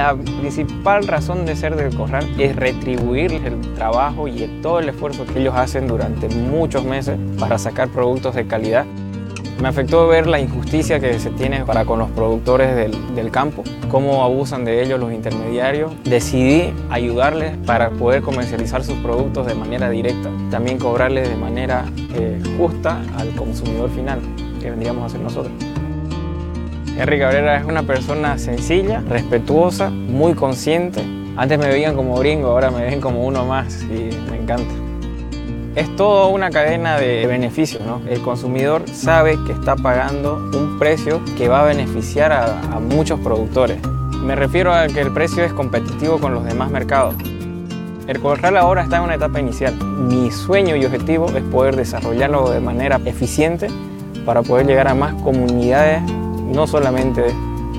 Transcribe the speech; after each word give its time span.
La 0.00 0.14
principal 0.14 1.06
razón 1.06 1.44
de 1.44 1.54
ser 1.54 1.76
del 1.76 1.94
corral 1.94 2.26
es 2.38 2.56
retribuir 2.56 3.34
el 3.34 3.60
trabajo 3.74 4.28
y 4.28 4.46
todo 4.62 4.78
el 4.78 4.88
esfuerzo 4.88 5.26
que 5.26 5.40
ellos 5.40 5.54
hacen 5.54 5.86
durante 5.86 6.26
muchos 6.30 6.84
meses 6.84 7.18
para 7.38 7.58
sacar 7.58 7.90
productos 7.90 8.34
de 8.34 8.46
calidad. 8.46 8.86
Me 9.60 9.68
afectó 9.68 10.08
ver 10.08 10.26
la 10.26 10.40
injusticia 10.40 11.00
que 11.00 11.18
se 11.18 11.28
tiene 11.28 11.66
para 11.66 11.84
con 11.84 11.98
los 11.98 12.08
productores 12.12 12.74
del, 12.76 13.30
campo, 13.30 13.62
cómo 13.90 14.24
abusan 14.24 14.64
de 14.64 14.82
ellos 14.82 14.98
los 14.98 15.12
intermediarios. 15.12 15.92
Decidí 16.04 16.72
ayudarles 16.88 17.58
para 17.66 17.90
poder 17.90 18.22
comercializar 18.22 18.82
sus 18.82 18.96
productos 19.00 19.46
de 19.46 19.54
manera 19.54 19.90
directa, 19.90 20.30
también 20.50 20.78
cobrarles 20.78 21.28
de 21.28 21.36
manera 21.36 21.84
eh, 22.14 22.40
justa 22.56 23.02
al 23.18 23.34
consumidor 23.34 23.90
final, 23.90 24.18
que 24.62 24.70
vendríamos 24.70 25.04
a 25.04 25.08
ser 25.10 25.20
nosotros. 25.20 25.52
Henry 27.00 27.18
Cabrera 27.18 27.56
es 27.56 27.64
una 27.64 27.82
persona 27.82 28.36
sencilla, 28.36 29.02
respetuosa, 29.08 29.88
muy 29.88 30.34
consciente. 30.34 31.02
Antes 31.34 31.58
me 31.58 31.66
veían 31.66 31.96
como 31.96 32.14
gringo, 32.16 32.48
ahora 32.48 32.70
me 32.70 32.82
ven 32.82 33.00
como 33.00 33.24
uno 33.24 33.46
más 33.46 33.84
y 33.84 34.10
me 34.30 34.36
encanta. 34.36 34.70
Es 35.76 35.96
toda 35.96 36.26
una 36.26 36.50
cadena 36.50 36.98
de 36.98 37.26
beneficios, 37.26 37.82
¿no? 37.86 38.02
El 38.06 38.20
consumidor 38.20 38.86
sabe 38.86 39.38
que 39.46 39.52
está 39.52 39.76
pagando 39.76 40.34
un 40.52 40.78
precio 40.78 41.22
que 41.38 41.48
va 41.48 41.62
a 41.62 41.64
beneficiar 41.64 42.32
a, 42.32 42.60
a 42.60 42.80
muchos 42.80 43.18
productores. 43.20 43.78
Me 44.22 44.34
refiero 44.34 44.74
a 44.74 44.86
que 44.86 45.00
el 45.00 45.10
precio 45.10 45.42
es 45.42 45.54
competitivo 45.54 46.18
con 46.18 46.34
los 46.34 46.44
demás 46.44 46.70
mercados. 46.70 47.14
El 48.08 48.20
corral 48.20 48.58
ahora 48.58 48.82
está 48.82 48.98
en 48.98 49.04
una 49.04 49.14
etapa 49.14 49.40
inicial. 49.40 49.74
Mi 49.74 50.30
sueño 50.30 50.76
y 50.76 50.84
objetivo 50.84 51.30
es 51.34 51.42
poder 51.44 51.76
desarrollarlo 51.76 52.50
de 52.50 52.60
manera 52.60 53.00
eficiente 53.06 53.68
para 54.26 54.42
poder 54.42 54.66
llegar 54.66 54.86
a 54.86 54.94
más 54.94 55.14
comunidades 55.22 56.02
no 56.52 56.66
solamente 56.66 57.24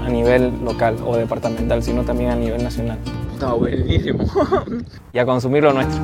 a 0.04 0.10
nivel 0.10 0.64
local 0.64 0.98
o 1.06 1.16
departamental, 1.16 1.84
sino 1.84 2.04
también 2.04 2.32
a 2.32 2.36
nivel 2.36 2.64
nacional. 2.64 2.98
Está 3.34 3.54
buenísimo. 3.54 4.26
y 5.14 5.20
a 5.20 5.26
consumir 5.26 5.64
lo 5.64 5.74
nuestro. 5.74 6.02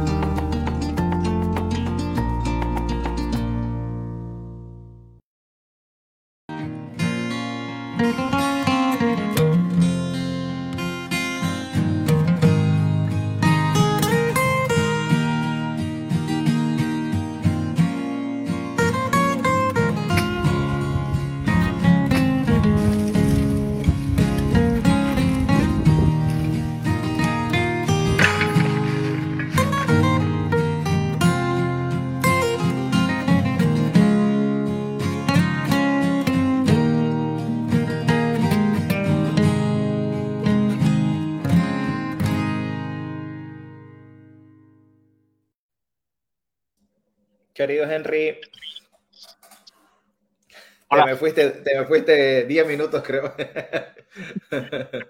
Querido 47.58 47.90
Henry, 47.90 48.38
te 50.92 51.04
me, 51.04 51.16
fuiste, 51.16 51.50
te 51.50 51.80
me 51.80 51.88
fuiste 51.88 52.46
10 52.46 52.68
minutos, 52.68 53.02
creo. 53.02 53.34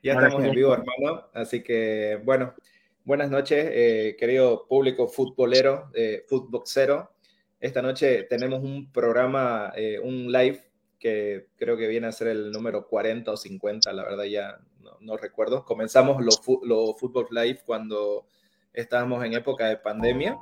ya 0.00 0.12
estamos 0.12 0.44
en 0.44 0.52
vivo, 0.52 0.74
hermano. 0.74 1.26
Así 1.34 1.60
que, 1.64 2.20
bueno, 2.22 2.54
buenas 3.02 3.30
noches, 3.30 3.68
eh, 3.72 4.16
querido 4.16 4.68
público 4.68 5.08
futbolero, 5.08 5.90
eh, 5.92 6.24
futboxero. 6.28 7.10
Esta 7.58 7.82
noche 7.82 8.22
tenemos 8.30 8.62
un 8.62 8.92
programa, 8.92 9.72
eh, 9.74 9.98
un 9.98 10.30
live 10.30 10.70
que 11.00 11.48
creo 11.56 11.76
que 11.76 11.88
viene 11.88 12.06
a 12.06 12.12
ser 12.12 12.28
el 12.28 12.52
número 12.52 12.86
40 12.86 13.32
o 13.32 13.36
50, 13.36 13.92
la 13.92 14.04
verdad 14.04 14.22
ya 14.22 14.60
no, 15.00 15.16
recuerdo. 15.16 15.64
Comenzamos 15.64 16.24
los 16.24 16.40
lo 16.62 16.94
Fútbol 16.94 17.26
Live 17.32 17.62
cuando 17.66 18.24
estábamos 18.72 19.24
en 19.24 19.32
época 19.32 19.66
de 19.66 19.78
pandemia 19.78 20.38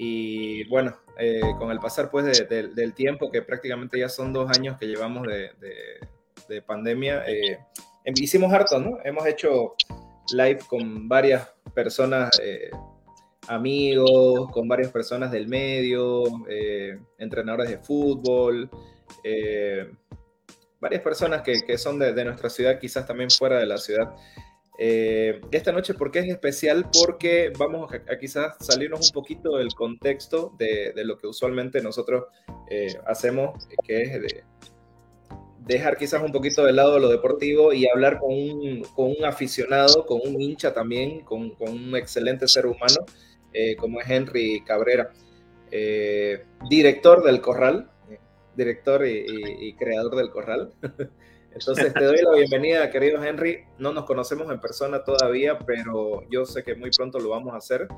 y 0.00 0.62
bueno, 0.68 0.96
eh, 1.18 1.40
con 1.58 1.72
el 1.72 1.80
pasar 1.80 2.08
pues 2.08 2.48
del 2.48 2.94
tiempo, 2.94 3.32
que 3.32 3.42
prácticamente 3.42 3.98
ya 3.98 4.08
son 4.08 4.32
dos 4.32 4.48
años 4.56 4.78
que 4.78 4.86
llevamos 4.86 5.26
de, 5.26 5.50
de 6.48 6.62
pandemia, 6.62 7.24
eh, 7.26 7.58
em, 8.04 8.14
hicimos 8.16 8.52
harto, 8.52 8.78
¿no? 8.78 8.98
Hemos 9.04 9.26
hecho 9.26 9.74
live 10.32 10.60
con 10.68 11.08
varias 11.08 11.52
personas, 11.74 12.30
eh, 12.40 12.70
amigos, 13.48 14.52
con 14.52 14.68
varias 14.68 14.92
personas 14.92 15.32
del 15.32 15.48
medio, 15.48 16.22
entrenadores 17.18 17.68
de 17.68 17.78
fútbol, 17.78 18.70
varias 20.80 21.02
personas 21.02 21.42
que, 21.42 21.62
que 21.66 21.76
son 21.76 21.98
de, 21.98 22.24
nuestra 22.24 22.48
ciudad, 22.48 22.78
quizás 22.78 23.04
también 23.04 23.30
fuera 23.30 23.58
de 23.58 23.66
la 23.66 23.78
ciudad. 23.78 24.14
Eh, 24.80 25.40
esta 25.50 25.72
noche, 25.72 25.92
¿por 25.94 26.12
qué 26.12 26.20
es 26.20 26.28
especial? 26.28 26.88
Porque 27.04 27.52
vamos 27.58 27.92
a, 27.92 28.16
quizás 28.16 28.54
salirnos 28.60 29.08
un 29.08 29.12
poquito 29.12 29.56
del 29.56 29.74
contexto 29.74 30.54
de, 30.56 30.92
lo 31.04 31.18
que 31.18 31.26
usualmente 31.26 31.82
nosotros 31.82 32.26
eh, 32.70 32.94
hacemos, 33.04 33.66
que 33.84 34.02
es 34.02 34.12
de 34.22 34.44
dejar 35.66 35.96
quizás 35.96 36.22
un 36.22 36.30
poquito 36.30 36.64
de 36.64 36.72
lado 36.72 37.00
lo 37.00 37.08
deportivo 37.08 37.72
y 37.72 37.88
hablar 37.88 38.20
con 38.20 38.32
un, 38.32 38.82
con 38.94 39.06
un 39.18 39.24
aficionado, 39.24 40.06
con 40.06 40.20
un 40.24 40.40
hincha 40.40 40.72
también, 40.72 41.24
con, 41.24 41.50
con 41.50 41.70
un 41.70 41.96
excelente 41.96 42.46
ser 42.46 42.66
humano, 42.66 43.04
eh, 43.52 43.74
como 43.74 44.00
es 44.00 44.08
Henry 44.08 44.62
Cabrera, 44.64 45.12
director 46.70 47.24
del 47.24 47.40
Corral, 47.40 47.90
director 48.54 49.04
y 49.04 49.74
creador 49.74 50.14
del 50.14 50.30
Corral. 50.30 50.72
Entonces 51.52 51.92
te 51.92 52.04
doy 52.04 52.18
la 52.22 52.36
bienvenida, 52.36 52.90
querido 52.90 53.22
Henry. 53.22 53.64
No 53.78 53.92
nos 53.92 54.04
conocemos 54.04 54.50
en 54.50 54.60
persona 54.60 55.02
todavía, 55.02 55.58
pero 55.58 56.22
yo 56.30 56.44
sé 56.44 56.62
que 56.62 56.74
muy 56.74 56.90
pronto 56.90 57.18
lo 57.18 57.30
vamos 57.30 57.54
a 57.54 57.56
hacer. 57.56 57.88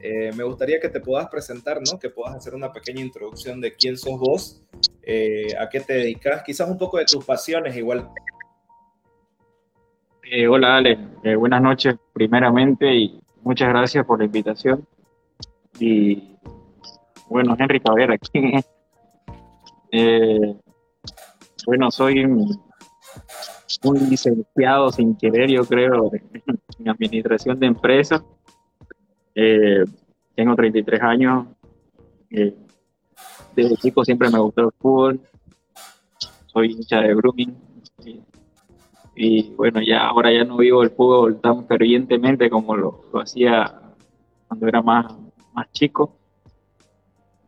Eh, 0.00 0.30
me 0.36 0.44
gustaría 0.44 0.80
que 0.80 0.88
te 0.88 1.00
puedas 1.00 1.28
presentar, 1.28 1.80
¿no? 1.80 1.98
Que 1.98 2.10
puedas 2.10 2.34
hacer 2.34 2.54
una 2.54 2.72
pequeña 2.72 3.00
introducción 3.00 3.60
de 3.60 3.72
quién 3.74 3.96
sos 3.96 4.18
vos, 4.18 4.62
eh, 5.02 5.48
a 5.58 5.68
qué 5.68 5.80
te 5.80 5.94
dedicas, 5.94 6.42
quizás 6.42 6.68
un 6.68 6.78
poco 6.78 6.98
de 6.98 7.04
tus 7.04 7.24
pasiones 7.24 7.76
igual. 7.76 8.08
Eh, 10.24 10.48
hola 10.48 10.76
Ale, 10.76 10.96
buenas 11.36 11.60
noches 11.60 11.96
primeramente 12.12 12.94
y 12.94 13.20
muchas 13.42 13.68
gracias 13.68 14.06
por 14.06 14.18
la 14.18 14.24
invitación. 14.24 14.86
Y 15.78 16.36
bueno, 17.28 17.56
Henry 17.58 17.80
Cabrera, 17.80 18.16
¿quién 18.18 18.54
es? 18.54 18.66
bueno, 21.66 21.90
soy 21.90 22.24
un 23.84 24.08
licenciado 24.08 24.90
sin 24.90 25.16
querer, 25.16 25.50
yo 25.50 25.64
creo, 25.64 26.10
en 26.78 26.88
administración 26.88 27.58
de 27.58 27.66
empresas. 27.66 28.22
Eh, 29.34 29.84
tengo 30.34 30.54
33 30.54 31.02
años. 31.02 31.46
Eh, 32.30 32.54
desde 33.54 33.76
chico 33.76 34.04
siempre 34.04 34.30
me 34.30 34.38
gustó 34.38 34.62
el 34.62 34.72
fútbol. 34.78 35.20
Soy 36.46 36.72
hincha 36.72 37.00
de 37.00 37.14
Brumming. 37.14 37.56
Y, 39.14 39.50
bueno, 39.50 39.80
ya 39.82 40.08
ahora 40.08 40.32
ya 40.32 40.44
no 40.44 40.56
vivo 40.56 40.82
el 40.82 40.90
fútbol 40.90 41.40
tan 41.40 41.66
fervientemente 41.66 42.48
como 42.48 42.74
lo, 42.76 43.04
lo 43.12 43.20
hacía 43.20 43.80
cuando 44.48 44.66
era 44.66 44.80
más, 44.80 45.14
más 45.52 45.70
chico 45.72 46.16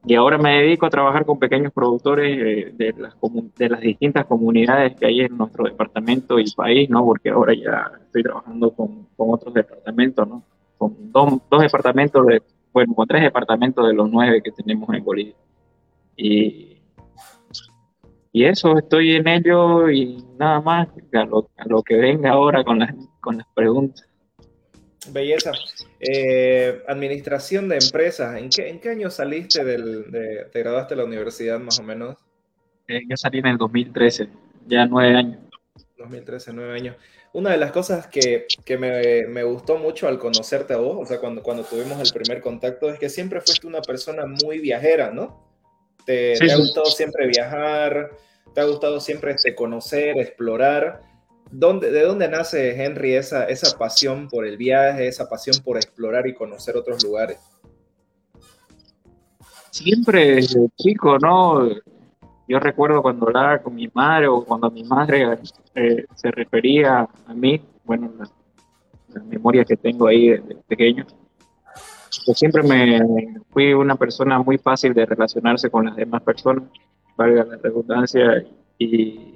y 0.06 0.14
ahora 0.14 0.36
me 0.36 0.60
dedico 0.60 0.84
a 0.86 0.90
trabajar 0.90 1.24
con 1.24 1.38
pequeños 1.38 1.72
productores 1.72 2.38
eh, 2.38 2.72
de, 2.74 2.92
las 2.98 3.14
de 3.56 3.68
las 3.70 3.80
distintas 3.80 4.26
comunidades 4.26 4.94
que 4.96 5.06
hay 5.06 5.22
en 5.22 5.36
nuestro 5.36 5.64
departamento 5.64 6.38
y 6.38 6.50
país, 6.52 6.90
¿no? 6.90 7.04
Porque 7.04 7.30
ahora 7.30 7.54
ya 7.54 7.90
estoy 8.04 8.22
trabajando 8.22 8.70
con, 8.70 9.06
con 9.16 9.30
otros 9.32 9.54
departamentos, 9.54 10.28
¿no? 10.28 10.42
Con 10.76 11.10
dos, 11.10 11.40
dos, 11.50 11.62
departamentos, 11.62 12.26
de, 12.26 12.42
bueno, 12.72 12.94
con 12.94 13.06
tres 13.06 13.22
departamentos 13.22 13.86
de 13.86 13.94
los 13.94 14.10
nueve 14.10 14.42
que 14.42 14.50
tenemos 14.50 14.88
en 14.92 15.04
Bolivia. 15.04 15.34
Y, 16.16 16.76
y 18.32 18.44
eso, 18.44 18.76
estoy 18.76 19.12
en 19.12 19.26
ello 19.26 19.88
y 19.88 20.22
nada 20.38 20.60
más, 20.60 20.88
a 21.14 21.24
lo, 21.24 21.48
a 21.56 21.64
lo 21.66 21.82
que 21.82 21.96
venga 21.96 22.32
ahora 22.32 22.62
con 22.62 22.78
las, 22.78 22.94
con 23.20 23.38
las 23.38 23.46
preguntas. 23.54 24.06
Belleza. 25.12 25.52
Eh, 26.00 26.82
administración 26.88 27.68
de 27.68 27.76
empresas. 27.76 28.36
¿En 28.36 28.50
qué, 28.50 28.68
¿En 28.68 28.80
qué 28.80 28.90
año 28.90 29.10
saliste 29.10 29.64
del, 29.64 30.10
de, 30.10 30.46
te 30.52 30.60
graduaste 30.60 30.94
de 30.94 31.00
la 31.00 31.06
universidad 31.06 31.58
más 31.58 31.78
o 31.78 31.82
menos? 31.82 32.16
Eh, 32.88 33.00
yo 33.08 33.16
salí 33.16 33.38
en 33.38 33.46
el 33.46 33.58
2013, 33.58 34.28
ya 34.66 34.86
nueve 34.86 35.16
años. 35.16 35.38
2013, 35.98 36.52
nueve 36.52 36.74
años. 36.74 36.96
Una 37.32 37.50
de 37.50 37.56
las 37.56 37.72
cosas 37.72 38.06
que, 38.06 38.46
que 38.64 38.78
me, 38.78 39.26
me, 39.26 39.42
gustó 39.42 39.76
mucho 39.76 40.06
al 40.06 40.18
conocerte 40.18 40.74
a 40.74 40.76
vos, 40.76 40.98
o 41.00 41.06
sea, 41.06 41.18
cuando, 41.18 41.42
cuando 41.42 41.64
tuvimos 41.64 41.98
el 42.00 42.12
primer 42.12 42.40
contacto, 42.40 42.90
es 42.90 42.98
que 42.98 43.08
siempre 43.08 43.40
fuiste 43.40 43.66
una 43.66 43.82
persona 43.82 44.24
muy 44.26 44.60
viajera, 44.60 45.10
¿no? 45.10 45.44
Te, 46.06 46.34
te 46.38 46.52
ha 46.52 46.56
gustado 46.56 46.86
siempre 46.86 47.26
viajar, 47.26 48.10
te 48.54 48.60
ha 48.60 48.64
gustado 48.64 49.00
siempre 49.00 49.32
este, 49.32 49.54
conocer, 49.54 50.18
explorar 50.18 51.02
¿dónde, 51.50 51.90
¿de 51.90 52.02
dónde 52.02 52.28
nace, 52.28 52.82
Henry, 52.82 53.14
esa, 53.14 53.44
esa 53.44 53.76
pasión 53.78 54.28
por 54.28 54.46
el 54.46 54.56
viaje, 54.56 55.06
esa 55.06 55.28
pasión 55.28 55.56
por 55.64 55.76
explorar 55.76 56.26
y 56.26 56.34
conocer 56.34 56.76
otros 56.76 57.02
lugares? 57.02 57.38
Siempre 59.70 60.40
chico, 60.76 61.18
¿no? 61.18 61.68
Yo 62.46 62.60
recuerdo 62.60 63.02
cuando 63.02 63.26
hablaba 63.26 63.58
con 63.58 63.74
mi 63.74 63.88
madre 63.92 64.28
o 64.28 64.44
cuando 64.44 64.70
mi 64.70 64.84
madre 64.84 65.38
eh, 65.74 66.04
se 66.14 66.30
refería 66.30 67.08
a 67.26 67.34
mí, 67.34 67.60
bueno, 67.84 68.12
las, 68.18 68.32
memorias 69.26 69.66
que 69.66 69.76
tengo 69.76 70.08
ahí 70.08 70.28
de, 70.28 70.56
pequeño, 70.66 71.06
yo 72.26 72.34
siempre 72.34 72.62
me 72.62 73.00
fui 73.50 73.72
una 73.72 73.96
persona 73.96 74.40
muy 74.42 74.58
fácil 74.58 74.92
de 74.92 75.06
relacionarse 75.06 75.70
con 75.70 75.86
las 75.86 75.96
demás 75.96 76.22
personas, 76.22 76.64
valga 77.16 77.44
la 77.44 77.56
redundancia, 77.56 78.44
y 78.78 79.33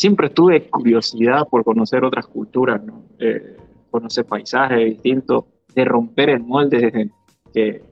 siempre 0.00 0.30
tuve 0.30 0.70
curiosidad 0.70 1.46
por 1.46 1.62
conocer 1.62 2.02
otras 2.04 2.26
culturas, 2.26 2.82
¿no? 2.82 3.02
Eh, 3.18 3.58
conocer 3.90 4.24
paisajes 4.24 4.82
distintos, 4.82 5.44
de 5.74 5.84
romper 5.84 6.30
el 6.30 6.40
molde 6.40 7.10
que, 7.52 7.82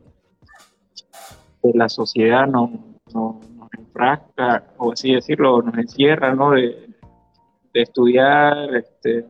que 1.62 1.70
la 1.74 1.86
sociedad 1.90 2.46
no, 2.46 2.96
nos, 3.12 3.36
enfrasca, 3.76 4.72
o 4.78 4.92
así 4.92 5.12
decirlo, 5.12 5.60
nos 5.60 5.76
encierra, 5.76 6.34
¿no? 6.34 6.52
De, 6.52 6.86
estudiar, 7.74 8.74
este, 8.74 9.26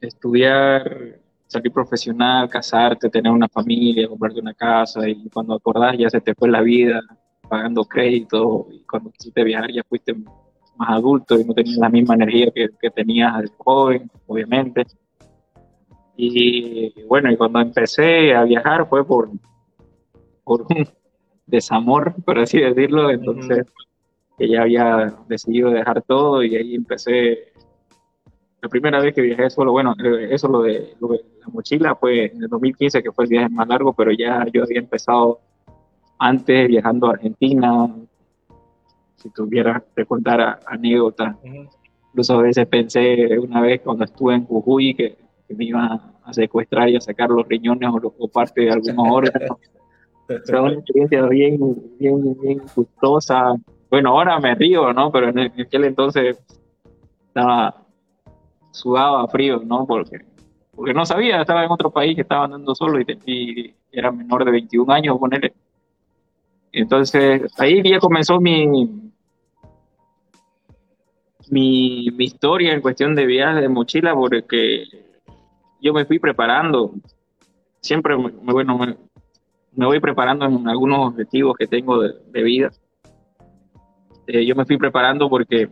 estudiar, 0.00 1.20
salir 1.46 1.70
profesional, 1.70 2.48
casarte, 2.48 3.10
tener 3.10 3.30
una 3.30 3.48
familia, 3.48 4.08
comprarte 4.08 4.40
una 4.40 4.54
casa, 4.54 5.06
y 5.06 5.28
cuando 5.28 5.54
acordás 5.54 5.98
ya 5.98 6.08
se 6.08 6.22
te 6.22 6.34
fue 6.34 6.48
la 6.48 6.62
vida 6.62 7.00
pagando 7.46 7.84
crédito, 7.84 8.68
y 8.72 8.80
cuando 8.84 9.10
quisiste 9.10 9.44
viajar 9.44 9.70
ya 9.70 9.82
fuiste 9.86 10.16
más 10.80 10.90
adulto 10.90 11.38
y 11.38 11.44
no 11.44 11.54
tenías 11.54 11.76
la 11.76 11.88
misma 11.88 12.14
energía 12.14 12.50
que, 12.54 12.68
que 12.80 12.90
tenías 12.90 13.50
joven, 13.58 14.10
obviamente. 14.26 14.84
Y 16.16 17.04
bueno, 17.04 17.30
y 17.30 17.36
cuando 17.36 17.60
empecé 17.60 18.34
a 18.34 18.44
viajar 18.44 18.88
fue 18.88 19.06
por, 19.06 19.30
por 20.44 20.62
un, 20.62 20.86
desamor, 21.50 22.14
por 22.24 22.38
así 22.38 22.60
decirlo, 22.60 23.10
entonces 23.10 23.66
que 24.38 24.48
ya 24.48 24.62
había 24.62 25.14
decidido 25.28 25.70
dejar 25.70 26.00
todo 26.02 26.42
y 26.42 26.56
ahí 26.56 26.74
empecé. 26.74 27.52
La 28.62 28.68
primera 28.68 29.00
vez 29.00 29.14
que 29.14 29.22
viajé 29.22 29.50
solo, 29.50 29.72
bueno, 29.72 29.94
eh, 30.02 30.28
eso 30.30 30.46
lo 30.48 30.62
de, 30.62 30.94
la 31.00 31.48
mochila 31.52 31.94
fue 31.94 32.26
en 32.26 32.42
el 32.42 32.48
2015, 32.48 33.02
que 33.02 33.12
fue 33.12 33.24
el 33.24 33.30
viaje 33.30 33.48
más 33.48 33.66
largo, 33.68 33.92
pero 33.92 34.12
ya 34.12 34.44
yo 34.52 34.62
había 34.62 34.78
empezado 34.78 35.40
antes 36.18 36.68
viajando 36.68 37.08
a 37.08 37.12
Argentina. 37.12 37.94
Si 39.20 39.30
tuviera 39.30 39.82
que 39.94 40.04
contar 40.06 40.60
anécdotas, 40.66 41.36
incluso 42.08 42.38
a 42.38 42.42
veces 42.42 42.66
pensé 42.66 43.38
una 43.38 43.60
vez 43.60 43.80
cuando 43.82 44.04
estuve 44.04 44.34
en 44.34 44.44
Jujuy 44.44 44.94
que, 44.94 45.16
me 45.50 45.64
iban 45.64 46.00
a 46.24 46.32
secuestrar 46.32 46.88
y 46.88 46.94
a 46.94 47.00
sacar 47.00 47.28
los 47.28 47.46
riñones 47.48 47.90
o, 47.90 48.14
o 48.16 48.28
parte 48.28 48.60
de 48.60 48.70
algunos 48.70 49.06
órganos. 49.10 49.58
Fue 50.46 50.60
una 50.60 50.74
experiencia 50.74 51.26
bien, 51.26 51.58
bien, 51.98 52.40
bien 52.40 52.62
gustosa. 52.74 53.56
Bueno, 53.90 54.10
ahora 54.10 54.38
me 54.38 54.54
río, 54.54 54.92
¿no? 54.92 55.10
Pero 55.10 55.30
en 55.30 55.38
aquel 55.60 55.84
entonces 55.84 56.38
estaba 57.26 57.80
sudaba 58.70 59.26
frío, 59.28 59.60
¿no? 59.64 59.86
Porque, 59.86 60.20
porque 60.74 60.94
no 60.94 61.04
sabía, 61.04 61.40
estaba 61.40 61.64
en 61.64 61.70
otro 61.70 61.90
país 61.90 62.14
que 62.14 62.22
estaba 62.22 62.44
andando 62.44 62.74
solo 62.74 63.00
y, 63.00 63.74
era 63.92 64.12
menor 64.12 64.44
de 64.44 64.52
21 64.52 64.92
años, 64.92 65.18
ponerle. 65.18 65.52
Entonces, 66.72 67.42
ahí 67.58 67.82
ya 67.82 67.98
comenzó 67.98 68.40
mi, 68.40 68.66
mi, 71.48 72.10
mi, 72.12 72.24
historia 72.24 72.72
en 72.72 72.80
cuestión 72.80 73.14
de 73.14 73.26
viaje 73.26 73.60
de 73.60 73.68
mochila, 73.68 74.14
porque 74.14 74.84
yo 75.80 75.92
me 75.92 76.04
fui 76.04 76.18
preparando. 76.18 76.92
Siempre, 77.80 78.14
bueno, 78.14 78.78
me, 78.78 78.96
me 79.74 79.86
voy 79.86 80.00
preparando 80.00 80.46
en 80.46 80.68
algunos 80.68 81.08
objetivos 81.08 81.56
que 81.56 81.66
tengo 81.66 82.02
de, 82.02 82.42
vida. 82.42 82.70
Eh, 84.26 84.44
yo 84.44 84.54
me 84.54 84.64
fui 84.64 84.76
preparando 84.76 85.28
porque 85.28 85.68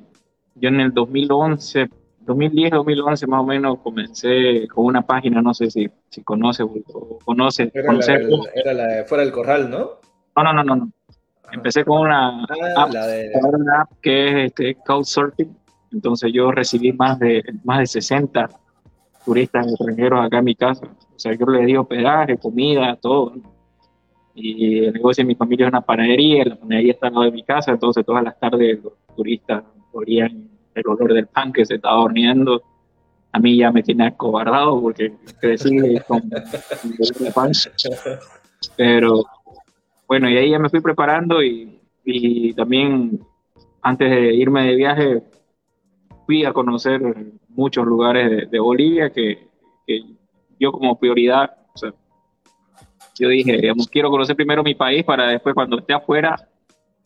yo 0.55 0.69
en 0.69 0.81
el 0.81 0.93
2011, 0.93 1.89
2010, 2.21 2.71
2011 2.73 3.27
más 3.27 3.41
o 3.41 3.45
menos, 3.45 3.79
comencé 3.81 4.67
con 4.69 4.87
una 4.87 5.03
página, 5.03 5.41
no 5.43 5.55
sé 5.55 5.71
si, 5.71 5.89
si 6.09 6.23
conoce 6.23 6.63
o 6.63 7.19
conoce. 7.25 7.71
Era, 7.75 8.73
la, 8.73 8.87
de 8.87 9.05
Fuera 9.05 9.25
del 9.25 9.33
Corral, 9.33 9.71
¿no? 9.71 9.99
No, 10.43 10.53
no, 10.53 10.65
no, 10.65 10.77
no. 10.77 10.93
Empecé 11.51 11.85
con 11.85 12.03
una, 12.03 12.45
ah, 12.45 12.83
app, 12.83 12.91
una 12.91 13.81
app 13.81 13.91
que 14.03 14.29
es 14.29 14.47
este, 14.49 14.75
Couchsurfing. 14.87 15.57
Entonces 15.93 16.31
yo 16.33 16.53
recibí 16.53 16.93
más 16.93 17.19
de, 17.19 17.43
más 17.65 17.79
de 17.79 17.87
60 17.87 18.49
turistas 19.25 19.67
extranjeros 19.67 20.25
acá 20.25 20.39
en 20.39 20.45
mi 20.45 20.55
casa. 20.55 20.87
O 20.87 21.19
sea, 21.19 21.33
yo 21.35 21.47
les 21.47 21.67
di 21.67 21.77
hospedaje, 21.77 22.37
comida, 22.37 22.97
todo 22.97 23.33
y 24.41 24.85
el 24.85 24.93
negocio 24.93 25.23
de 25.23 25.29
mi 25.29 25.35
familia 25.35 25.67
es 25.67 25.73
una 25.73 25.81
panadería, 25.81 26.45
la 26.45 26.57
panadería 26.57 26.93
está 26.93 27.09
al 27.09 27.15
lado 27.15 27.25
de 27.25 27.33
mi 27.33 27.43
casa, 27.43 27.73
entonces 27.73 28.07
todas 28.07 28.23
las 28.23 28.39
tardes 28.39 28.83
los 28.83 28.93
turistas 29.17 29.65
olían 29.93 30.49
el 30.75 30.87
olor 30.87 31.13
del 31.13 31.27
pan 31.27 31.53
que 31.53 31.67
se 31.67 31.75
estaba 31.75 32.01
horneando. 32.01 32.63
A 33.33 33.41
mí 33.41 33.57
ya 33.57 33.73
me 33.73 33.83
tiene 33.83 34.07
acobardado 34.07 34.81
porque 34.81 35.13
crecí 35.41 35.99
con 36.07 36.23
el 36.33 37.33
pan. 37.35 37.53
Pero 38.77 39.25
bueno, 40.09 40.29
y 40.29 40.37
ahí 40.37 40.51
ya 40.51 40.59
me 40.59 40.71
fui 40.71 40.81
preparando 40.81 41.43
y, 41.43 41.79
y 42.05 42.53
también 42.55 43.21
antes 43.83 44.11
de 44.11 44.35
irme 44.35 44.65
de 44.65 44.75
viaje 44.75 45.23
fui 46.27 46.45
a 46.45 46.53
conocer 46.53 47.01
muchos 47.49 47.87
lugares 47.87 48.51
de, 48.51 48.59
Bolivia 48.59 49.11
que, 49.11 49.47
que, 49.87 50.03
yo 50.59 50.73
como 50.73 50.99
prioridad, 50.99 51.55
yo 53.19 53.29
dije, 53.29 53.61
quiero 53.91 54.11
conocer 54.11 54.37
primero 54.37 54.63
mi 54.63 54.75
país 54.75 55.05
para 55.05 55.29
después 55.29 55.55
cuando 55.55 55.79
esté 55.79 55.93
afuera, 55.93 56.37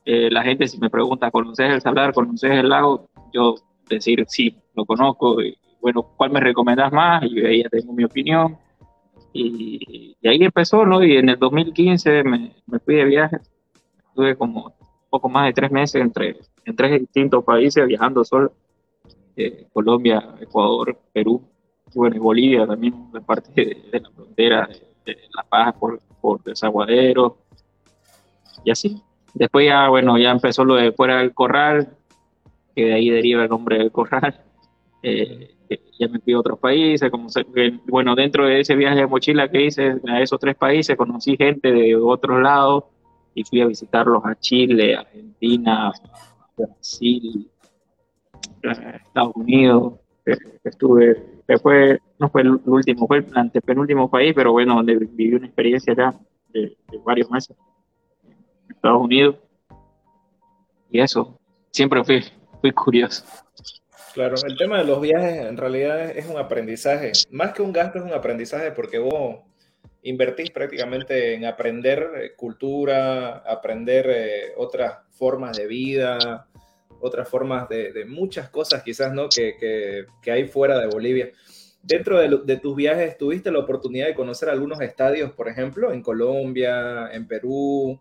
eh, 0.05 0.29
la 0.31 0.43
gente 0.43 0.69
si 0.69 0.79
me 0.79 0.91
pregunta, 0.91 1.31
¿conoces 1.31 1.71
el 1.71 1.81
Salar? 1.81 2.13
¿Conoces 2.13 2.51
el 2.51 2.69
lago? 2.69 3.09
Yo 3.33 3.55
decir, 3.89 4.25
sí, 4.29 4.57
lo 4.75 4.85
conozco. 4.85 5.41
Y, 5.43 5.57
bueno, 5.81 6.03
¿cuál 6.03 6.31
me 6.31 6.41
recomendas 6.41 6.93
más? 6.93 7.25
Y 7.25 7.45
ahí 7.45 7.63
ya 7.63 7.69
tengo 7.69 7.93
mi 7.93 8.05
opinión. 8.05 8.59
Y, 9.33 10.17
ahí 10.25 10.43
empezó, 10.43 10.85
¿no? 10.85 11.03
Y 11.03 11.17
en 11.17 11.31
el 11.31 11.39
2015 11.39 12.25
me, 12.25 12.53
me 12.67 12.79
fui 12.79 12.97
de 12.97 13.05
viaje. 13.05 13.39
Estuve 14.09 14.37
como 14.37 14.75
poco 15.11 15.29
más 15.29 15.47
de 15.47 15.53
tres 15.53 15.71
meses 15.71 16.01
entre, 16.01 16.37
en 16.65 16.77
tres 16.77 17.01
distintos 17.01 17.45
países 17.45 17.87
viajando 17.87 18.25
solo. 18.25 18.53
Eh, 19.37 19.67
Colombia, 19.73 20.37
Ecuador, 20.41 20.99
Perú, 21.13 21.43
bueno, 21.95 22.17
y 22.17 22.19
Bolivia 22.19 22.67
también, 22.67 23.11
de 23.13 23.21
parte 23.21 23.51
de, 23.55 23.91
de 23.91 24.01
la 24.01 24.11
frontera 24.11 24.69
la 25.05 25.43
Paz 25.43 25.75
por, 25.79 26.01
por 26.21 26.43
Desaguadero 26.43 27.39
y 28.65 28.71
así. 28.71 29.03
Después 29.35 29.67
ya, 29.67 29.89
bueno, 29.89 30.19
ya 30.19 30.31
empezó 30.31 30.65
lo 30.65 30.75
de 30.75 30.93
fuera 30.93 31.19
del 31.19 31.33
corral, 31.33 31.97
que 32.75 32.85
de 32.85 32.95
ahí 32.95 33.11
deriva 33.11 33.45
el 33.45 33.49
nombre 33.49 33.79
del 33.79 33.91
corral. 33.93 34.41
Eh, 35.05 35.57
ya 36.03 36.09
me 36.09 36.19
fui 36.21 36.33
a 36.33 36.39
otros 36.41 36.59
países, 36.59 37.11
bueno, 37.87 38.15
dentro 38.15 38.47
de 38.47 38.61
ese 38.61 38.75
viaje 38.75 39.01
de 39.01 39.07
mochila 39.07 39.49
que 39.49 39.67
hice 39.67 40.01
a 40.09 40.21
esos 40.21 40.39
tres 40.41 40.57
países, 40.57 40.97
conocí 40.97 41.37
gente 41.37 41.71
de 41.71 41.97
otros 41.97 42.43
lados 42.43 42.85
y 43.35 43.45
fui 43.45 43.61
a 43.61 43.67
visitarlos 43.67 44.23
a 44.25 44.35
Chile, 44.39 44.97
Argentina, 44.97 45.93
Brasil, 46.57 47.49
Estados 48.63 49.37
Unidos, 49.37 49.95
estuve 50.65 51.33
fue, 51.59 52.01
no 52.19 52.29
fue 52.29 52.43
el 52.43 52.61
último, 52.65 53.07
fue 53.07 53.19
el 53.19 53.27
antepenúltimo 53.35 54.11
país, 54.11 54.33
pero 54.35 54.53
bueno, 54.53 54.77
donde 54.77 54.97
viví 54.97 55.35
una 55.35 55.47
experiencia 55.47 55.95
ya 55.95 56.15
de, 56.49 56.77
varios 57.05 57.31
meses 57.31 57.57
Estados 58.69 59.03
Unidos. 59.03 59.37
Y 60.91 61.01
eso, 61.01 61.39
siempre 61.71 62.03
fui 62.05 62.73
curioso. 62.73 63.25
Claro, 64.15 64.37
el 64.47 64.57
tema 64.57 64.79
de 64.79 64.85
los 64.85 65.01
viajes 65.01 65.47
en 65.47 65.57
realidad 65.57 66.11
es 66.11 66.27
un 66.27 66.37
aprendizaje. 66.37 67.13
Más 67.31 67.53
que 67.53 67.63
un 67.63 67.73
gasto, 67.73 67.99
es 67.99 68.05
un 68.05 68.13
aprendizaje 68.13 68.71
porque 68.73 68.99
vos 68.99 69.41
invertís 70.03 70.51
prácticamente 70.51 71.35
en 71.35 71.45
aprender 71.47 72.11
eh, 72.17 72.33
cultura, 72.37 73.39
aprender 73.39 74.07
eh, 74.11 74.53
otras 74.57 74.99
formas 75.11 75.57
de 75.57 75.67
vida, 75.67 76.47
otras 77.01 77.29
formas 77.29 77.69
de, 77.69 78.05
muchas 78.07 78.51
cosas 78.51 78.83
quizás, 78.83 79.13
¿no? 79.13 79.29
Que, 79.29 80.07
hay 80.27 80.47
fuera 80.47 80.79
de 80.79 80.87
Bolivia. 80.89 81.31
Dentro 81.83 82.19
de, 82.19 82.57
tus 82.59 82.77
viajes, 82.77 83.19
¿tuviste 83.19 83.51
la 83.51 83.59
oportunidad 83.59 84.07
de 84.07 84.15
conocer 84.15 84.49
algunos 84.49 84.81
estadios, 84.81 85.33
por 85.33 85.49
ejemplo, 85.49 85.93
en 85.93 86.01
Colombia, 86.01 87.09
en 87.13 87.27
Perú? 87.27 88.01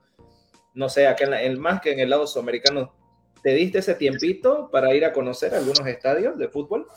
No 0.73 0.87
sé, 0.87 1.07
acá 1.07 1.41
en, 1.41 1.59
más 1.59 1.81
que 1.81 1.91
en 1.91 1.99
el 1.99 2.11
lado 2.11 2.27
sudamericano, 2.27 2.93
¿te 3.41 3.53
diste 3.53 3.79
ese 3.79 3.95
tiempito 3.95 4.69
para 4.71 4.93
ir 4.93 5.05
a 5.05 5.13
conocer 5.13 5.53
algunos 5.53 5.85
estadios 5.85 6.37
de 6.37 6.47
fútbol? 6.47 6.87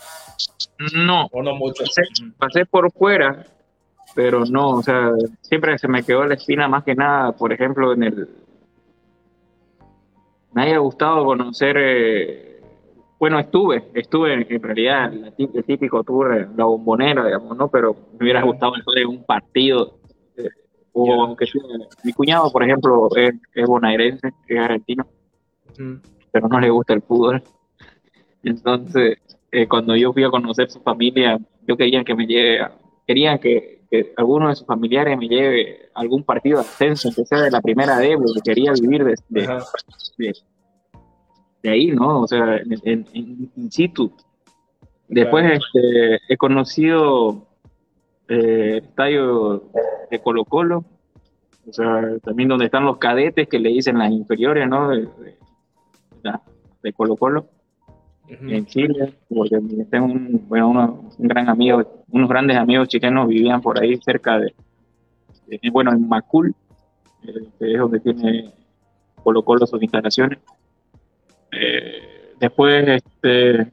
No. 0.94 1.28
¿O 1.32 1.42
no 1.42 1.54
mucho? 1.54 1.84
Pasé, 1.84 2.02
pasé 2.38 2.66
por 2.66 2.90
fuera, 2.92 3.46
pero 4.14 4.44
no, 4.44 4.70
o 4.70 4.82
sea, 4.82 5.12
siempre 5.40 5.78
se 5.78 5.88
me 5.88 6.02
quedó 6.02 6.24
la 6.24 6.34
espina 6.34 6.68
más 6.68 6.84
que 6.84 6.94
nada, 6.94 7.32
por 7.32 7.52
ejemplo, 7.52 7.92
en 7.92 8.02
el, 8.02 8.28
me 10.54 10.62
haya 10.62 10.78
gustado 10.78 11.24
conocer, 11.24 11.76
eh, 11.78 12.60
bueno, 13.18 13.40
estuve, 13.40 13.90
estuve 13.94 14.34
en 14.34 14.62
realidad 14.62 15.12
el 15.12 15.64
típico 15.64 16.04
tour, 16.04 16.48
la 16.56 16.64
bombonera, 16.64 17.26
digamos, 17.26 17.56
¿no? 17.56 17.68
Pero 17.68 17.96
me 18.12 18.24
hubiera 18.24 18.42
gustado 18.42 18.72
de 18.94 19.04
un 19.04 19.24
partido. 19.24 19.98
Eh, 20.36 20.48
o 20.92 21.24
aunque 21.24 21.46
mi 22.04 22.12
cuñado, 22.12 22.52
por 22.52 22.62
ejemplo, 22.62 23.08
es, 23.16 23.34
es 23.52 23.66
bonaerense, 23.66 24.28
es 24.46 24.58
argentino, 24.58 25.06
pero 26.34 26.48
no 26.48 26.58
le 26.58 26.68
gusta 26.68 26.94
el 26.94 27.02
fútbol. 27.02 27.40
Entonces, 28.42 29.18
eh, 29.52 29.68
cuando 29.68 29.94
yo 29.94 30.12
fui 30.12 30.24
a 30.24 30.30
conocer 30.30 30.68
su 30.68 30.80
familia, 30.80 31.38
yo 31.64 31.76
quería 31.76 32.02
que 32.02 32.12
me 32.12 32.26
lleve, 32.26 32.66
querían 33.06 33.38
que, 33.38 33.82
que 33.88 34.12
alguno 34.16 34.48
de 34.48 34.56
sus 34.56 34.66
familiares 34.66 35.16
me 35.16 35.28
lleve 35.28 35.90
algún 35.94 36.24
partido 36.24 36.56
de 36.56 36.62
ascenso, 36.62 37.10
que 37.14 37.24
sea 37.24 37.40
de 37.40 37.52
la 37.52 37.60
primera 37.60 37.98
D, 37.98 38.16
porque 38.16 38.40
quería 38.44 38.72
vivir 38.72 39.04
de, 39.04 39.14
de 41.62 41.70
ahí, 41.70 41.92
¿no? 41.92 42.22
O 42.22 42.26
sea, 42.26 42.56
en, 42.56 43.06
in 43.14 43.70
situ. 43.70 44.12
Después 45.06 45.52
este, 45.52 46.18
he 46.28 46.36
conocido 46.36 47.46
eh, 48.26 48.78
el 48.78 48.84
estadio 48.84 49.70
de 50.10 50.18
Colo 50.18 50.44
Colo, 50.44 50.84
o 51.68 51.72
sea, 51.72 52.18
también 52.24 52.48
donde 52.48 52.64
están 52.64 52.84
los 52.84 52.98
cadetes 52.98 53.46
que 53.46 53.60
le 53.60 53.68
dicen 53.68 53.98
las 53.98 54.10
inferiores, 54.10 54.68
¿no? 54.68 54.88
De, 54.88 55.02
de, 55.02 55.43
Colo 56.94 57.16
Colo, 57.16 57.46
en 58.28 58.66
Chile, 58.66 59.14
porque 59.28 59.60
tengo 59.90 60.06
un, 60.06 60.44
bueno, 60.48 61.10
un 61.18 61.28
gran 61.28 61.48
amigo, 61.48 62.04
unos 62.10 62.28
grandes 62.28 62.56
amigos 62.56 62.88
chilenos 62.88 63.28
vivían 63.28 63.60
por 63.60 63.80
ahí 63.80 63.96
cerca 63.98 64.38
de, 64.38 64.54
bueno, 65.70 65.92
en 65.92 66.08
Macul, 66.08 66.54
eh, 67.22 67.48
que 67.58 67.72
es 67.72 67.78
donde 67.78 68.00
tiene 68.00 68.52
Colo 69.22 69.42
Colo 69.42 69.66
sus 69.66 69.82
instalaciones. 69.82 70.38
Eh, 71.52 72.32
después 72.40 72.86
este, 72.88 73.70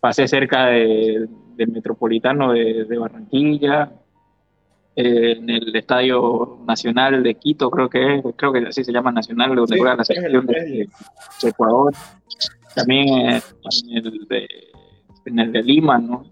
pasé 0.00 0.28
cerca 0.28 0.66
del 0.66 1.28
Metropolitano 1.56 2.52
de, 2.52 2.98
Barranquilla, 2.98 3.84
eh, 3.84 4.03
en 4.96 5.50
el 5.50 5.74
Estadio 5.74 6.58
Nacional 6.66 7.22
de 7.22 7.34
Quito, 7.34 7.70
creo 7.70 7.88
que 7.88 8.16
es, 8.16 8.24
creo 8.36 8.52
que 8.52 8.60
así 8.60 8.84
se 8.84 8.92
llama 8.92 9.10
Nacional, 9.10 9.54
donde 9.54 9.78
juega 9.78 9.96
la 9.96 10.04
selección 10.04 10.46
de, 10.46 10.88
Ecuador. 11.42 11.92
También 12.74 13.08
en 13.08 13.42
el, 13.92 14.26
de, 14.28 14.48
en 15.26 15.38
el 15.38 15.52
de 15.52 15.62
Lima, 15.62 15.98
¿no? 15.98 16.24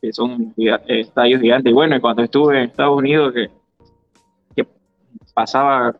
que 0.00 0.12
son 0.12 0.54
estadios 0.86 1.40
gigantes. 1.40 1.70
Y 1.70 1.74
bueno, 1.74 1.96
y 1.96 2.00
cuando 2.00 2.22
estuve 2.22 2.58
en 2.58 2.64
Estados 2.70 2.96
Unidos, 2.96 3.32
que, 3.34 3.50
que 4.56 4.66
pasaba 5.34 5.96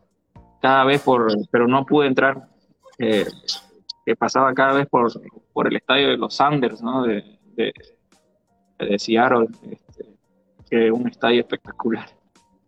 cada 0.61 0.83
vez 0.83 1.01
por, 1.01 1.27
pero 1.49 1.67
no 1.67 1.85
pude 1.85 2.07
entrar 2.07 2.47
eh, 2.99 3.25
que 4.05 4.15
pasaba 4.15 4.53
cada 4.53 4.73
vez 4.73 4.87
por, 4.87 5.11
por 5.53 5.67
el 5.67 5.75
estadio 5.75 6.09
de 6.09 6.17
los 6.17 6.35
Sanders, 6.35 6.81
¿no? 6.81 7.03
De, 7.03 7.23
de, 7.55 7.73
de 8.79 8.99
Seattle, 8.99 9.47
que 10.71 10.87
es 10.87 10.91
un 10.91 11.07
estadio 11.07 11.41
espectacular. 11.41 12.07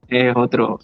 Es 0.10 0.36
otro, 0.36 0.80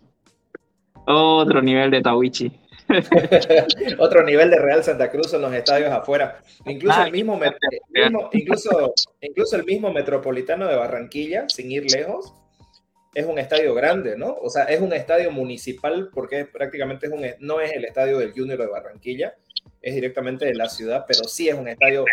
otro 1.05 1.61
nivel 1.61 1.91
de 1.91 2.01
Tawichi. 2.01 2.51
otro 3.99 4.23
nivel 4.23 4.49
de 4.49 4.57
Real 4.57 4.83
Santa 4.83 5.11
Cruz 5.11 5.33
en 5.33 5.41
los 5.41 5.53
estadios 5.53 5.91
afuera. 5.91 6.41
Incluso, 6.65 7.03
el 7.03 7.11
mismo, 7.11 7.39
incluso, 8.31 8.93
incluso 9.21 9.55
el 9.57 9.65
mismo 9.65 9.91
Metropolitano 9.91 10.65
de 10.67 10.77
Barranquilla, 10.77 11.47
sin 11.49 11.69
ir 11.71 11.91
lejos, 11.91 12.33
es 13.13 13.25
un 13.25 13.37
estadio 13.37 13.73
grande, 13.73 14.17
¿no? 14.17 14.37
O 14.41 14.49
sea, 14.49 14.63
es 14.63 14.79
un 14.79 14.93
estadio 14.93 15.29
municipal 15.29 16.09
porque 16.13 16.45
prácticamente 16.45 17.07
es 17.07 17.11
un, 17.11 17.25
no 17.39 17.59
es 17.59 17.73
el 17.73 17.83
estadio 17.83 18.17
del 18.17 18.31
Junior 18.31 18.57
de 18.57 18.67
Barranquilla, 18.67 19.35
es 19.81 19.93
directamente 19.93 20.45
de 20.45 20.55
la 20.55 20.69
ciudad, 20.69 21.05
pero 21.07 21.25
sí 21.25 21.49
es 21.49 21.55
un 21.55 21.67
estadio 21.67 22.05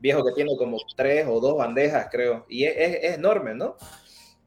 viejo 0.00 0.24
que 0.24 0.32
tiene 0.32 0.56
como 0.56 0.78
tres 0.96 1.26
o 1.28 1.40
dos 1.40 1.56
bandejas, 1.56 2.08
creo, 2.10 2.44
y 2.48 2.64
es, 2.64 3.14
enorme, 3.14 3.54
¿no? 3.54 3.76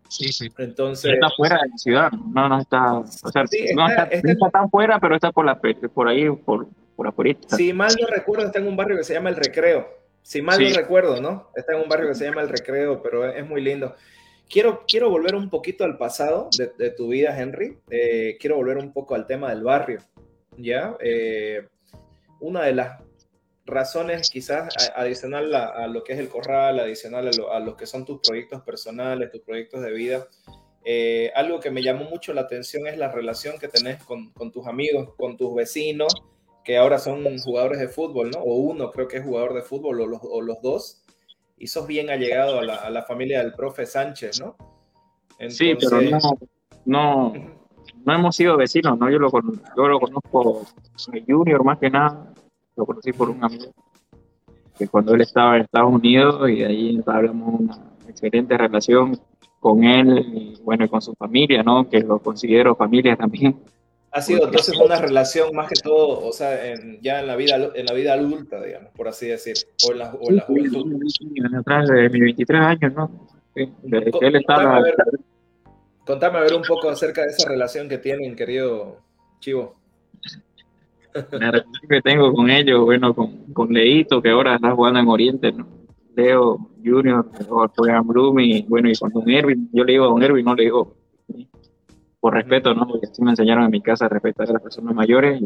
Sí, 0.09 0.31
sí. 0.31 0.49
Entonces. 0.57 1.13
Está 1.13 1.29
fuera 1.35 1.57
de 1.61 1.69
la 1.69 1.77
ciudad, 1.77 2.11
no, 2.11 2.49
no 2.49 2.59
está. 2.59 2.93
O 2.93 3.05
sea, 3.05 3.43
no, 3.75 3.87
está, 3.87 4.49
tan 4.51 4.69
fuera, 4.69 4.99
pero 4.99 5.15
está 5.15 5.31
por, 5.31 5.45
la, 5.45 5.59
por 5.93 6.07
ahí, 6.07 6.29
por, 6.29 6.67
por 6.95 7.07
afuera. 7.07 7.37
Si 7.47 7.73
mal 7.73 7.93
no 7.99 8.07
recuerdo, 8.07 8.45
está 8.45 8.59
en 8.59 8.67
un 8.67 8.77
barrio 8.77 8.97
que 8.97 9.03
se 9.03 9.13
llama 9.13 9.29
El 9.29 9.35
Recreo. 9.35 9.87
Si 10.21 10.41
mal 10.41 10.61
no 10.61 10.75
recuerdo, 10.75 11.21
¿no? 11.21 11.51
Está 11.55 11.73
en 11.73 11.81
un 11.83 11.89
barrio 11.89 12.09
que 12.09 12.15
se 12.15 12.25
llama 12.25 12.41
El 12.41 12.49
Recreo, 12.49 13.01
pero 13.01 13.29
es, 13.31 13.47
muy 13.47 13.61
lindo. 13.61 13.95
Quiero, 14.49 14.83
quiero 14.85 15.09
volver 15.09 15.35
un 15.35 15.49
poquito 15.49 15.83
al 15.85 15.97
pasado 15.97 16.49
de, 16.57 16.89
tu 16.91 17.07
vida, 17.07 17.37
Henry. 17.39 17.77
Eh, 17.89 18.37
quiero 18.39 18.57
volver 18.57 18.77
un 18.77 18.91
poco 18.91 19.15
al 19.15 19.25
tema 19.25 19.49
del 19.49 19.63
barrio, 19.63 20.01
¿ya? 20.57 20.97
Eh, 20.99 21.65
una 22.39 22.63
de 22.63 22.73
las 22.73 23.01
razones 23.67 24.29
quizás 24.29 24.91
adicional 24.95 25.53
a, 25.53 25.87
lo 25.87 26.03
que 26.03 26.13
es 26.13 26.19
el 26.19 26.29
corral, 26.29 26.79
adicional 26.79 27.29
a 27.51 27.59
lo, 27.59 27.77
que 27.77 27.85
son 27.85 28.05
tus 28.05 28.21
proyectos 28.21 28.63
personales, 28.63 29.31
tus 29.31 29.41
proyectos 29.41 29.81
de 29.81 29.91
vida, 29.91 30.27
eh, 30.83 31.31
algo 31.35 31.59
que 31.59 31.69
me 31.69 31.83
llamó 31.83 32.05
mucho 32.05 32.33
la 32.33 32.41
atención 32.41 32.87
es 32.87 32.97
la 32.97 33.11
relación 33.11 33.59
que 33.59 33.67
tenés 33.67 34.03
con, 34.03 34.33
tus 34.51 34.65
amigos, 34.65 35.13
con 35.17 35.37
tus 35.37 35.53
vecinos, 35.53 36.15
que 36.63 36.77
ahora 36.77 36.97
son 36.97 37.37
jugadores 37.39 37.79
de 37.79 37.89
fútbol, 37.89 38.31
¿no? 38.31 38.39
O 38.39 38.55
uno 38.55 38.91
creo 38.91 39.07
que 39.07 39.17
es 39.17 39.23
jugador 39.23 39.53
de 39.53 39.61
fútbol, 39.61 40.01
o 40.01 40.41
los, 40.41 40.61
dos, 40.61 41.03
y 41.57 41.67
sos 41.67 41.87
bien 41.87 42.09
allegado 42.09 42.59
a 42.59 42.63
la, 42.63 42.75
a 42.75 42.89
la 42.89 43.03
familia 43.03 43.39
del 43.39 43.53
profe 43.53 43.85
Sánchez, 43.85 44.39
¿no? 44.39 44.55
sí, 45.49 45.75
pero 45.79 46.01
no, 46.85 47.33
no 48.05 48.13
hemos 48.13 48.35
sido 48.35 48.55
vecinos, 48.55 48.97
¿no? 48.97 49.09
Yo 49.09 49.19
lo, 49.19 49.29
yo 49.29 49.87
lo 49.87 49.99
conozco 49.99 50.65
Junior 51.27 51.63
más 51.63 51.77
que 51.77 51.89
nada, 51.89 52.33
lo 52.77 52.85
conocí 52.85 53.11
por 53.11 53.29
un 53.29 53.43
amigo, 53.43 53.71
que 54.77 54.87
cuando 54.87 55.15
él 55.15 55.21
estaba 55.21 55.55
en 55.55 55.63
Estados 55.63 55.93
Unidos 55.93 56.49
y 56.49 56.63
ahí 56.63 57.03
hablamos 57.05 57.59
una 57.59 57.77
excelente 58.07 58.57
relación 58.57 59.19
con 59.59 59.83
él 59.83 60.19
y 60.33 60.61
bueno, 60.63 60.87
con 60.87 61.01
su 61.01 61.13
familia, 61.15 61.63
¿no? 61.63 61.89
Que 61.89 61.99
lo 61.99 62.19
considero 62.19 62.75
familia 62.75 63.15
también. 63.15 63.59
Ha 64.11 64.21
sido 64.21 64.45
entonces 64.45 64.77
una 64.77 64.99
relación 64.99 65.53
más 65.53 65.67
que 65.67 65.75
todo, 65.83 66.25
o 66.25 66.31
sea, 66.31 66.57
ya 67.01 67.19
en 67.19 67.27
la 67.27 67.35
vida 67.35 67.71
en 67.75 67.85
la 67.85 67.93
vida 67.93 68.13
adulta, 68.13 68.63
digamos, 68.63 68.91
por 68.95 69.07
así 69.07 69.27
decir, 69.27 69.55
o 69.87 69.91
en 69.91 69.97
la, 69.97 70.13
o 70.13 70.29
en 70.29 70.35
la 70.37 70.41
juventud. 70.43 71.03
Atrás 71.59 71.89
de 71.89 72.09
mis 72.09 72.21
23 72.21 72.61
años, 72.61 72.93
¿no? 72.93 73.11
desde 73.83 74.11
que 74.11 74.27
él 74.27 74.35
estaba... 74.35 74.83
Contame 76.05 76.37
a 76.37 76.41
ver 76.41 76.53
un 76.53 76.61
poco 76.61 76.89
acerca 76.89 77.21
de 77.21 77.27
esa 77.27 77.49
relación 77.49 77.89
que 77.89 77.97
tienen, 77.97 78.35
querido 78.35 79.01
Chivo. 79.39 79.76
La 81.31 81.51
relación 81.51 81.87
que 81.89 82.01
tengo 82.01 82.33
con 82.33 82.49
ellos, 82.49 82.81
bueno, 82.85 83.13
con, 83.13 83.53
con 83.53 83.73
Leito, 83.73 84.21
que 84.21 84.29
ahora 84.29 84.55
está 84.55 84.71
jugando 84.71 84.99
en 84.99 85.07
Oriente, 85.07 85.51
¿no? 85.51 85.67
Leo 86.15 86.57
Junior, 86.83 87.29
fue 87.75 87.91
a 87.91 88.01
Bloom 88.01 88.39
y 88.39 88.63
bueno, 88.63 88.89
y 88.89 88.95
con 88.95 89.11
Don 89.11 89.29
Erwin, 89.29 89.69
yo 89.71 89.83
le 89.83 89.93
digo 89.93 90.05
a 90.05 90.07
Don 90.07 90.23
Erwin, 90.23 90.45
no 90.45 90.55
le 90.55 90.63
digo 90.63 90.95
por 92.19 92.33
respeto, 92.33 92.73
¿no? 92.73 92.87
Porque 92.87 93.05
así 93.05 93.21
me 93.21 93.31
enseñaron 93.31 93.65
en 93.65 93.71
mi 93.71 93.81
casa 93.81 94.05
a 94.05 94.09
respetar 94.09 94.49
a 94.49 94.53
las 94.53 94.61
personas 94.61 94.95
mayores 94.95 95.41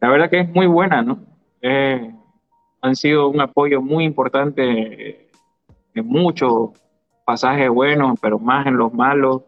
la 0.00 0.08
verdad 0.08 0.30
que 0.30 0.40
es 0.40 0.48
muy 0.54 0.66
buena, 0.66 1.02
¿no? 1.02 1.18
Eh, 1.60 2.12
han 2.82 2.96
sido 2.96 3.28
un 3.28 3.40
apoyo 3.40 3.80
muy 3.80 4.04
importante 4.04 5.30
en 5.94 6.06
muchos 6.06 6.70
pasajes 7.24 7.68
buenos, 7.70 8.18
pero 8.20 8.38
más 8.38 8.66
en 8.66 8.76
los 8.76 8.92
malos 8.92 9.42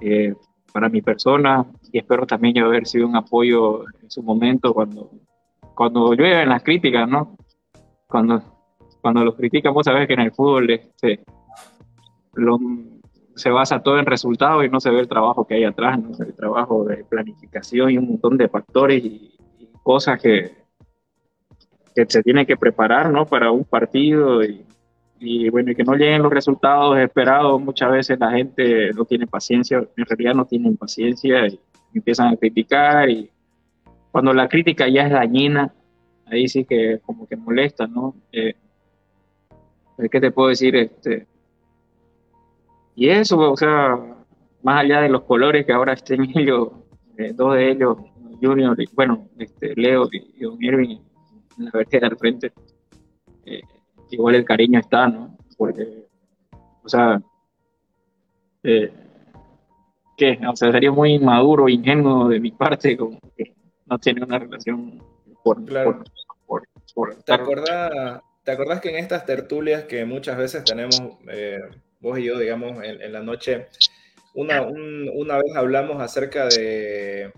eh, 0.00 0.34
para 0.76 0.90
mi 0.90 1.00
persona 1.00 1.64
y 1.90 1.96
espero 1.96 2.26
también 2.26 2.52
yo 2.52 2.66
haber 2.66 2.86
sido 2.86 3.08
un 3.08 3.16
apoyo 3.16 3.84
en 4.02 4.10
su 4.10 4.22
momento 4.22 4.74
cuando, 4.74 5.10
cuando 5.74 6.12
llueven 6.12 6.50
las 6.50 6.62
críticas, 6.62 7.08
¿no? 7.08 7.34
Cuando, 8.06 8.42
cuando 9.00 9.24
los 9.24 9.36
critican, 9.36 9.72
vos 9.72 9.86
sabés 9.86 10.06
que 10.06 10.12
en 10.12 10.20
el 10.20 10.32
fútbol 10.32 10.68
este, 10.68 11.24
se 13.36 13.48
basa 13.48 13.82
todo 13.82 13.98
en 13.98 14.04
resultados 14.04 14.66
y 14.66 14.68
no 14.68 14.78
se 14.78 14.90
ve 14.90 15.00
el 15.00 15.08
trabajo 15.08 15.46
que 15.46 15.54
hay 15.54 15.64
atrás, 15.64 15.98
¿no? 15.98 16.10
el 16.22 16.34
trabajo 16.34 16.84
de 16.84 17.04
planificación 17.04 17.92
y 17.92 17.96
un 17.96 18.08
montón 18.08 18.36
de 18.36 18.50
factores 18.50 19.02
y, 19.02 19.34
cosas 19.82 20.20
que, 20.20 20.52
que 21.94 22.04
se 22.06 22.22
tienen 22.22 22.44
que 22.44 22.58
preparar 22.58 23.10
¿no? 23.10 23.24
para 23.24 23.50
un 23.50 23.64
partido 23.64 24.44
y, 24.44 24.62
y 25.18 25.48
bueno, 25.48 25.70
y 25.70 25.74
que 25.74 25.84
no 25.84 25.94
lleguen 25.94 26.22
los 26.22 26.32
resultados 26.32 26.98
esperados, 26.98 27.60
muchas 27.60 27.90
veces 27.90 28.18
la 28.18 28.30
gente 28.32 28.92
no 28.92 29.04
tiene 29.04 29.26
paciencia, 29.26 29.78
en 29.78 30.04
realidad 30.04 30.34
no 30.34 30.44
tienen 30.44 30.76
paciencia 30.76 31.46
y 31.46 31.58
empiezan 31.94 32.28
a 32.28 32.36
criticar 32.36 33.08
y 33.08 33.30
cuando 34.10 34.32
la 34.32 34.48
crítica 34.48 34.88
ya 34.88 35.02
es 35.06 35.10
dañina, 35.10 35.74
ahí 36.26 36.48
sí 36.48 36.64
que 36.64 37.00
como 37.04 37.26
que 37.26 37.36
molesta, 37.36 37.86
¿no? 37.86 38.14
Eh, 38.32 38.54
¿Qué 40.10 40.20
te 40.20 40.30
puedo 40.30 40.48
decir? 40.48 40.76
Este, 40.76 41.26
y 42.94 43.08
eso, 43.08 43.38
o 43.38 43.56
sea, 43.56 43.98
más 44.62 44.84
allá 44.84 45.02
de 45.02 45.08
los 45.08 45.22
colores 45.24 45.66
que 45.66 45.72
ahora 45.72 45.92
estén 45.92 46.26
ellos, 46.34 46.70
eh, 47.18 47.32
dos 47.34 47.54
de 47.54 47.70
ellos, 47.70 47.98
Junior, 48.40 48.80
y, 48.80 48.88
bueno, 48.94 49.28
este, 49.38 49.74
Leo 49.76 50.08
y, 50.10 50.40
Don 50.40 50.62
Irving 50.62 50.98
en 51.58 51.64
la 51.64 51.70
vereda 51.72 52.08
al 52.08 52.16
frente, 52.16 52.52
eh, 53.44 53.60
igual 54.10 54.34
el 54.34 54.44
cariño 54.44 54.80
está, 54.80 55.08
¿no? 55.08 55.36
Porque, 55.56 56.06
o 56.82 56.88
sea, 56.88 57.20
eh, 58.62 58.92
¿qué? 60.16 60.38
O 60.48 60.56
sea, 60.56 60.72
sería 60.72 60.90
muy 60.90 61.14
inmaduro, 61.14 61.68
ingenuo 61.68 62.28
de 62.28 62.40
mi 62.40 62.50
parte, 62.50 62.96
como 62.96 63.18
que 63.36 63.54
no 63.86 63.98
tiene 63.98 64.24
una 64.24 64.38
relación 64.38 65.02
por... 65.42 65.64
Claro. 65.64 66.02
¿Te, 67.24 67.32
acordás, 67.32 68.22
¿te 68.42 68.50
acordás 68.50 68.80
que 68.80 68.88
en 68.88 68.96
estas 68.96 69.26
tertulias 69.26 69.84
que 69.84 70.04
muchas 70.04 70.38
veces 70.38 70.64
tenemos, 70.64 70.98
eh, 71.28 71.60
vos 72.00 72.18
y 72.18 72.24
yo, 72.24 72.38
digamos, 72.38 72.82
en, 72.82 73.12
la 73.12 73.20
noche, 73.20 73.66
una, 74.34 74.62
una, 74.62 75.36
vez 75.36 75.54
hablamos 75.54 76.00
acerca 76.00 76.46
de, 76.46 77.32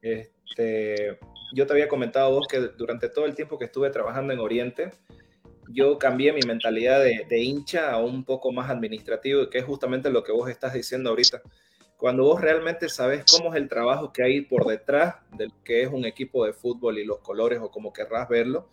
este, 0.00 1.18
yo 1.52 1.66
te 1.66 1.72
había 1.72 1.88
comentado 1.88 2.32
vos 2.32 2.48
que 2.48 2.58
durante 2.58 3.08
todo 3.08 3.26
el 3.26 3.36
tiempo 3.36 3.58
que 3.58 3.66
estuve 3.66 3.90
trabajando 3.90 4.32
en 4.32 4.40
Oriente, 4.40 4.90
yo 5.72 5.98
cambié 5.98 6.32
mi 6.32 6.40
mentalidad 6.46 7.02
de, 7.02 7.38
hincha 7.38 7.90
a 7.90 7.98
un 7.98 8.24
poco 8.24 8.52
más 8.52 8.70
administrativo, 8.70 9.48
que 9.50 9.58
es 9.58 9.64
justamente 9.64 10.10
lo 10.10 10.22
que 10.22 10.32
vos 10.32 10.48
estás 10.48 10.72
diciendo 10.72 11.10
ahorita 11.10 11.42
cuando 11.96 12.24
vos 12.24 12.40
realmente 12.40 12.88
sabes 12.88 13.24
cómo 13.30 13.54
es 13.54 13.60
el 13.60 13.68
trabajo 13.68 14.12
que 14.12 14.22
hay 14.22 14.42
por 14.42 14.66
detrás 14.66 15.16
de 15.36 15.46
lo 15.46 15.64
que 15.64 15.82
es 15.82 15.88
un 15.88 16.04
equipo 16.04 16.44
de 16.44 16.52
fútbol 16.52 16.98
y 16.98 17.04
los 17.04 17.18
colores 17.20 17.58
o 17.60 17.70
como 17.70 17.92
querrás 17.92 18.28
verlo, 18.28 18.68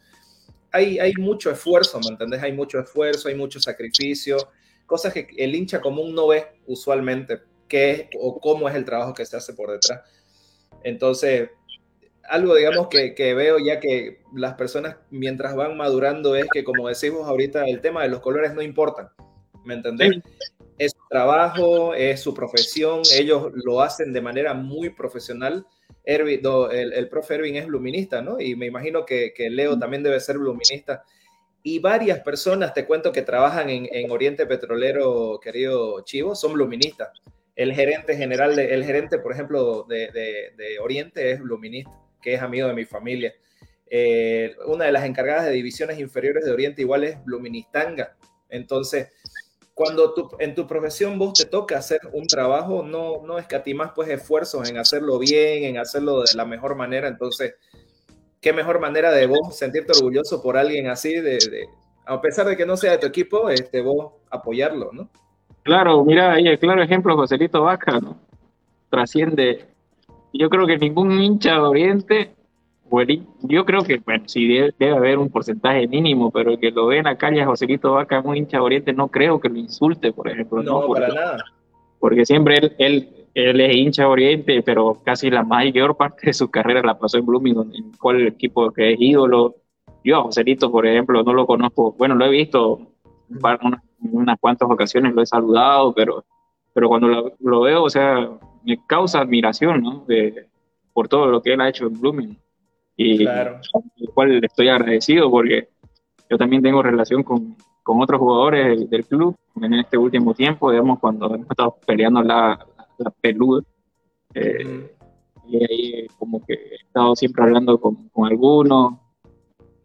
hay, 0.71 0.99
hay 0.99 1.13
mucho 1.13 1.49
esfuerzo, 1.51 1.99
¿me 1.99 2.07
entendés? 2.07 2.41
Hay 2.43 2.51
mucho 2.51 2.79
esfuerzo, 2.79 3.29
hay 3.29 3.35
mucho 3.35 3.59
sacrificio, 3.59 4.37
cosas 4.85 5.13
que 5.13 5.27
el 5.37 5.55
hincha 5.55 5.79
común 5.79 6.13
no 6.13 6.27
ve 6.27 6.47
usualmente, 6.65 7.41
qué 7.67 7.91
es 7.91 8.07
o 8.19 8.39
cómo 8.39 8.67
es 8.67 8.75
el 8.75 8.83
trabajo 8.83 9.13
que 9.13 9.25
se 9.25 9.37
hace 9.37 9.53
por 9.53 9.71
detrás. 9.71 10.01
Entonces, 10.83 11.49
algo, 12.33 12.55
digamos, 12.55 12.87
que, 12.87 13.15
que, 13.15 13.33
veo 13.33 13.59
ya 13.59 13.79
que 13.79 14.21
las 14.33 14.55
personas 14.55 14.97
mientras 15.11 15.55
van 15.55 15.77
madurando 15.77 16.35
es 16.35 16.47
que, 16.51 16.63
como 16.63 16.87
decimos 16.87 17.27
ahorita, 17.27 17.65
el 17.65 17.81
tema 17.81 18.03
de 18.03 18.09
los 18.09 18.21
colores 18.21 18.53
no 18.53 18.61
importa, 18.61 19.13
¿me 19.63 19.75
entendés? 19.75 20.21
es 20.77 20.91
su 20.91 21.07
trabajo, 21.09 21.93
es 21.93 22.21
su 22.21 22.33
profesión, 22.33 23.01
ellos 23.15 23.51
lo 23.53 23.81
hacen 23.81 24.13
de 24.13 24.21
manera 24.21 24.53
muy 24.53 24.89
profesional. 24.89 25.65
el, 26.03 26.93
el, 26.93 27.09
profe 27.09 27.35
Erwin 27.35 27.55
es 27.55 27.67
luminista, 27.67 28.21
¿no? 28.21 28.39
Y 28.39 28.55
me 28.55 28.65
imagino 28.65 29.05
que, 29.05 29.33
Leo 29.49 29.77
también 29.77 30.03
debe 30.03 30.19
ser 30.19 30.35
luminista. 30.35 31.03
Y 31.61 31.79
varias 31.79 32.19
personas, 32.19 32.73
te 32.73 32.85
cuento, 32.85 33.11
que 33.11 33.21
trabajan 33.21 33.69
en, 33.69 34.11
Oriente 34.11 34.45
Petrolero, 34.45 35.39
querido 35.41 36.01
Chivo, 36.03 36.35
son 36.35 36.57
luministas. 36.57 37.09
El 37.55 37.73
gerente 37.73 38.17
general, 38.17 38.57
el 38.57 38.83
gerente, 38.83 39.19
por 39.19 39.31
ejemplo, 39.31 39.83
de, 39.83 40.77
Oriente 40.81 41.31
es 41.31 41.39
luminista, 41.39 41.91
que 42.23 42.33
es 42.33 42.41
amigo 42.41 42.67
de 42.67 42.73
mi 42.73 42.85
familia. 42.85 43.33
Eh, 43.87 44.55
una 44.65 44.85
de 44.85 44.91
las 44.91 45.05
encargadas 45.05 45.45
de 45.45 45.51
divisiones 45.51 45.99
inferiores 45.99 46.45
de 46.45 46.51
Oriente 46.51 46.81
igual 46.81 47.03
es 47.03 47.17
luministanga. 47.25 48.15
Entonces, 48.49 49.09
cuando 49.73 50.13
en 50.39 50.55
tu 50.55 50.65
profesión 50.65 51.19
vos 51.19 51.33
te 51.33 51.45
toca 51.45 51.77
hacer 51.77 51.99
un 52.13 52.25
trabajo, 52.25 52.83
no, 52.83 53.21
no 53.23 53.37
escatimas 53.37 53.91
pues 53.93 54.09
esfuerzos 54.09 54.69
en 54.69 54.77
hacerlo 54.77 55.19
bien, 55.19 55.63
en 55.65 55.77
hacerlo 55.77 56.21
de 56.21 56.35
la 56.35 56.45
mejor 56.45 56.75
manera. 56.75 57.07
Entonces, 57.07 57.55
qué 58.41 58.53
mejor 58.53 58.79
manera 58.79 59.11
de 59.11 59.25
vos 59.27 59.57
sentirte 59.57 59.93
orgulloso 59.93 60.41
por 60.41 60.57
alguien 60.57 60.87
así, 60.87 61.13
de, 61.13 61.67
a 62.05 62.21
pesar 62.21 62.45
de 62.45 62.57
que 62.57 62.65
no 62.65 62.77
sea 62.77 62.91
de 62.91 62.97
tu 62.99 63.07
equipo, 63.07 63.49
este, 63.49 63.81
vos 63.81 64.13
apoyarlo, 64.29 64.91
¿no? 64.91 65.09
Claro, 65.63 66.03
mira, 66.03 66.33
ahí 66.33 66.47
el 66.47 66.59
claro 66.59 66.83
ejemplo, 66.83 67.15
Joselito 67.15 67.63
Vaca, 67.63 67.99
¿no? 67.99 68.17
Trasciende. 68.89 69.65
Yo 70.33 70.49
creo 70.49 70.65
que 70.67 70.77
ningún 70.77 71.21
hincha 71.21 71.53
de 71.53 71.59
Oriente 71.59 72.35
yo 73.41 73.65
creo 73.65 73.81
que, 73.83 73.97
bueno, 73.97 74.25
sí 74.27 74.47
debe, 74.47 74.91
haber 74.91 75.17
un 75.17 75.29
porcentaje 75.29 75.87
mínimo, 75.87 76.29
pero 76.29 76.51
el 76.51 76.59
que 76.59 76.69
lo 76.69 76.87
ve 76.87 76.99
en 76.99 77.05
la 77.05 77.17
calle 77.17 77.41
a 77.41 77.47
Joselito 77.47 77.93
Vaca, 77.93 78.21
un 78.23 78.37
hincha 78.37 78.61
oriente, 78.61 78.93
no 78.93 79.07
creo 79.07 79.39
que 79.39 79.49
lo 79.49 79.57
insulte, 79.57 80.11
por 80.11 80.29
ejemplo. 80.29 80.61
No, 80.61 80.87
para 80.87 81.07
nada. 81.07 81.37
Porque 81.99 82.25
siempre 82.25 82.57
él, 82.57 82.75
él, 82.77 83.09
él, 83.33 83.61
es 83.61 83.75
hincha 83.75 84.07
oriente, 84.07 84.61
pero 84.61 84.99
casi 85.03 85.31
la 85.31 85.43
mayor 85.43 85.97
parte 85.97 86.27
de 86.27 86.33
su 86.33 86.51
carrera 86.51 86.83
la 86.83 86.99
pasó 86.99 87.17
en 87.17 87.25
Blooming, 87.25 87.73
en 87.73 87.91
cuál 87.99 88.27
equipo 88.27 88.71
que 88.71 88.93
es 88.93 89.01
ídolo. 89.01 89.55
Yo 90.03 90.17
a 90.17 90.23
Joselito, 90.23 90.71
por 90.71 90.85
ejemplo, 90.85 91.23
no 91.23 91.33
lo 91.33 91.47
conozco, 91.47 91.93
bueno, 91.93 92.13
lo 92.13 92.25
he 92.25 92.29
visto 92.29 92.91
unas, 93.29 93.81
unas 94.01 94.39
cuantas 94.39 94.69
ocasiones, 94.69 95.15
lo 95.15 95.21
he 95.21 95.25
saludado, 95.25 95.93
pero, 95.93 96.25
pero 96.73 96.87
cuando 96.89 97.07
lo, 97.07 97.33
lo 97.39 97.61
veo, 97.61 97.83
o 97.83 97.89
sea, 97.89 98.29
me 98.63 98.79
causa 98.85 99.21
admiración, 99.21 99.81
¿no? 99.81 100.03
De, 100.07 100.47
por 100.93 101.07
todo 101.07 101.27
lo 101.27 101.41
que 101.41 101.53
él 101.53 101.61
ha 101.61 101.69
hecho 101.69 101.87
en 101.87 101.99
Blooming 101.99 102.37
y 102.95 103.19
claro. 103.19 103.59
cual 104.13 104.39
le 104.39 104.45
estoy 104.45 104.69
agradecido 104.69 105.29
porque 105.29 105.69
yo 106.29 106.37
también 106.37 106.61
tengo 106.61 106.83
relación 106.83 107.23
con, 107.23 107.55
con 107.81 108.01
otros 108.01 108.19
jugadores 108.19 108.89
del, 108.89 109.05
club 109.05 109.35
en 109.61 109.73
este 109.73 109.97
último 109.97 110.33
tiempo, 110.33 110.71
digamos, 110.71 110.99
cuando 110.99 111.33
hemos 111.33 111.49
estado 111.49 111.77
peleando 111.85 112.21
la, 112.21 112.65
la 112.97 113.11
peluda. 113.11 113.63
Eh, 114.33 114.91
y 115.47 115.57
ahí 115.57 116.07
como 116.17 116.43
que 116.45 116.53
he 116.53 116.75
estado 116.75 117.15
siempre 117.15 117.43
hablando 117.43 117.79
con, 117.79 118.09
con 118.09 118.27
algunos. 118.27 118.93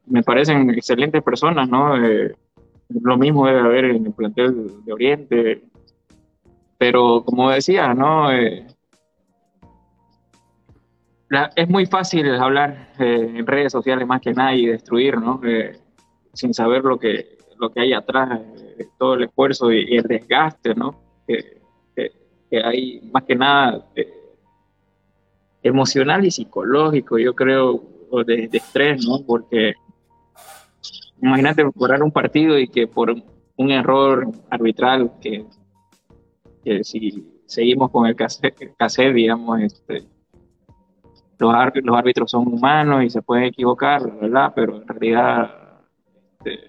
Me 0.06 0.22
parecen 0.22 0.70
excelentes 0.70 1.22
personas, 1.22 1.68
¿no? 1.68 2.02
Eh, 2.02 2.34
lo 2.88 3.18
mismo 3.18 3.46
debe 3.46 3.60
haber 3.60 3.84
en 3.86 4.06
el 4.06 4.12
plantel 4.12 4.84
de 4.84 4.92
Oriente. 4.92 5.62
Pero 6.78 7.24
como 7.24 7.50
decía, 7.50 7.92
¿no? 7.92 8.32
Eh, 8.32 8.66
es 11.56 11.68
muy 11.68 11.86
fácil 11.86 12.32
hablar 12.36 12.92
eh, 12.98 13.32
en 13.34 13.46
redes 13.46 13.72
sociales 13.72 14.06
más 14.06 14.20
que 14.20 14.32
nada 14.32 14.54
y 14.54 14.66
destruir, 14.66 15.18
¿no? 15.18 15.40
Eh, 15.44 15.76
sin 16.32 16.54
saber 16.54 16.84
lo 16.84 16.98
que, 16.98 17.36
lo 17.58 17.70
que 17.70 17.80
hay 17.80 17.92
atrás, 17.92 18.40
todo 18.96 19.14
el 19.14 19.24
esfuerzo 19.24 19.72
y, 19.72 19.96
el 19.96 20.04
desgaste, 20.04 20.74
¿no? 20.74 21.02
Que, 21.26 21.58
hay 22.64 23.02
más 23.12 23.24
que 23.24 23.36
nada 23.36 23.84
emocional 25.62 26.24
y 26.24 26.30
psicológico, 26.30 27.18
yo 27.18 27.34
creo, 27.34 27.82
de, 28.26 28.48
de, 28.48 28.56
estrés, 28.56 29.06
¿no? 29.06 29.18
Porque 29.26 29.74
imagínate 31.20 31.64
jugar 31.64 32.02
un 32.02 32.10
partido 32.10 32.58
y 32.58 32.68
que 32.68 32.86
por 32.86 33.14
un 33.56 33.70
error 33.70 34.26
arbitral, 34.48 35.12
que, 35.20 35.44
que 36.64 36.84
si 36.84 37.40
seguimos 37.46 37.90
con 37.90 38.06
el 38.06 38.16
cassette, 38.16 39.14
digamos, 39.14 39.60
este, 39.60 40.04
los, 41.38 41.54
árbitros 41.54 42.30
son 42.30 42.48
humanos 42.48 43.04
y 43.04 43.10
se 43.10 43.22
pueden 43.22 43.44
equivocar, 43.44 44.02
¿verdad? 44.20 44.52
Pero 44.54 44.76
en 44.76 44.88
realidad 44.88 45.82
este, 46.38 46.60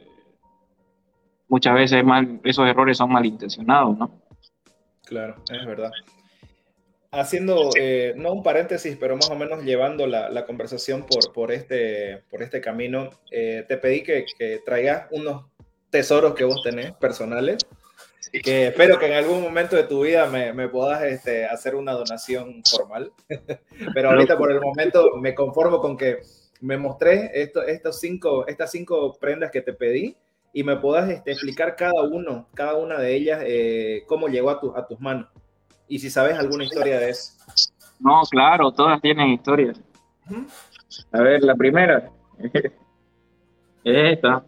muchas 1.48 1.74
veces 1.76 2.04
esos 2.44 2.68
errores 2.68 2.98
son 2.98 3.12
malintencionados, 3.12 3.98
¿no? 3.98 4.22
Claro, 5.06 5.36
es 5.52 5.66
verdad. 5.66 5.92
Haciendo, 7.12 7.72
eh, 7.76 8.14
no 8.16 8.32
un 8.32 8.44
paréntesis, 8.44 8.96
pero 9.00 9.16
más 9.16 9.32
o 9.32 9.36
menos 9.36 9.64
llevando 9.64 10.06
la, 10.06 10.30
la 10.30 10.46
conversación 10.46 11.08
por, 11.08 11.34
por, 11.34 11.52
este, 11.52 12.24
por 12.30 12.44
este 12.44 12.62
camino, 12.62 13.10
eh, 13.32 13.66
te 13.68 13.78
pedí 13.78 14.04
que, 14.04 14.26
que 14.38 14.62
traigas 14.64 15.08
unos 15.10 15.46
tesoros 15.90 16.36
que 16.36 16.44
vos 16.44 16.62
tenés 16.62 16.92
personales 16.94 17.58
que 18.32 18.68
espero 18.68 19.00
que 19.00 19.08
en 19.08 19.14
algún 19.14 19.42
momento 19.42 19.76
de 19.76 19.84
tu 19.84 20.04
vida 20.04 20.28
me, 20.28 20.54
me 20.54 20.68
puedas 20.68 21.02
este, 21.04 21.46
hacer 21.46 21.76
una 21.76 21.94
donación 21.94 22.62
formal. 22.70 23.12
Pero 23.94 24.10
ahorita 24.10 24.38
por 24.38 24.52
el 24.52 24.62
momento 24.62 25.16
me 25.18 25.34
conformo 25.34 25.80
con 25.80 25.98
que 25.98 26.20
me 26.62 26.78
mostré 26.78 27.32
esto, 27.34 27.64
estos 27.64 28.00
cinco, 28.00 28.46
estas 28.48 28.72
cinco 28.72 29.18
prendas 29.20 29.52
que 29.52 29.62
te 29.62 29.74
pedí 29.74 30.16
y 30.54 30.64
me 30.64 30.78
puedas 30.78 31.10
este, 31.10 31.32
explicar 31.32 31.76
cada 31.76 32.02
uno, 32.04 32.48
cada 32.54 32.76
una 32.76 33.00
de 33.00 33.16
ellas, 33.16 33.42
eh, 33.46 34.04
cómo 34.08 34.28
llegó 34.28 34.50
a, 34.50 34.60
tu, 34.60 34.76
a 34.76 34.86
tus 34.86 35.00
manos. 35.00 35.28
Y 35.88 36.00
si 36.00 36.10
sabes 36.10 36.38
alguna 36.38 36.64
historia 36.64 37.00
de 37.00 37.10
eso. 37.10 37.34
No, 38.00 38.22
claro, 38.30 38.72
todas 38.72 39.02
tienen 39.02 39.30
historias. 39.30 39.80
A 41.12 41.22
ver, 41.22 41.44
la 41.44 41.56
primera 41.56 42.12
es 42.40 42.64
esta 43.84 44.44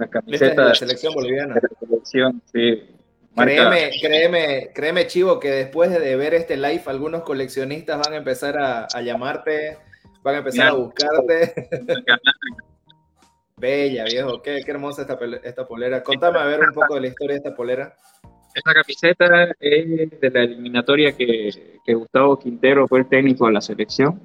la 0.00 0.08
camiseta 0.08 0.62
de 0.62 0.68
la 0.68 0.74
selección 0.74 1.14
boliviana. 1.14 1.54
De 1.54 1.60
la 1.62 1.78
selección, 1.78 2.42
sí. 2.52 2.82
Créeme, 3.36 3.90
créeme, 4.00 4.70
créeme, 4.74 5.06
Chivo, 5.06 5.38
que 5.38 5.50
después 5.50 5.90
de 5.90 6.16
ver 6.16 6.34
este 6.34 6.56
live, 6.56 6.82
algunos 6.86 7.22
coleccionistas 7.22 8.00
van 8.04 8.14
a 8.14 8.16
empezar 8.16 8.58
a, 8.58 9.00
llamarte, 9.02 9.78
van 10.22 10.34
a 10.34 10.38
empezar 10.38 10.68
a 10.68 10.72
buscarte. 10.72 11.68
Bella, 13.56 14.04
viejo, 14.04 14.42
qué, 14.42 14.62
qué 14.64 14.70
hermosa 14.70 15.02
esta, 15.02 15.18
esta, 15.44 15.68
polera. 15.68 16.02
Contame 16.02 16.38
a 16.38 16.46
ver 16.46 16.60
un 16.60 16.72
poco 16.74 16.94
de 16.94 17.02
la 17.02 17.06
historia 17.08 17.34
de 17.34 17.38
esta 17.38 17.54
polera. 17.54 17.94
Esta 18.54 18.74
camiseta 18.74 19.52
es 19.60 20.20
de 20.20 20.30
la 20.30 20.42
eliminatoria 20.42 21.12
que, 21.12 21.50
que 21.84 21.94
Gustavo 21.94 22.38
Quintero 22.38 22.88
fue 22.88 23.00
el 23.00 23.08
técnico 23.08 23.46
de 23.46 23.52
la 23.52 23.60
selección. 23.60 24.20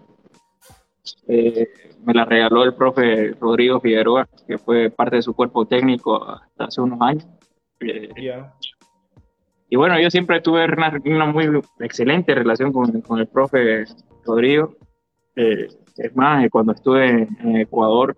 Eh, 1.27 1.67
me 2.05 2.13
la 2.13 2.25
regaló 2.25 2.63
el 2.63 2.73
profe 2.73 3.33
Rodrigo 3.39 3.79
Figueroa, 3.79 4.27
que 4.47 4.57
fue 4.57 4.89
parte 4.89 5.17
de 5.17 5.21
su 5.21 5.33
cuerpo 5.33 5.65
técnico 5.65 6.23
hasta 6.23 6.65
hace 6.65 6.81
unos 6.81 7.01
años. 7.01 7.27
Eh, 7.79 8.09
y 9.69 9.75
bueno, 9.75 9.99
yo 9.99 10.09
siempre 10.09 10.41
tuve 10.41 10.65
una, 10.65 11.25
muy 11.25 11.61
excelente 11.79 12.35
relación 12.35 12.71
con, 12.71 13.01
con 13.01 13.19
el 13.19 13.27
profe 13.27 13.85
Rodrigo. 14.25 14.75
Eh, 15.35 15.67
es 15.97 16.15
más, 16.15 16.47
cuando 16.49 16.73
estuve 16.73 17.27
en 17.39 17.55
Ecuador, 17.57 18.15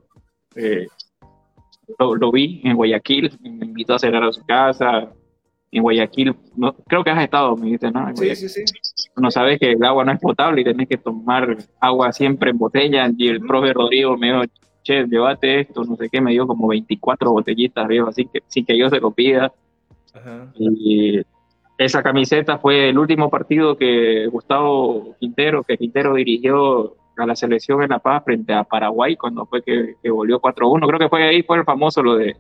lo, 2.00 2.32
vi 2.32 2.62
en 2.64 2.76
Guayaquil, 2.76 3.38
me 3.42 3.66
invitó 3.66 3.96
a 3.96 4.00
cenar 4.00 4.24
a 4.24 4.32
su 4.32 4.46
casa. 4.46 5.12
En 5.72 5.84
Guayaquil, 5.84 6.36
no, 6.56 6.74
creo 6.88 7.04
que 7.04 7.10
has 7.10 7.24
estado, 7.24 7.56
me 7.58 7.68
dice, 7.68 7.92
¿no? 7.92 8.16
Sí, 8.16 8.36
sí, 8.36 8.48
sí 8.50 8.64
no 9.18 9.32
sabes 9.32 9.60
que 9.60 9.72
el 9.72 9.84
agua 9.84 10.06
no 10.06 10.12
es 10.12 10.20
potable 10.20 10.62
y 10.62 10.64
tenés 10.64 10.88
que 10.88 10.98
tomar 10.98 11.58
agua 11.80 12.12
siempre 12.12 12.52
en 12.52 12.58
botella. 12.58 13.10
Y 13.18 13.28
el 13.28 13.42
profe 13.42 13.74
Rodrigo 13.74 14.16
me 14.18 14.28
dijo, 14.28 14.42
che, 14.84 15.06
llévate 15.06 15.62
esto, 15.62 15.84
no 15.84 15.96
sé 15.96 16.10
qué, 16.10 16.22
me 16.22 16.32
dio 16.32 16.48
como 16.48 16.68
24 16.68 17.32
botellitas, 17.32 17.88
viejo, 17.88 18.10
así 18.10 18.26
que 18.26 18.42
sin 18.48 18.66
que 18.66 18.78
yo 18.78 18.90
se 18.90 19.00
lo 19.00 19.12
pida. 19.12 19.52
Y 20.58 21.22
esa 21.78 22.02
camiseta 22.02 22.58
fue 22.58 22.90
el 22.90 22.98
último 22.98 23.30
partido 23.30 23.78
que 23.78 24.28
Gustavo 24.28 25.16
Quintero, 25.20 25.64
que 25.64 25.78
Quintero 25.78 26.14
dirigió 26.16 26.96
a 27.18 27.26
la 27.26 27.36
selección 27.36 27.82
en 27.82 27.90
La 27.90 28.00
Paz 28.00 28.24
frente 28.24 28.54
a 28.54 28.64
Paraguay 28.64 29.16
cuando 29.16 29.46
fue 29.46 29.64
que, 29.64 29.96
volvió 30.10 30.40
4-1. 30.40 30.88
Creo 30.88 31.00
que 31.00 31.10
fue 31.10 31.24
ahí, 31.24 31.44
fue 31.44 31.58
el 31.58 31.66
famoso 31.66 32.04
lo 32.04 32.16
de, 32.16 32.36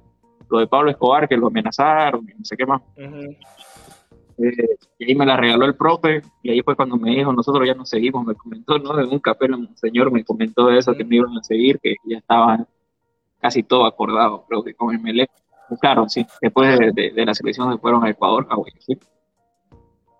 lo 0.49 0.59
de 0.59 0.67
Pablo 0.67 0.91
Escobar, 0.91 1.27
que 1.27 1.37
lo 1.37 1.47
amenazaron, 1.47 2.25
no 2.25 2.45
sé 2.45 2.55
qué 2.55 2.65
más. 2.65 2.81
Eh, 2.97 4.77
y 4.99 5.05
ahí 5.05 5.15
me 5.15 5.25
la 5.25 5.35
regaló 5.35 5.65
el 5.65 5.75
profe, 5.75 6.21
y 6.43 6.51
ahí 6.51 6.61
fue 6.61 6.75
cuando 6.75 6.95
me 6.95 7.11
dijo, 7.11 7.33
nosotros 7.33 7.65
ya 7.65 7.73
nos 7.73 7.89
seguimos, 7.89 8.25
me 8.25 8.35
comentó, 8.35 8.77
¿no? 8.77 8.99
En 8.99 9.09
un 9.09 9.19
café 9.19 9.45
el 9.45 9.69
señor 9.75 10.11
me 10.11 10.23
comentó 10.23 10.69
eso, 10.69 10.93
que 10.93 11.03
me 11.03 11.15
iban 11.15 11.35
a 11.37 11.43
seguir, 11.43 11.79
que 11.79 11.95
ya 12.05 12.19
estaba 12.19 12.65
casi 13.41 13.63
todo 13.63 13.85
acordado, 13.85 14.45
creo 14.47 14.63
que 14.63 14.73
con 14.73 14.93
el 14.93 15.01
Melec. 15.01 15.29
Claro, 15.81 16.07
sí, 16.07 16.25
después 16.41 16.79
de, 16.95 17.25
la 17.25 17.33
selección 17.33 17.71
se 17.71 17.79
fueron 17.79 18.05
a 18.05 18.09
Ecuador, 18.09 18.47
a 18.49 18.55
¿sí? 18.79 18.97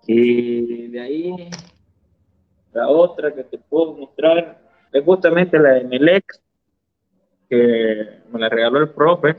Y 0.07 0.87
de 0.87 0.99
ahí, 0.99 1.49
la 2.73 2.89
otra 2.89 3.33
que 3.33 3.43
te 3.43 3.57
puedo 3.57 3.93
mostrar 3.93 4.59
es 4.91 5.03
justamente 5.03 5.59
la 5.59 5.71
de 5.73 5.83
Melec, 5.85 6.25
que 7.49 8.21
me 8.31 8.39
la 8.39 8.49
regaló 8.49 8.79
el 8.79 8.89
profe, 8.89 9.35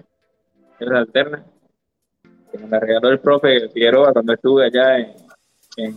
es 0.80 0.90
la 0.90 0.98
alterna 0.98 1.44
que 2.50 2.58
me 2.58 2.80
regaló 2.80 3.10
el 3.10 3.20
profe 3.20 3.68
Figueroa 3.68 4.12
cuando 4.12 4.32
estuve 4.32 4.66
allá 4.66 4.98
en, 4.98 5.14
en, 5.76 5.96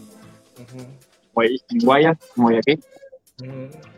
Guayas, 1.34 2.18
aquí. 2.60 2.80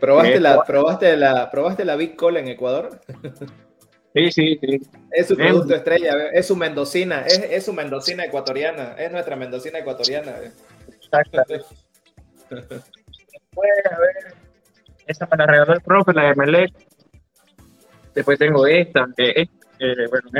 ¿Probaste, 0.00 0.40
la, 0.40 0.62
¿probaste, 0.62 1.16
la, 1.16 1.50
¿Probaste 1.50 1.84
la 1.84 1.96
Big 1.96 2.16
Cola 2.16 2.40
en 2.40 2.48
Ecuador? 2.48 3.00
Sí, 4.14 4.30
sí, 4.30 4.58
sí. 4.60 4.80
Es 5.10 5.26
su 5.26 5.36
producto 5.36 5.74
estrella, 5.74 6.28
es 6.32 6.46
su 6.46 6.54
mendocina, 6.54 7.22
es, 7.26 7.38
es, 7.50 7.64
su 7.64 7.72
mendocina 7.72 8.24
ecuatoriana, 8.24 8.94
es 8.96 9.10
nuestra 9.10 9.34
mendocina 9.34 9.80
ecuatoriana. 9.80 10.36
Exactamente. 10.86 11.64
Después, 12.48 13.70
a 13.90 13.98
ver, 13.98 14.34
esa 15.08 15.28
me 15.30 15.36
la 15.36 15.46
regaló 15.46 15.72
el 15.74 15.80
profe, 15.80 16.12
la 16.12 16.28
de 16.28 16.34
Melec. 16.36 16.72
Después 18.14 18.38
tengo 18.38 18.66
esta, 18.68 19.08
que 19.16 19.30
es, 19.30 19.48
eh, 19.80 20.06
bueno, 20.08 20.30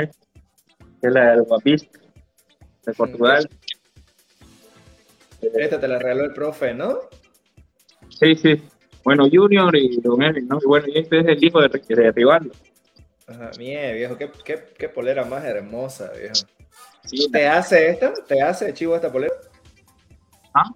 que 1.05 1.09
es 1.09 1.13
la 1.13 1.31
del 1.31 1.43
Guapista 1.43 1.99
de 2.85 2.93
Portugal. 2.93 3.49
Esta 5.41 5.79
te 5.79 5.87
la 5.87 5.99
regaló 5.99 6.25
el 6.25 6.33
profe, 6.33 6.73
¿no? 6.73 6.99
Sí, 8.09 8.35
sí. 8.35 8.61
Bueno, 9.03 9.27
Junior 9.31 9.75
y 9.75 10.01
Don 10.01 10.19
¿no? 10.19 10.59
Y 10.59 10.65
bueno, 10.65 10.87
y 10.87 10.97
este 10.97 11.19
es 11.19 11.27
el 11.27 11.43
hijo 11.43 11.61
de, 11.61 11.69
de 11.69 12.11
Rivaldo. 12.11 12.51
Ajá, 13.27 13.51
mie, 13.59 13.93
viejo, 13.93 14.17
qué, 14.17 14.31
qué, 14.43 14.63
qué, 14.77 14.89
polera 14.89 15.25
más 15.25 15.43
hermosa, 15.43 16.11
viejo. 16.11 16.33
Sí, 17.03 17.29
¿Te 17.31 17.47
hace 17.47 17.89
esta? 17.89 18.13
¿Te 18.13 18.41
hace 18.41 18.73
Chivo 18.73 18.95
esta 18.95 19.11
polera? 19.11 19.35
¿Ah? 20.55 20.71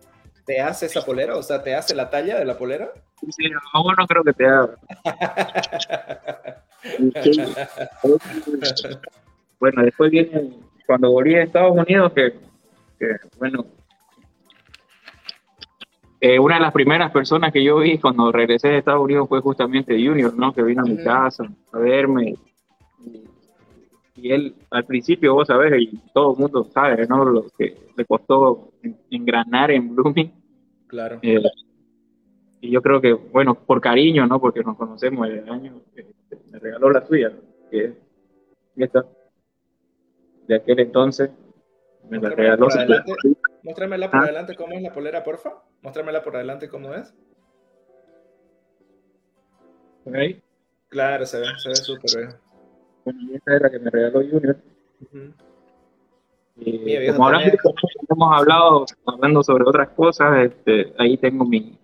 ¿Te 0.46 0.62
hace 0.62 0.86
esa 0.86 1.04
polera? 1.04 1.38
O 1.38 1.44
sea, 1.44 1.63
¿te 1.63 1.74
hace 1.74 1.96
la 1.96 2.10
talla 2.10 2.38
de 2.38 2.46
la 2.46 2.56
polera? 2.56 2.92
Sí, 3.32 3.50
aún 3.74 3.96
no 3.98 4.06
creo 4.06 4.24
que 4.24 4.34
te 4.34 4.46
haga. 4.46 4.76
bueno, 9.60 9.84
después 9.84 10.10
viene 10.12 10.54
cuando 10.86 11.12
volví 11.12 11.36
a 11.36 11.43
Estados 11.43 11.78
Unidos, 11.78 12.13
que, 12.13 12.34
bueno, 13.38 13.65
eh, 16.22 16.39
una 16.39 16.56
de 16.56 16.62
las 16.62 16.74
primeras 16.74 17.12
personas 17.12 17.54
que 17.54 17.63
yo 17.63 17.78
vi 17.78 17.98
cuando 17.98 18.32
regresé 18.32 18.69
de 18.69 18.78
Estados 18.80 19.04
Unidos 19.04 19.30
fue 19.30 19.41
justamente 19.41 19.93
Junior, 19.93 20.34
¿no? 20.36 20.54
Que 20.54 20.63
vino 20.63 20.82
a 20.82 20.86
mi 20.86 20.98
casa 20.98 21.43
a 21.72 21.78
verme. 21.78 22.36
Y, 24.15 24.32
él, 24.32 24.56
al 24.72 24.86
principio, 24.86 25.34
vos 25.34 25.48
sabés, 25.48 25.80
y 25.80 25.98
todo 26.13 26.34
el 26.34 26.39
mundo 26.39 26.65
sabe, 26.74 27.06
¿no? 27.08 27.24
Lo 27.24 27.45
que 27.58 27.78
le 27.95 28.06
costó 28.06 28.72
engranar 29.10 29.72
en 29.72 29.95
Blooming. 29.95 30.34
Claro. 30.88 31.19
Eh, 31.22 31.41
y 32.62 32.72
yo 32.72 32.82
creo 32.82 33.00
que, 33.00 33.13
bueno, 33.13 33.56
por 33.56 33.80
cariño, 33.80 34.26
¿no? 34.26 34.41
Porque 34.41 34.62
nos 34.62 34.76
conocemos 34.76 35.28
el 35.30 35.48
año, 35.50 35.82
me 36.52 36.60
regaló 36.60 36.89
la 36.89 37.06
suya, 37.06 37.32
que 37.69 37.86
es 37.86 37.93
esta 38.76 39.06
de 40.49 40.55
aquel 40.55 40.79
entonces. 40.79 41.29
Me 42.09 42.19
la 42.19 42.29
regaló. 42.31 42.67
Muéstramela 43.62 44.09
por 44.09 44.19
ah. 44.19 44.23
adelante 44.23 44.55
cómo 44.55 44.73
es 44.73 44.81
la 44.81 44.91
polera, 44.91 45.23
porfa. 45.23 45.63
Muéstramela 45.83 46.23
por 46.23 46.35
adelante 46.35 46.67
cómo 46.67 46.93
es. 46.93 47.13
¿Okay? 50.05 50.41
Claro, 50.89 51.25
se 51.27 51.39
ve, 51.39 51.45
se 51.57 51.69
ve 51.69 51.75
súper 51.75 52.17
bien. 52.17 52.35
Bueno, 53.05 53.19
esta 53.35 53.55
es 53.55 53.62
la 53.62 53.69
que 53.69 53.79
me 53.79 53.91
regaló 53.91 54.21
Junior. 54.21 54.57
y 56.55 57.07
como 57.12 57.27
hablando, 57.27 57.57
hemos 58.09 58.39
hablado 58.39 58.85
hablando 59.05 59.43
sobre 59.43 59.63
otras 59.67 59.89
cosas, 59.89 60.45
este, 60.45 60.93
ahí 60.97 61.15
tengo 61.17 61.45
mi, 61.45 61.77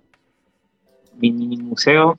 mi 1.18 1.32
mini 1.32 1.58
museo. 1.58 2.18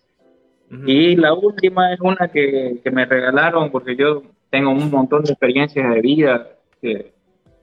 Y 0.86 1.16
la 1.16 1.34
última 1.34 1.92
es 1.92 2.00
una 2.00 2.28
que, 2.28 2.80
que 2.84 2.90
me 2.90 3.04
regalaron 3.04 3.70
porque 3.70 3.96
yo 3.96 4.22
tengo 4.56 4.70
un 4.70 4.90
montón 4.90 5.22
de 5.22 5.32
experiencias 5.32 5.94
de 5.94 6.00
vida. 6.00 6.48
Que, 6.80 7.12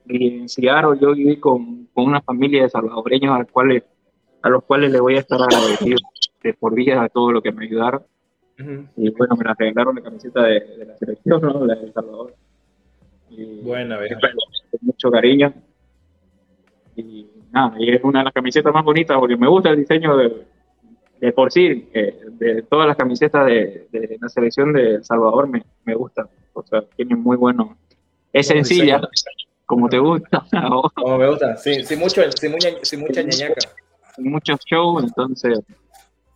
en 0.06 0.50
Seattle 0.50 1.00
yo 1.02 1.14
viví 1.14 1.38
con, 1.38 1.88
con, 1.94 2.06
una 2.06 2.22
familia 2.22 2.64
de 2.64 2.70
salvadoreños 2.70 3.40
a, 3.40 3.46
cuales, 3.46 3.84
a 4.42 4.50
los 4.50 4.64
cuales 4.64 4.92
le 4.92 5.00
voy 5.00 5.16
a 5.16 5.22
estar 5.22 5.42
agradecido 5.42 5.98
de 6.44 6.54
por 6.54 6.76
vida 6.76 7.02
a 7.02 7.10
todo 7.10 7.32
lo 7.32 7.42
que 7.42 7.52
me 7.52 7.66
ayudaron. 7.66 8.04
Y 8.96 9.10
bueno, 9.10 9.36
me 9.36 9.46
la 9.46 9.56
regalaron 9.58 9.96
la 9.96 10.02
camiseta 10.02 10.44
de, 10.44 10.86
la 10.86 10.98
selección, 10.98 11.42
¿no? 11.42 11.66
La 11.66 11.76
de 11.76 11.86
El 11.86 11.94
Salvador. 11.94 12.36
Y, 13.32 13.62
Buena, 13.62 13.98
con 13.98 14.80
mucho 14.82 15.10
cariño. 15.10 15.52
Y 16.96 17.26
nada, 17.52 17.76
y 17.80 17.90
es 17.90 18.04
una 18.04 18.20
de 18.20 18.26
las 18.26 18.34
camisetas 18.34 18.72
más 18.72 18.84
bonitas 18.84 19.18
porque 19.18 19.38
me 19.38 19.48
gusta 19.48 19.70
el 19.70 19.78
diseño 19.78 20.16
de, 20.16 20.44
de 21.20 21.32
por 21.32 21.52
sí, 21.52 21.90
eh, 21.94 22.20
de 22.34 22.62
todas 22.64 22.86
las 22.88 22.98
camisetas 22.98 23.48
de, 23.48 23.88
de, 23.92 24.18
la 24.22 24.30
selección 24.30 24.74
de 24.74 24.96
El 24.96 25.04
Salvador 25.04 25.48
me, 25.48 25.64
me 25.86 25.96
gusta 25.96 26.30
o 26.54 26.64
sea, 26.64 26.82
tiene 26.96 27.16
muy 27.16 27.38
bueno. 27.38 27.78
Es 28.32 28.48
sencilla, 28.48 29.02
como 29.66 29.90
te 29.90 30.00
gusta. 30.00 30.46
como 30.96 31.18
me 31.18 31.30
gusta, 31.30 31.56
sí, 31.58 31.84
sin, 31.84 32.00
mucho, 32.00 32.22
sin, 32.32 32.52
mucha, 32.52 32.70
sin 32.82 33.00
mucha 33.02 33.22
ñañaca. 33.22 33.62
Sin 34.16 34.32
muchos 34.32 34.60
shows, 34.66 35.04
entonces 35.04 35.60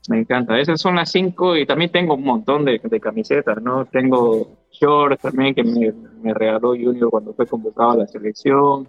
me 0.10 0.20
encanta. 0.20 0.60
Esas 0.60 0.80
son 0.80 0.96
las 0.96 1.12
cinco 1.12 1.56
y 1.56 1.66
también 1.66 1.92
tengo 1.92 2.16
un 2.16 2.24
montón 2.24 2.66
de, 2.66 2.80
de 2.84 3.00
camisetas, 3.00 3.62
¿no? 3.62 3.86
Tengo 3.86 4.58
shorts 4.72 5.22
también 5.22 5.54
que 5.54 5.64
me, 5.64 5.94
me, 6.22 6.34
regaló 6.34 6.70
Junior 6.70 7.10
cuando 7.10 7.34
fue 7.34 7.46
convocado 7.46 7.92
a 7.92 7.98
la 7.98 8.08
selección, 8.08 8.88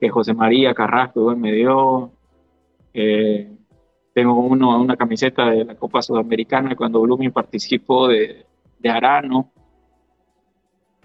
que 0.00 0.08
José 0.08 0.34
María 0.34 0.74
Carrasco 0.74 1.34
me 1.36 1.52
dio. 1.52 2.12
Eh, 2.92 3.50
tengo 4.12 4.38
uno, 4.38 4.80
una 4.80 4.96
camiseta 4.96 5.50
de 5.50 5.64
la 5.64 5.74
Copa 5.74 6.00
Sudamericana 6.00 6.76
cuando 6.76 7.00
Blooming 7.00 7.32
participó 7.32 8.08
de, 8.08 8.46
de 8.78 8.90
Arano. 8.90 9.50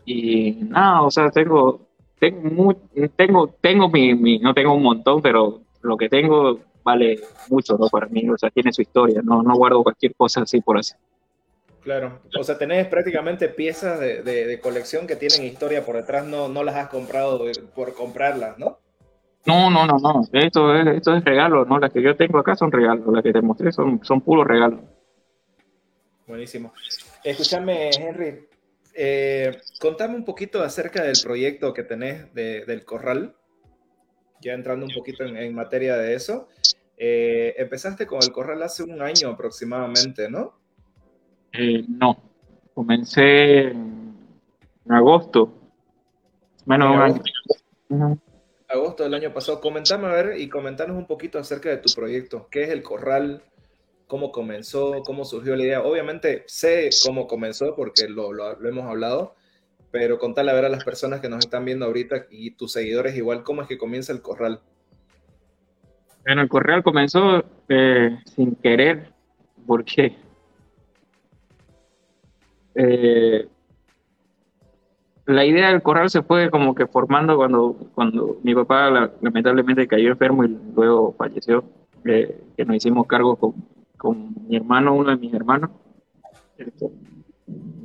Y 0.06 0.54
nada, 0.62 1.02
o 1.04 1.12
sea, 1.12 1.30
tengo, 1.30 1.82
tengo, 2.20 2.76
tengo, 3.16 3.48
tengo 3.62 3.90
mi, 3.90 4.40
no 4.40 4.54
tengo 4.54 4.74
un 4.74 4.84
montón, 4.84 5.22
pero 5.22 5.62
lo 5.82 5.98
que 5.98 6.10
tengo 6.10 6.60
vale 6.84 7.20
mucho, 7.50 7.78
¿no? 7.78 7.88
Para 7.88 8.08
mí, 8.08 8.28
o 8.30 8.38
sea, 8.38 8.50
tiene 8.50 8.74
su 8.74 8.82
historia, 8.82 9.22
no, 9.24 9.44
no 9.44 9.56
guardo 9.56 9.84
cualquier 9.84 10.16
cosa 10.16 10.42
así 10.42 10.62
por 10.62 10.78
así. 10.78 10.94
Claro, 11.82 12.20
o 12.38 12.44
sea, 12.44 12.58
tenés 12.58 12.88
prácticamente 12.88 13.48
piezas 13.48 14.00
de, 14.00 14.22
de, 14.22 14.60
colección 14.60 15.08
que 15.08 15.16
tienen 15.16 15.44
historia 15.44 15.86
por 15.86 15.96
detrás, 15.96 16.26
no, 16.26 16.50
no 16.50 16.64
las 16.64 16.76
has 16.76 16.90
comprado 16.90 17.42
por 17.74 17.94
comprarlas, 17.94 18.58
¿no? 18.58 18.78
No, 19.46 19.70
no, 19.70 19.86
no, 19.86 19.98
no, 19.98 20.22
esto 20.34 20.76
es, 20.76 20.88
esto 20.88 21.16
es 21.16 21.24
regalo, 21.24 21.64
¿no? 21.66 21.80
Las 21.80 21.92
que 21.92 22.02
yo 22.02 22.16
tengo 22.16 22.38
acá 22.38 22.56
son 22.56 22.72
regalos, 22.72 23.08
las 23.14 23.24
que 23.24 23.32
te 23.32 23.42
mostré 23.42 23.72
son, 23.72 24.04
son 24.04 24.22
puros 24.22 24.46
regalos. 24.46 24.82
Buenísimo. 26.28 26.74
Escúchame, 27.24 27.90
Henry, 27.92 28.48
eh, 28.96 29.58
contame 29.80 30.16
un 30.16 30.26
poquito 30.26 30.62
acerca 30.62 31.04
del 31.04 31.16
proyecto 31.24 31.74
que 31.74 31.84
tenés 31.84 32.34
del 32.34 32.86
Corral, 32.86 33.36
ya 34.42 34.54
entrando 34.54 34.86
un 34.86 34.94
poquito 34.94 35.24
en, 35.24 35.54
materia 35.54 35.98
de 35.98 36.16
eso. 36.16 36.48
Eh, 36.98 37.56
empezaste 37.58 38.06
con 38.06 38.20
el 38.22 38.32
Corral 38.32 38.62
hace 38.64 38.84
un 38.84 39.02
año 39.02 39.30
aproximadamente, 39.30 40.30
¿no? 40.30 40.60
Eh, 41.54 41.84
no, 41.88 42.18
comencé 42.74 43.70
en 43.70 44.16
agosto, 44.90 45.54
menos 46.66 46.96
un 46.96 47.02
año. 47.02 48.20
Agosto 48.68 49.04
del 49.04 49.16
año 49.16 49.34
pasado. 49.34 49.60
Comentame 49.60 50.08
a 50.08 50.12
ver 50.12 50.40
y 50.40 50.48
comentanos 50.48 50.96
un 50.96 51.08
poquito 51.08 51.40
acerca 51.40 51.70
de 51.70 51.78
tu 51.78 51.92
proyecto. 51.96 52.48
¿Qué 52.52 52.64
es 52.64 52.70
el 52.70 52.84
Corral? 52.84 53.44
Cómo 54.10 54.32
comenzó, 54.32 55.04
cómo 55.06 55.24
surgió 55.24 55.56
la 55.56 55.64
idea. 55.64 55.84
Obviamente 55.84 56.44
sé 56.48 56.90
cómo 57.06 57.28
comenzó 57.28 57.76
porque 57.76 58.10
lo, 58.10 58.32
hemos 58.68 58.86
hablado, 58.86 59.36
pero 59.92 60.18
contale 60.18 60.50
a 60.50 60.56
ver 60.56 60.66
a 60.66 60.70
las 60.70 60.84
personas 60.84 61.22
que 61.22 61.30
nos 61.30 61.46
están 61.46 61.64
viendo 61.64 61.86
ahorita 61.86 62.26
y 62.32 62.52
tus 62.52 62.74
seguidores 62.74 63.16
igual, 63.16 63.44
cómo 63.44 63.62
es 63.62 63.68
que 63.68 63.78
comienza 63.78 64.12
el 64.12 64.24
corral. 64.24 64.62
Bueno, 66.26 66.42
el 66.42 66.50
corral 66.50 66.82
comenzó 66.82 67.44
eh, 67.70 68.18
sin 68.36 68.56
querer, 68.56 69.14
porque 69.68 70.18
eh, 72.74 73.48
la 75.28 75.46
idea 75.46 75.68
del 75.68 75.84
corral 75.84 76.10
se 76.10 76.24
fue 76.24 76.50
como 76.50 76.74
que 76.74 76.88
formando 76.88 77.38
cuando, 77.38 77.76
cuando 77.94 78.40
mi 78.42 78.56
papá 78.56 78.90
lamentablemente 79.22 79.88
cayó 79.88 80.10
enfermo 80.10 80.46
y 80.46 80.58
luego 80.76 81.14
falleció, 81.16 81.64
eh, 82.06 82.42
que 82.58 82.66
nos 82.66 82.78
hicimos 82.78 83.06
cargo 83.06 83.36
con, 83.36 83.54
con, 84.00 84.34
mi 84.48 84.56
hermano, 84.56 84.96
uno 84.96 85.12
de 85.12 85.18
mis 85.18 85.34
hermanos, 85.34 85.70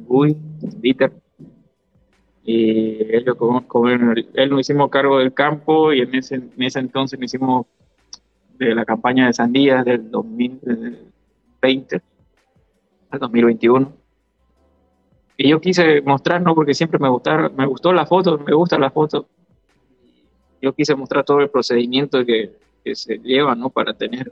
Uy, 0.06 0.36
Dieter, 0.80 1.12
y 2.44 3.14
ellos 3.14 3.36
con, 3.36 3.88
él, 3.88 4.50
nos 4.50 4.60
hicimos 4.60 4.90
cargo 4.90 5.18
del 5.18 5.34
campo 5.34 5.92
y 5.92 6.00
en 6.00 6.14
ese, 6.14 6.36
en 6.36 6.52
ese 6.58 6.78
entonces 6.78 7.18
nos 7.18 7.26
hicimos 7.26 7.66
de 8.58 8.74
la 8.74 8.84
campaña 8.84 9.26
de 9.26 9.32
sandías 9.32 9.84
del 9.84 10.10
2020 10.10 12.02
al 13.10 13.18
2021 13.18 14.04
y 15.36 15.48
yo 15.48 15.60
quise 15.60 16.00
mostrar, 16.02 16.40
no 16.42 16.54
porque 16.54 16.74
siempre 16.74 16.98
me 16.98 17.08
gustaron, 17.08 17.54
me 17.56 17.66
gustó 17.66 17.92
la 17.92 18.06
foto, 18.06 18.38
me 18.38 18.54
gusta 18.54 18.78
la 18.78 18.90
foto. 18.90 19.26
Yo 20.62 20.72
quise 20.72 20.94
mostrar 20.94 21.24
todo 21.24 21.40
el 21.40 21.50
procedimiento 21.50 22.24
que, 22.24 22.52
que 22.84 22.94
se 22.94 23.18
lleva, 23.18 23.54
¿no? 23.54 23.70
Para 23.70 23.94
tener 23.94 24.28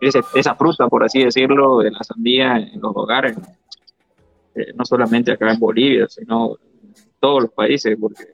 esa 0.00 0.54
fruta, 0.54 0.88
por 0.88 1.04
así 1.04 1.24
decirlo, 1.24 1.78
de 1.80 1.90
la 1.90 2.02
sandía 2.02 2.56
en 2.56 2.80
los 2.80 2.92
hogares. 2.94 3.36
Eh, 4.54 4.72
no 4.74 4.84
solamente 4.84 5.32
acá 5.32 5.52
en 5.52 5.58
Bolivia, 5.58 6.06
sino 6.08 6.56
en 6.56 6.94
todos 7.18 7.42
los 7.42 7.52
países, 7.52 7.96
porque, 8.00 8.24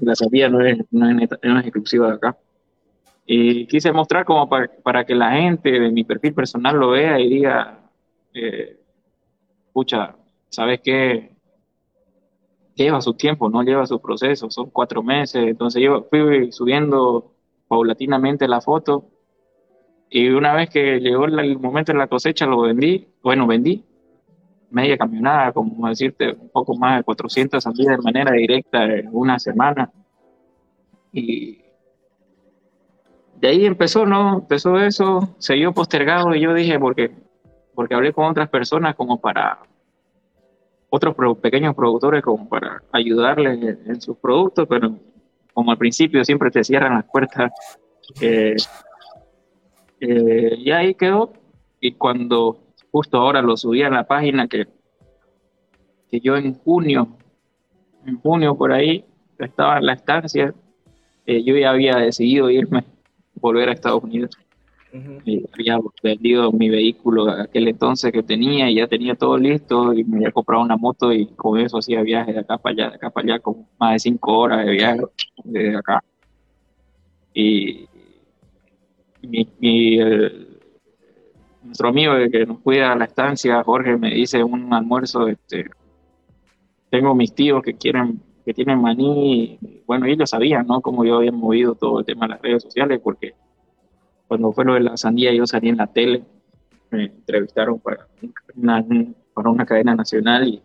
la 0.00 0.14
sandía 0.14 0.48
no 0.48 0.60
es, 0.64 0.78
no 0.90 1.08
es, 1.08 1.28
no 1.42 1.58
es 1.58 1.66
exclusiva 1.66 2.08
de 2.08 2.14
acá. 2.14 2.38
Y 3.26 3.66
quise 3.66 3.92
mostrar 3.92 4.24
como 4.24 4.48
para, 4.48 4.68
para, 4.82 5.04
que 5.04 5.14
la 5.14 5.32
gente 5.32 5.70
de 5.70 5.90
mi 5.90 6.04
perfil 6.04 6.34
personal 6.34 6.76
lo 6.76 6.90
vea 6.90 7.20
y 7.20 7.28
diga, 7.28 7.78
eh, 8.34 8.76
¿sabes 10.48 10.80
qué? 10.82 11.30
Lleva 12.74 13.00
su 13.00 13.14
tiempo, 13.14 13.48
no 13.48 13.62
lleva 13.62 13.86
su 13.86 14.00
proceso, 14.00 14.50
son 14.50 14.70
cuatro 14.70 15.02
meses. 15.02 15.42
Entonces 15.46 15.82
yo 15.82 16.06
fui 16.10 16.50
subiendo 16.50 17.32
paulatinamente 17.70 18.48
la 18.48 18.60
foto 18.60 19.04
y 20.10 20.28
una 20.30 20.54
vez 20.54 20.68
que 20.70 20.98
llegó 20.98 21.26
el 21.26 21.58
momento 21.60 21.92
de 21.92 21.98
la 21.98 22.08
cosecha 22.08 22.44
lo 22.44 22.62
vendí, 22.62 23.06
bueno, 23.22 23.46
vendí 23.46 23.84
media 24.70 24.98
camionada, 24.98 25.52
como 25.52 25.88
decirte, 25.88 26.32
un 26.32 26.48
poco 26.48 26.76
más 26.76 26.98
de 26.98 27.04
400 27.04 27.62
salidas 27.62 27.96
de 27.96 28.02
manera 28.02 28.32
directa 28.32 28.84
en 28.84 29.08
una 29.12 29.38
semana. 29.38 29.92
Y 31.12 31.58
de 33.36 33.48
ahí 33.48 33.64
empezó, 33.64 34.04
¿no? 34.04 34.38
Empezó 34.38 34.78
eso, 34.78 35.36
se 35.38 35.54
vio 35.54 35.72
postergado 35.72 36.34
y 36.34 36.40
yo 36.40 36.54
dije, 36.54 36.78
porque, 36.80 37.12
porque 37.74 37.94
hablé 37.94 38.12
con 38.12 38.26
otras 38.26 38.48
personas 38.48 38.96
como 38.96 39.20
para 39.20 39.60
otros 40.88 41.14
pequeños 41.38 41.76
productores 41.76 42.22
como 42.24 42.48
para 42.48 42.82
ayudarles 42.90 43.78
en, 43.86 44.00
sus 44.00 44.16
productos, 44.16 44.66
pero 44.68 44.96
como 45.54 45.70
al 45.70 45.78
principio 45.78 46.24
siempre 46.24 46.50
te 46.50 46.64
cierran 46.64 46.94
las 46.94 47.04
puertas. 47.04 47.52
Eh, 48.20 48.56
eh, 50.00 50.54
y 50.58 50.70
ahí 50.70 50.94
quedó. 50.94 51.32
Y 51.80 51.92
cuando 51.92 52.58
justo 52.90 53.18
ahora 53.18 53.42
lo 53.42 53.56
subí 53.56 53.82
a 53.82 53.90
la 53.90 54.06
página 54.06 54.48
que, 54.48 54.66
que 56.10 56.20
yo 56.20 56.36
en 56.36 56.54
junio, 56.54 57.16
en 58.04 58.18
junio 58.20 58.56
por 58.56 58.72
ahí, 58.72 59.04
estaba 59.38 59.78
en 59.78 59.86
la 59.86 59.94
estancia, 59.94 60.54
eh, 61.26 61.42
yo 61.42 61.56
ya 61.56 61.70
había 61.70 61.96
decidido 61.96 62.50
irme, 62.50 62.84
volver 63.34 63.68
a 63.68 63.72
Estados 63.72 64.02
Unidos 64.02 64.36
había 64.92 65.78
vendido 66.02 66.52
mi 66.52 66.68
vehículo 66.68 67.30
aquel 67.30 67.68
entonces 67.68 68.12
que 68.12 68.22
tenía 68.22 68.70
y 68.70 68.76
ya 68.76 68.88
tenía 68.88 69.14
todo 69.14 69.38
listo 69.38 69.92
y 69.94 70.04
me 70.04 70.16
había 70.18 70.32
comprado 70.32 70.62
una 70.62 70.76
moto 70.76 71.12
y 71.12 71.26
con 71.26 71.58
eso 71.60 71.78
hacía 71.78 72.02
viajes 72.02 72.34
de 72.34 72.40
acá 72.40 72.58
para 72.58 72.72
allá, 72.72 72.90
de 72.90 72.96
acá 72.96 73.10
para 73.10 73.34
allá, 73.34 73.38
con 73.40 73.66
más 73.78 73.92
de 73.92 73.98
cinco 74.00 74.38
horas 74.38 74.66
de 74.66 74.72
viaje 74.72 75.00
desde 75.44 75.76
acá. 75.76 76.02
Y 77.32 77.86
mi, 79.22 79.98
nuestro 81.62 81.88
amigo 81.88 82.14
que 82.30 82.46
nos 82.46 82.58
cuida 82.60 82.94
la 82.96 83.04
estancia, 83.04 83.62
Jorge, 83.62 83.96
me 83.96 84.10
dice 84.10 84.42
un 84.42 84.72
almuerzo, 84.72 85.28
este, 85.28 85.66
tengo 86.90 87.14
mis 87.14 87.32
tíos 87.34 87.62
que 87.62 87.74
quieren 87.74 88.20
que 88.44 88.54
tienen 88.54 88.80
maní, 88.80 89.58
bueno, 89.86 90.06
ellos 90.06 90.30
sabían, 90.30 90.66
¿no? 90.66 90.80
Cómo 90.80 91.04
yo 91.04 91.18
había 91.18 91.30
movido 91.30 91.74
todo 91.74 92.00
el 92.00 92.06
tema 92.06 92.26
de 92.26 92.30
las 92.30 92.42
redes 92.42 92.62
sociales, 92.62 93.00
porque 93.02 93.34
cuando 94.30 94.52
fue 94.52 94.64
lo 94.64 94.74
de 94.74 94.80
la 94.80 94.96
sandía, 94.96 95.34
yo 95.34 95.44
salí 95.44 95.70
en 95.70 95.76
la 95.76 95.88
tele, 95.88 96.22
me 96.92 97.06
entrevistaron 97.06 97.80
para 97.80 98.06
una, 98.54 98.86
para 99.34 99.50
una 99.50 99.66
cadena 99.66 99.96
nacional 99.96 100.46
y, 100.46 100.62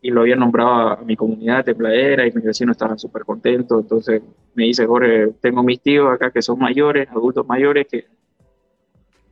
y 0.00 0.10
lo 0.10 0.22
había 0.22 0.34
nombrado 0.34 0.88
a 0.88 0.96
mi 1.04 1.16
comunidad 1.16 1.66
de 1.66 1.74
playera 1.74 2.26
y 2.26 2.32
mis 2.32 2.44
vecinos 2.44 2.76
estaban 2.76 2.98
súper 2.98 3.26
contentos. 3.26 3.82
Entonces 3.82 4.22
me 4.54 4.64
dice, 4.64 4.86
Jorge, 4.86 5.34
tengo 5.42 5.62
mis 5.62 5.82
tíos 5.82 6.10
acá 6.10 6.30
que 6.30 6.40
son 6.40 6.58
mayores, 6.58 7.10
adultos 7.10 7.46
mayores, 7.46 7.86
que, 7.86 8.06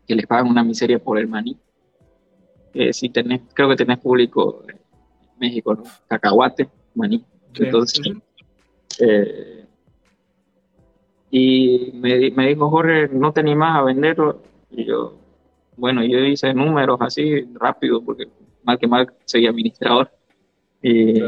que 0.07 0.15
les 0.15 0.27
pagan 0.27 0.47
una 0.47 0.63
miseria 0.63 0.99
por 0.99 1.19
el 1.19 1.29
maní. 1.29 1.57
Eh, 2.75 2.93
si 2.93 3.09
tenés, 3.09 3.41
creo 3.55 3.71
que 3.71 3.77
tenés 3.77 4.01
público 4.01 4.65
en 4.69 4.77
México, 5.41 5.75
¿no? 5.75 5.85
Cacahuate, 6.09 6.69
maní. 6.95 7.25
Entonces, 7.55 8.07
eh, 9.01 9.66
y 11.31 11.93
me, 11.95 12.31
me 12.31 12.49
dijo, 12.49 12.71
Jorge, 12.71 13.09
¿no 13.09 13.33
te 13.33 13.41
animas 13.41 13.77
a 13.77 13.83
venderlo? 13.83 14.43
Y 14.71 14.85
yo, 14.85 15.19
bueno, 15.77 16.05
yo 16.05 16.19
hice 16.19 16.55
números 16.55 16.99
así 17.01 17.49
rápido, 17.55 18.03
porque 18.03 18.29
mal 18.63 18.79
que 18.79 18.87
mal 18.87 19.13
soy 19.25 19.47
administrador. 19.47 20.11
Y, 20.83 21.23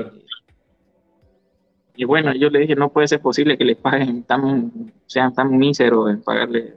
y 1.97 2.05
bueno, 2.05 2.35
yo 2.35 2.49
le 2.49 2.61
dije, 2.61 2.77
no 2.77 2.93
puede 2.93 3.09
ser 3.09 3.21
posible 3.21 3.59
que 3.59 3.65
les 3.65 3.77
paguen 3.77 4.23
tan, 4.23 4.93
sean 5.07 5.35
tan 5.35 5.57
míseros 5.57 6.11
en 6.11 6.23
pagarle 6.23 6.75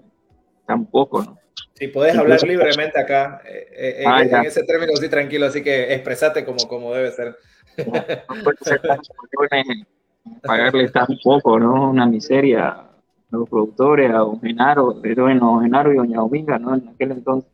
tan 0.66 0.86
poco, 0.86 1.24
¿no? 1.24 1.38
Sí, 1.74 1.88
puedes 1.88 2.16
hablar 2.16 2.42
libremente 2.44 3.00
acá, 3.00 3.42
eh, 3.44 3.68
eh, 3.72 4.04
ah, 4.06 4.22
en, 4.22 4.46
ese 4.46 4.64
término 4.64 4.96
sí 4.96 5.10
tranquilo, 5.10 5.48
así 5.48 5.64
que 5.64 5.94
expresate 5.94 6.46
como, 6.46 6.68
como 6.68 6.94
debe 6.94 7.12
ser. 7.12 7.36
No, 7.78 8.44
puede 8.44 8.58
ser 8.62 8.82
tan 8.82 9.00
pagarle 10.44 10.90
tan 10.90 11.08
poco, 11.24 11.60
¿no? 11.60 11.90
Una 11.90 12.06
miseria 12.06 12.91
los 13.32 13.50
productores, 13.50 14.12
a 14.12 14.20
don 14.20 14.40
Genaro, 14.42 14.94
bueno, 15.18 15.46
don 15.46 15.62
Genaro 15.64 15.94
y 15.94 15.98
doña 15.98 16.18
Dominga, 16.20 16.60
¿no? 16.60 16.76
En 16.76 16.88
aquel 16.90 17.12
entonces. 17.12 17.52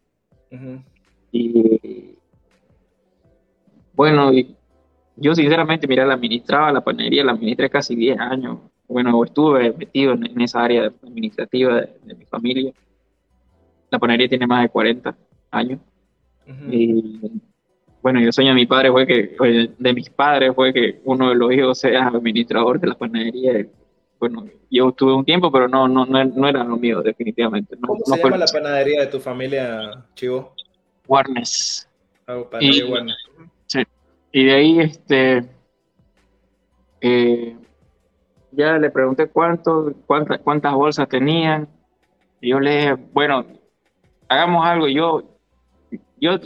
Y 1.32 2.16
bueno, 3.94 4.32
y 4.32 4.56
yo 5.16 5.34
sinceramente, 5.34 5.88
mira, 5.88 6.06
la 6.06 6.14
administraba, 6.14 6.72
la 6.72 6.82
panadería 6.82 7.24
la 7.24 7.32
administré 7.32 7.70
casi 7.70 7.96
10 7.96 8.20
años. 8.20 8.60
Bueno, 8.88 9.24
estuve 9.24 9.74
metido 9.74 10.14
en, 10.14 10.40
esa 10.40 10.64
área 10.64 10.92
administrativa 11.04 11.82
de, 11.82 12.16
mi 12.16 12.26
familia. 12.26 12.72
La 13.90 14.00
panadería 14.00 14.30
tiene 14.30 14.48
más 14.48 14.62
de 14.62 14.70
40 14.70 15.18
años. 15.52 15.80
Y 16.72 17.20
bueno, 18.02 18.22
yo 18.22 18.32
sueño 18.32 18.52
de 18.52 18.56
mi 18.56 18.66
padre 18.66 18.92
fue 18.92 19.06
que, 19.06 19.36
de 19.78 19.94
mis 19.94 20.10
padres 20.10 20.54
fue 20.56 20.72
que 20.72 21.02
uno 21.04 21.30
de 21.30 21.36
los 21.36 21.52
hijos 21.52 21.80
sea 21.80 22.08
administrador 22.08 22.80
de 22.80 22.88
la 22.88 22.96
panadería 22.96 23.66
bueno, 24.20 24.46
yo 24.70 24.92
tuve 24.92 25.14
un 25.14 25.26
tiempo, 25.26 25.52
pero 25.52 25.68
no, 25.68 25.88
no, 25.88 26.06
no, 26.06 26.48
era 26.48 26.64
lo 26.64 26.78
mío, 26.78 27.02
definitivamente. 27.02 27.78
¿Cómo 27.80 28.04
se 28.04 28.18
llama 28.18 28.38
la 28.38 28.46
panadería 28.46 29.02
de 29.02 29.08
tu 29.08 29.20
familia, 29.20 30.06
Chivo? 30.16 30.54
Warnes. 31.08 31.88
Ah, 32.26 32.44
y, 32.60 32.84
Warnes. 32.84 33.16
Sí. 33.68 33.84
Y 34.32 34.46
de 34.46 34.54
ahí, 34.54 34.80
este, 34.80 35.46
eh, 37.02 37.56
ya 38.52 38.78
le 38.78 38.90
pregunté 38.90 39.28
cuánto, 39.28 39.94
cuántas, 40.06 40.40
cuántas 40.40 40.74
bolsas 40.74 41.08
tenían. 41.08 41.68
Y 42.42 42.50
yo 42.50 42.60
le 42.60 42.78
dije, 42.78 42.94
bueno, 43.14 43.46
hagamos 44.28 44.66
algo. 44.66 44.88
Yo, 44.88 45.24
yo 46.20 46.40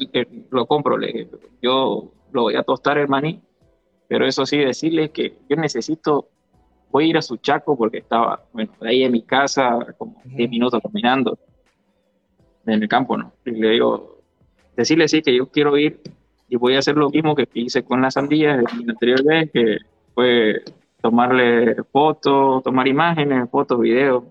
lo 0.49 0.65
compro, 0.65 0.97
le 0.97 1.07
dije, 1.07 1.29
yo 1.61 2.11
lo 2.31 2.41
voy 2.43 2.55
a 2.55 2.63
tostar 2.63 2.97
el 2.97 3.07
maní, 3.07 3.41
pero 4.07 4.25
eso 4.25 4.45
sí, 4.45 4.57
decirle 4.57 5.11
que 5.11 5.37
yo 5.49 5.55
necesito 5.55 6.27
voy 6.91 7.05
a 7.05 7.07
ir 7.07 7.17
a 7.17 7.21
Suchaco 7.21 7.77
porque 7.77 7.99
estaba, 7.99 8.43
bueno, 8.53 8.71
de 8.79 8.89
ahí 8.89 9.03
en 9.03 9.11
mi 9.11 9.21
casa, 9.21 9.79
como 9.97 10.21
10 10.25 10.49
minutos 10.49 10.81
caminando, 10.81 11.37
en 12.65 12.81
el 12.81 12.87
campo, 12.87 13.17
¿no? 13.17 13.33
Y 13.45 13.51
le 13.51 13.69
digo, 13.69 14.19
decirle 14.75 15.07
sí 15.07 15.21
que 15.21 15.35
yo 15.35 15.47
quiero 15.47 15.77
ir 15.77 15.99
y 16.47 16.55
voy 16.57 16.75
a 16.75 16.79
hacer 16.79 16.95
lo 16.95 17.09
mismo 17.09 17.35
que 17.35 17.47
hice 17.53 17.83
con 17.83 18.01
las 18.01 18.15
sandías 18.15 18.61
la 18.61 18.91
anterior 18.91 19.23
vez, 19.23 19.51
que 19.51 19.77
fue 20.13 20.61
tomarle 21.01 21.75
fotos, 21.91 22.63
tomar 22.63 22.87
imágenes, 22.87 23.49
fotos, 23.49 23.79
videos, 23.79 24.23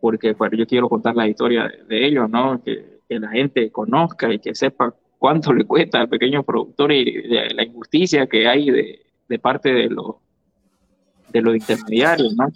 porque 0.00 0.34
pues, 0.34 0.50
yo 0.56 0.66
quiero 0.66 0.88
contar 0.88 1.14
la 1.14 1.28
historia 1.28 1.70
de, 1.86 2.06
ellos, 2.06 2.28
¿no? 2.30 2.62
Que, 2.62 3.00
que, 3.08 3.20
la 3.20 3.28
gente 3.28 3.70
conozca 3.70 4.32
y 4.32 4.38
que 4.38 4.54
sepa 4.54 4.94
cuánto 5.18 5.52
le 5.54 5.64
cuesta 5.64 6.00
al 6.00 6.08
pequeño 6.08 6.42
productor 6.42 6.92
y 6.92 7.28
la 7.28 7.62
injusticia 7.62 8.26
que 8.26 8.48
hay 8.48 8.70
de, 8.70 9.06
de 9.28 9.38
parte 9.38 9.72
de 9.72 9.88
los 9.88 10.16
de 11.28 11.42
los 11.42 11.56
intermediarios, 11.56 12.34
¿no? 12.36 12.52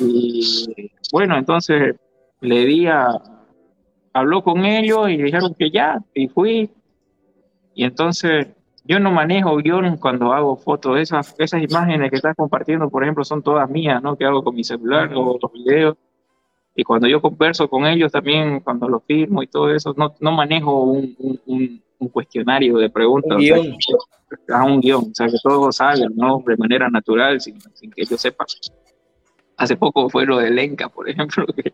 Y 0.00 0.90
bueno, 1.12 1.36
entonces 1.36 1.96
le 2.40 2.64
di 2.64 2.86
a, 2.86 3.20
habló 4.12 4.42
con 4.42 4.64
ellos 4.64 5.08
y 5.10 5.16
dijeron 5.16 5.54
que 5.58 5.70
ya, 5.70 6.00
y 6.14 6.28
fui. 6.28 6.70
Y 7.74 7.84
entonces 7.84 8.48
yo 8.84 8.98
no 8.98 9.10
manejo 9.10 9.56
guion 9.56 9.96
cuando 9.96 10.32
hago 10.32 10.56
fotos. 10.56 10.98
Esas, 10.98 11.34
esas 11.38 11.62
imágenes 11.62 12.10
que 12.10 12.16
estás 12.16 12.36
compartiendo, 12.36 12.90
por 12.90 13.02
ejemplo, 13.02 13.24
son 13.24 13.42
todas 13.42 13.68
mías, 13.70 14.02
¿no? 14.02 14.16
Que 14.16 14.24
hago 14.24 14.42
con 14.42 14.54
mi 14.54 14.64
celular 14.64 15.10
o 15.14 15.38
los 15.40 15.52
videos. 15.52 15.96
Y 16.74 16.84
cuando 16.84 17.06
yo 17.06 17.20
converso 17.20 17.68
con 17.68 17.86
ellos 17.86 18.10
también, 18.10 18.60
cuando 18.60 18.88
los 18.88 19.04
firmo 19.04 19.42
y 19.42 19.46
todo 19.46 19.70
eso, 19.70 19.94
no, 19.96 20.14
no 20.20 20.32
manejo 20.32 20.82
un, 20.84 21.14
un, 21.18 21.40
un, 21.46 21.82
cuestionario 22.08 22.78
de 22.78 22.90
preguntas. 22.90 23.32
Un 23.32 23.38
guion. 23.38 23.76
un 24.66 24.80
guion, 24.80 25.10
o 25.10 25.14
sea, 25.14 25.26
que 25.26 25.36
todo 25.42 25.70
salga, 25.72 26.08
¿no? 26.14 26.42
De 26.46 26.56
manera 26.56 26.88
natural, 26.88 27.40
sin, 27.40 27.60
sin 27.74 27.90
que 27.90 28.04
yo 28.04 28.16
sepa. 28.16 28.44
Hace 29.56 29.76
poco 29.76 30.08
fue 30.08 30.26
lo 30.26 30.38
de 30.38 30.50
Lenka, 30.50 30.88
por 30.88 31.08
ejemplo, 31.08 31.46
que, 31.46 31.72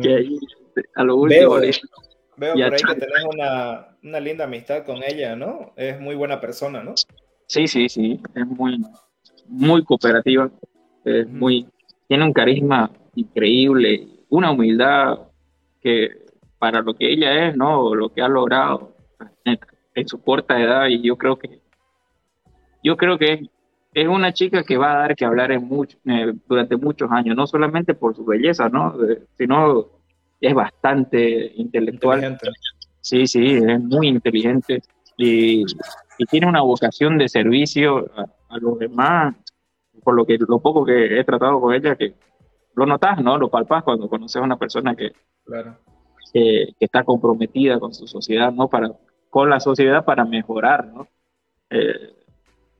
que 0.00 0.14
ahí 0.14 0.38
a 0.94 1.04
lo 1.04 1.16
último... 1.16 1.54
Veo, 1.54 1.60
veo 2.36 2.52
por 2.52 2.74
ahí 2.74 2.80
que 2.80 2.94
tenés 2.94 3.24
una, 3.32 3.88
una 4.02 4.20
linda 4.20 4.44
amistad 4.44 4.84
con 4.84 5.02
ella, 5.02 5.36
¿no? 5.36 5.72
Es 5.76 6.00
muy 6.00 6.14
buena 6.14 6.40
persona, 6.40 6.82
¿no? 6.82 6.94
Sí, 7.46 7.66
sí, 7.66 7.88
sí, 7.88 8.20
es 8.34 8.46
muy, 8.46 8.78
muy 9.46 9.82
cooperativa, 9.84 10.50
es 11.04 11.28
muy, 11.28 11.66
tiene 12.06 12.24
un 12.24 12.32
carisma 12.32 12.90
increíble, 13.14 14.06
una 14.28 14.50
humildad 14.50 15.20
que 15.80 16.26
para 16.58 16.82
lo 16.82 16.94
que 16.94 17.10
ella 17.10 17.48
es, 17.48 17.56
¿no? 17.56 17.94
Lo 17.94 18.10
que 18.10 18.20
ha 18.20 18.28
logrado 18.28 18.97
en 19.44 20.08
su 20.08 20.22
corta 20.22 20.60
edad 20.60 20.86
y 20.86 21.02
yo 21.02 21.16
creo 21.16 21.38
que 21.38 21.60
yo 22.82 22.96
creo 22.96 23.18
que 23.18 23.48
es 23.94 24.06
una 24.06 24.32
chica 24.32 24.62
que 24.62 24.76
va 24.76 24.92
a 24.92 24.98
dar 24.98 25.16
que 25.16 25.24
hablar 25.24 25.50
en 25.50 25.66
mucho, 25.66 25.98
eh, 26.04 26.32
durante 26.46 26.76
muchos 26.76 27.10
años, 27.10 27.36
no 27.36 27.46
solamente 27.46 27.94
por 27.94 28.14
su 28.14 28.24
belleza, 28.24 28.68
¿no? 28.68 28.94
sino 29.36 29.88
es 30.40 30.54
bastante 30.54 31.52
intelectual. 31.56 32.38
Sí, 33.00 33.26
sí, 33.26 33.54
es 33.56 33.80
muy 33.80 34.08
inteligente 34.08 34.82
y, 35.16 35.64
tiene 36.30 36.48
una 36.48 36.62
vocación 36.62 37.16
de 37.16 37.28
servicio 37.28 38.10
a, 38.16 38.58
los 38.58 38.78
demás, 38.78 39.36
por 40.02 40.14
lo 40.14 40.26
que 40.26 40.36
lo 40.36 40.58
poco 40.58 40.84
que 40.84 41.18
he 41.18 41.24
tratado 41.24 41.60
con 41.60 41.72
ella, 41.72 41.94
que 41.94 42.14
lo 42.74 42.86
notas, 42.86 43.22
¿no? 43.22 43.38
Lo 43.38 43.48
palpas 43.48 43.84
cuando 43.84 44.08
conoces 44.08 44.36
a 44.36 44.44
una 44.44 44.56
persona 44.56 44.96
que, 44.96 45.12
que, 46.32 46.74
está 46.80 47.04
comprometida 47.04 47.78
con 47.78 47.94
su 47.94 48.08
sociedad, 48.08 48.52
¿no? 48.52 48.68
Para, 48.68 48.90
con 49.30 49.50
la 49.50 49.60
sociedad 49.60 50.04
para 50.04 50.24
mejorar, 50.24 50.86
¿no? 50.86 51.08
Eh, 51.70 52.14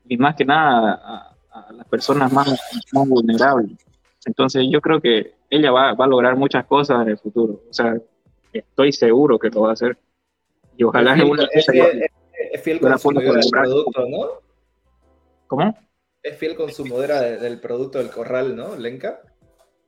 y 0.09 0.17
más 0.17 0.35
que 0.35 0.45
nada 0.45 1.35
a, 1.51 1.73
las 1.73 1.87
personas 1.89 2.33
más, 2.33 2.49
más, 2.93 3.09
vulnerables. 3.09 3.77
Entonces 4.25 4.65
yo 4.71 4.81
creo 4.81 5.01
que 5.01 5.35
ella 5.51 5.71
va, 5.71 5.95
va, 5.95 6.05
a 6.05 6.09
lograr 6.09 6.37
muchas 6.37 6.65
cosas 6.67 7.03
en 7.03 7.09
el 7.11 7.19
futuro. 7.19 7.63
O 7.69 7.73
sea, 7.73 7.97
estoy 8.53 8.93
seguro 8.93 9.39
que 9.39 9.51
lo 9.51 9.63
va 9.63 9.71
a 9.71 9.73
hacer. 9.73 9.97
Y 10.77 10.85
ojalá 10.85 11.15
es, 11.17 11.69
es, 12.53 12.63
fiel 12.63 12.81
consumidora 12.81 13.41
del 13.41 13.51
producto, 13.51 14.09
¿no? 14.09 14.27
¿Cómo? 15.49 15.79
Es 16.23 16.37
fiel 16.37 16.55
consumidora 16.55 17.21
del 17.21 17.61
producto 17.61 17.99
del 17.99 18.11
corral, 18.11 18.55
¿no, 18.55 18.77
Lenka? 18.77 19.21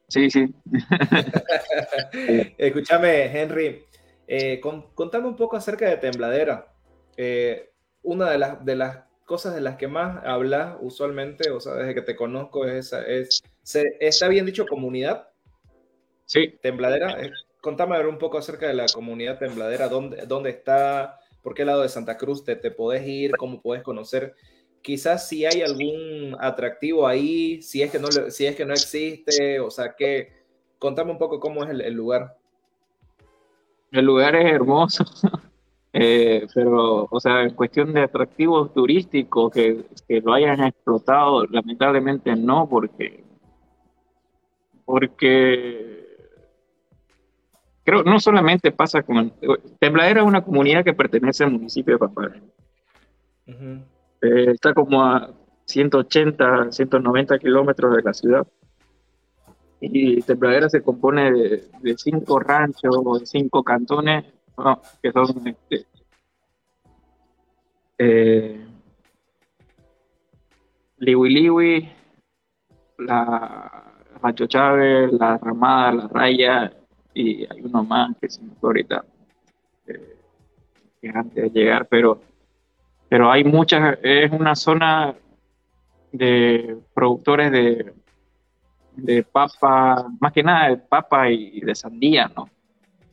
Sí, 0.08 0.28
sí. 0.30 0.52
Escúchame, 2.58 3.40
Henry, 3.40 3.84
eh, 4.32 4.60
contame 4.94 5.26
un 5.26 5.34
poco 5.34 5.56
acerca 5.56 5.88
de 5.88 5.96
Tembladera. 5.96 6.72
Eh, 7.16 7.72
una 8.04 8.30
de 8.30 8.38
las, 8.38 8.64
de 8.64 8.76
las 8.76 8.98
cosas 9.24 9.56
de 9.56 9.60
las 9.60 9.74
que 9.74 9.88
más 9.88 10.24
hablas 10.24 10.76
usualmente, 10.80 11.50
o 11.50 11.58
sea, 11.58 11.74
desde 11.74 11.94
que 11.94 12.02
te 12.02 12.14
conozco, 12.14 12.64
es 12.64 12.86
esa. 12.86 13.04
Es, 13.04 13.42
¿Está 13.98 14.28
bien 14.28 14.46
dicho 14.46 14.66
comunidad? 14.66 15.30
Sí. 16.26 16.56
Tembladera. 16.62 17.20
Eh, 17.20 17.32
contame 17.60 17.98
un 18.06 18.18
poco 18.18 18.38
acerca 18.38 18.68
de 18.68 18.74
la 18.74 18.86
comunidad 18.86 19.40
tembladera, 19.40 19.88
dónde, 19.88 20.24
dónde 20.26 20.50
está, 20.50 21.18
por 21.42 21.54
qué 21.54 21.64
lado 21.64 21.82
de 21.82 21.88
Santa 21.88 22.16
Cruz 22.16 22.44
te, 22.44 22.54
te 22.54 22.70
podés 22.70 23.04
ir, 23.08 23.32
cómo 23.36 23.60
puedes 23.60 23.82
conocer. 23.82 24.36
Quizás 24.80 25.28
si 25.28 25.44
hay 25.44 25.62
algún 25.62 26.36
atractivo 26.38 27.04
ahí, 27.04 27.60
si 27.62 27.82
es 27.82 27.90
que 27.90 27.98
no, 27.98 28.06
si 28.12 28.46
es 28.46 28.54
que 28.54 28.64
no 28.64 28.74
existe, 28.74 29.58
o 29.58 29.72
sea, 29.72 29.96
que 29.96 30.40
contame 30.78 31.10
un 31.10 31.18
poco 31.18 31.38
cómo 31.38 31.64
es 31.64 31.70
el, 31.70 31.94
lugar. 31.94 32.36
El 33.90 34.04
lugar 34.04 34.36
es 34.36 34.52
hermoso, 34.52 35.04
eh, 35.92 36.46
pero, 36.54 37.08
o 37.10 37.20
sea, 37.20 37.42
en 37.42 37.54
cuestión 37.54 37.92
de 37.92 38.02
atractivos 38.02 38.72
turísticos 38.72 39.52
que, 39.52 39.84
que 40.06 40.20
lo 40.20 40.32
hayan 40.32 40.62
explotado, 40.62 41.44
lamentablemente 41.46 42.34
no, 42.36 42.68
porque 42.68 43.24
porque 44.90 46.04
creo 47.84 48.02
no 48.02 48.18
solamente 48.18 48.72
pasa 48.72 49.02
con 49.02 49.32
Tembladera 49.78 50.20
es 50.20 50.26
una 50.26 50.42
comunidad 50.42 50.84
que 50.84 50.94
pertenece 50.94 51.44
al 51.44 51.52
municipio 51.52 51.94
de 51.94 51.98
Papá. 51.98 52.32
Eh, 53.46 54.50
está 54.52 54.74
como 54.74 55.04
a 55.04 55.30
180, 55.66 56.72
190 56.72 57.38
kilómetros 57.38 57.96
de 57.96 58.02
la 58.02 58.12
ciudad. 58.12 58.46
Y 59.80 60.20
Tembladera 60.22 60.68
se 60.68 60.82
compone 60.82 61.32
de, 61.32 61.96
cinco 61.96 62.38
ranchos 62.38 62.94
o 63.02 63.18
de 63.18 63.24
cinco 63.24 63.62
cantones, 63.64 64.26
que 65.02 65.10
son 65.10 65.48
este, 65.48 65.86
eh, 67.98 68.66
Liwi 70.98 71.30
Liwi, 71.30 71.88
la 72.98 73.84
Macho 74.20 74.46
Chávez, 74.46 75.12
la 75.12 75.38
Ramada, 75.38 75.92
la 75.92 76.08
Raya, 76.08 76.72
y 77.14 77.46
hay 77.50 77.62
uno 77.62 77.82
más 77.82 78.14
que 78.20 78.28
se 78.28 78.42
me 78.42 78.54
fue 78.60 78.68
ahorita, 78.68 79.04
eh, 79.86 80.16
que 81.00 81.08
antes 81.08 81.52
de 81.52 81.58
llegar, 81.58 81.88
pero, 81.88 82.20
pero 83.08 83.30
hay 83.30 83.44
muchas, 83.44 83.98
es 84.02 84.30
una 84.30 84.54
zona 84.54 85.14
de 86.12 86.76
productores 86.92 87.50
de, 87.50 87.94
de 89.02 89.22
papa, 89.22 90.06
más 90.20 90.32
que 90.32 90.42
nada 90.42 90.68
de 90.70 90.76
papa 90.78 91.30
y 91.30 91.60
de 91.60 91.74
sandía, 91.74 92.30
¿no? 92.34 92.48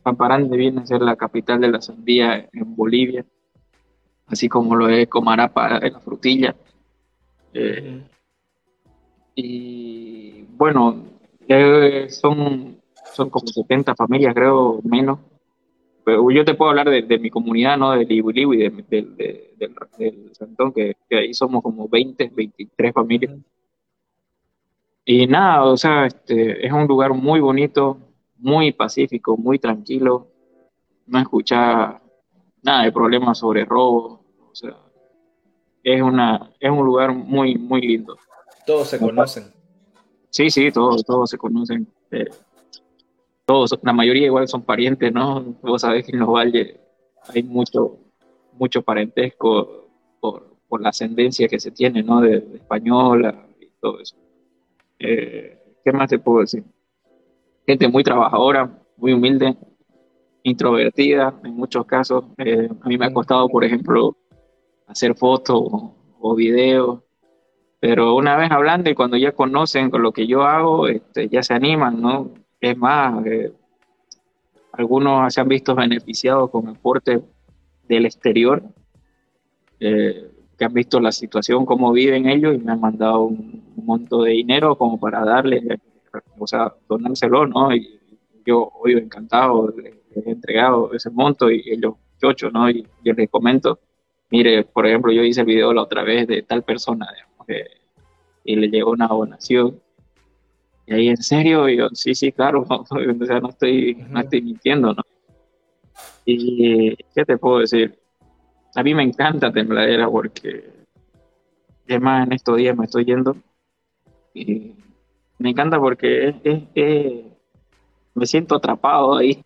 Pamparande 0.02 0.56
viene 0.56 0.80
a 0.80 0.86
ser 0.86 1.02
la 1.02 1.16
capital 1.16 1.60
de 1.60 1.68
la 1.68 1.80
sandía 1.80 2.48
en 2.52 2.76
Bolivia, 2.76 3.24
así 4.26 4.48
como 4.48 4.74
lo 4.76 4.88
es 4.88 5.08
Comarapa 5.08 5.80
de 5.80 5.90
la 5.90 6.00
frutilla. 6.00 6.54
Eh, 7.52 8.02
y 9.34 10.42
bueno, 10.56 11.04
eh, 11.48 12.06
son 12.08 12.78
son 13.18 13.30
como 13.30 13.46
70 13.46 13.94
familias, 13.96 14.34
creo, 14.34 14.80
menos. 14.84 15.18
Pero 16.04 16.30
yo 16.30 16.44
te 16.44 16.54
puedo 16.54 16.70
hablar 16.70 16.88
de, 16.88 17.18
mi 17.18 17.30
comunidad, 17.30 17.76
¿no? 17.76 17.90
De 17.90 18.04
Liwi 18.04 18.54
y 18.54 18.70
de, 18.70 19.54
del, 19.98 20.32
Santón, 20.32 20.72
que, 20.72 20.96
ahí 21.10 21.34
somos 21.34 21.62
como 21.62 21.88
20, 21.88 22.30
23 22.34 22.94
familias. 22.94 23.36
Y 25.10 25.26
nada, 25.26 25.64
o 25.64 25.74
sea, 25.74 26.04
este, 26.04 26.66
es 26.66 26.70
un 26.70 26.86
lugar 26.86 27.14
muy 27.14 27.40
bonito, 27.40 27.96
muy 28.36 28.72
pacífico, 28.72 29.38
muy 29.38 29.58
tranquilo. 29.58 30.28
No 31.06 31.18
escucha 31.18 31.98
nada 32.62 32.82
de 32.82 32.92
problemas 32.92 33.38
sobre 33.38 33.64
robo. 33.64 34.22
O 34.50 34.54
sea, 34.54 34.76
es, 35.82 36.02
una, 36.02 36.50
es 36.60 36.70
un 36.70 36.84
lugar 36.84 37.14
muy, 37.14 37.56
muy 37.56 37.80
lindo. 37.80 38.18
Todos 38.66 38.88
se 38.88 38.98
conocen. 38.98 39.44
Sí, 40.28 40.50
sí, 40.50 40.70
todos, 40.70 41.02
todos 41.06 41.30
se 41.30 41.38
conocen. 41.38 41.88
Eh, 42.10 42.26
todos, 43.46 43.78
la 43.82 43.94
mayoría 43.94 44.26
igual 44.26 44.46
son 44.46 44.60
parientes, 44.60 45.10
¿no? 45.10 45.40
Vos 45.62 45.80
sabés 45.80 46.04
que 46.04 46.12
en 46.12 46.18
los 46.18 46.28
valles 46.28 46.78
hay 47.34 47.42
mucho, 47.44 47.96
mucho 48.52 48.82
parentesco 48.82 49.88
por, 50.20 50.54
por 50.68 50.82
la 50.82 50.90
ascendencia 50.90 51.48
que 51.48 51.58
se 51.58 51.70
tiene, 51.70 52.02
¿no? 52.02 52.20
De, 52.20 52.46
española 52.56 53.46
y 53.58 53.68
todo 53.80 54.00
eso. 54.00 54.27
Eh, 54.98 55.58
¿Qué 55.84 55.92
más 55.92 56.08
te 56.10 56.18
puedo 56.18 56.40
decir? 56.40 56.64
Gente 57.66 57.88
muy 57.88 58.02
trabajadora, 58.02 58.70
muy 58.96 59.12
humilde, 59.12 59.56
introvertida 60.42 61.34
en 61.44 61.54
muchos 61.54 61.84
casos. 61.86 62.24
Eh, 62.38 62.68
a 62.80 62.88
mí 62.88 62.98
me 62.98 63.06
ha 63.06 63.12
costado, 63.12 63.48
por 63.48 63.64
ejemplo, 63.64 64.16
hacer 64.86 65.14
fotos 65.14 65.56
o, 65.60 65.94
o 66.20 66.34
videos, 66.34 67.00
pero 67.80 68.14
una 68.16 68.36
vez 68.36 68.50
hablando 68.50 68.90
y 68.90 68.94
cuando 68.94 69.16
ya 69.16 69.32
conocen 69.32 69.90
con 69.90 70.02
lo 70.02 70.12
que 70.12 70.26
yo 70.26 70.42
hago, 70.42 70.88
este, 70.88 71.28
ya 71.28 71.42
se 71.42 71.54
animan, 71.54 72.00
¿no? 72.00 72.34
Es 72.60 72.76
más, 72.76 73.24
eh, 73.24 73.52
algunos 74.72 75.32
se 75.32 75.40
han 75.40 75.48
visto 75.48 75.74
beneficiados 75.74 76.50
con 76.50 76.68
aportes 76.68 77.20
del 77.88 78.06
exterior, 78.06 78.62
eh, 79.78 80.27
que 80.58 80.64
han 80.64 80.72
visto 80.74 81.00
la 81.00 81.12
situación, 81.12 81.64
cómo 81.64 81.92
viven 81.92 82.28
ellos 82.28 82.54
y 82.54 82.58
me 82.58 82.72
han 82.72 82.80
mandado 82.80 83.22
un, 83.22 83.66
monto 83.76 84.22
de 84.22 84.32
dinero 84.32 84.76
como 84.76 85.00
para 85.00 85.24
darle, 85.24 85.62
o 86.38 86.46
sea, 86.46 86.74
donárselo, 86.88 87.46
¿no? 87.46 87.74
Y 87.74 87.98
yo 88.44 88.70
hoy 88.80 88.92
encantado, 88.94 89.72
les, 89.76 89.94
he 90.26 90.30
entregado 90.30 90.92
ese 90.92 91.10
monto 91.10 91.50
y 91.50 91.62
ellos 91.66 91.94
chocho, 92.20 92.50
¿no? 92.50 92.68
Y 92.68 92.86
yo 93.04 93.12
les 93.14 93.30
comento, 93.30 93.78
mire, 94.30 94.64
por 94.64 94.86
ejemplo, 94.86 95.10
yo 95.12 95.22
hice 95.22 95.40
el 95.40 95.46
video 95.46 95.72
la 95.72 95.82
otra 95.82 96.02
vez 96.02 96.26
de 96.26 96.42
tal 96.42 96.64
persona, 96.64 97.06
y 98.44 98.56
le 98.56 98.68
llegó 98.68 98.90
una 98.90 99.06
donación 99.06 99.80
y 100.88 100.94
ahí, 100.94 101.08
¿en 101.08 101.18
serio? 101.18 101.68
Y 101.68 101.76
yo, 101.76 101.88
sí, 101.92 102.14
sí, 102.14 102.32
claro, 102.32 102.64
o 102.68 103.26
sea, 103.26 103.40
no 103.40 103.50
estoy, 103.50 103.94
no 104.08 104.20
estoy 104.20 104.40
mintiendo, 104.40 104.94
¿no? 104.94 105.02
Y, 106.24 106.96
¿qué 107.14 107.24
te 107.26 107.36
puedo 107.36 107.58
decir? 107.58 107.98
A 108.78 108.82
mí 108.84 108.94
me 108.94 109.02
encanta 109.02 109.50
Tembladera 109.50 110.08
porque, 110.08 110.70
es 111.84 112.00
más, 112.00 112.28
en 112.28 112.32
estos 112.32 112.56
días 112.56 112.76
me 112.76 112.84
estoy 112.84 113.06
yendo 113.06 113.36
y 114.32 114.72
me 115.38 115.50
encanta 115.50 115.80
porque 115.80 117.24
me 118.14 118.24
siento 118.24 118.54
atrapado 118.54 119.16
ahí 119.16 119.42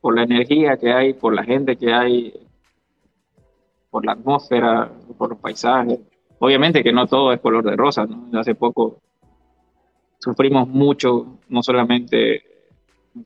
por 0.00 0.14
la 0.14 0.22
energía 0.22 0.76
que 0.76 0.92
hay, 0.92 1.12
por 1.14 1.34
la 1.34 1.42
gente 1.42 1.76
que 1.76 1.92
hay, 1.92 2.32
por 3.90 4.06
la 4.06 4.12
atmósfera, 4.12 4.92
por 5.18 5.30
los 5.30 5.40
paisajes. 5.40 5.98
Obviamente 6.38 6.84
que 6.84 6.92
no 6.92 7.08
todo 7.08 7.32
es 7.32 7.40
color 7.40 7.64
de 7.64 7.74
rosa, 7.74 8.06
¿no? 8.06 8.38
Hace 8.38 8.54
poco 8.54 9.00
sufrimos 10.20 10.68
mucho, 10.68 11.40
no 11.48 11.64
solamente 11.64 12.44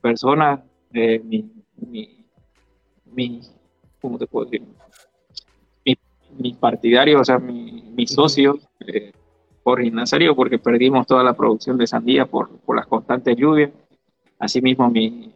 personas, 0.00 0.60
eh, 0.94 1.20
mi, 1.22 1.52
mi, 1.76 2.21
¿cómo 4.00 4.18
te 4.18 4.26
puedo 4.26 4.46
decir? 4.46 4.66
mis 6.38 6.56
partidarios, 6.56 7.20
o 7.20 7.24
sea, 7.24 7.38
mis 7.38 8.10
socios, 8.10 8.56
eh, 8.86 9.12
por 9.62 9.84
Nazario, 9.92 10.34
porque 10.34 10.58
perdimos 10.58 11.06
toda 11.06 11.22
la 11.22 11.34
producción 11.34 11.76
de 11.76 11.86
sandía 11.86 12.26
por, 12.26 12.48
por 12.60 12.76
las 12.76 12.86
constantes 12.86 13.36
lluvias. 13.36 13.70
Asimismo, 14.38 14.90
mi, 14.90 15.32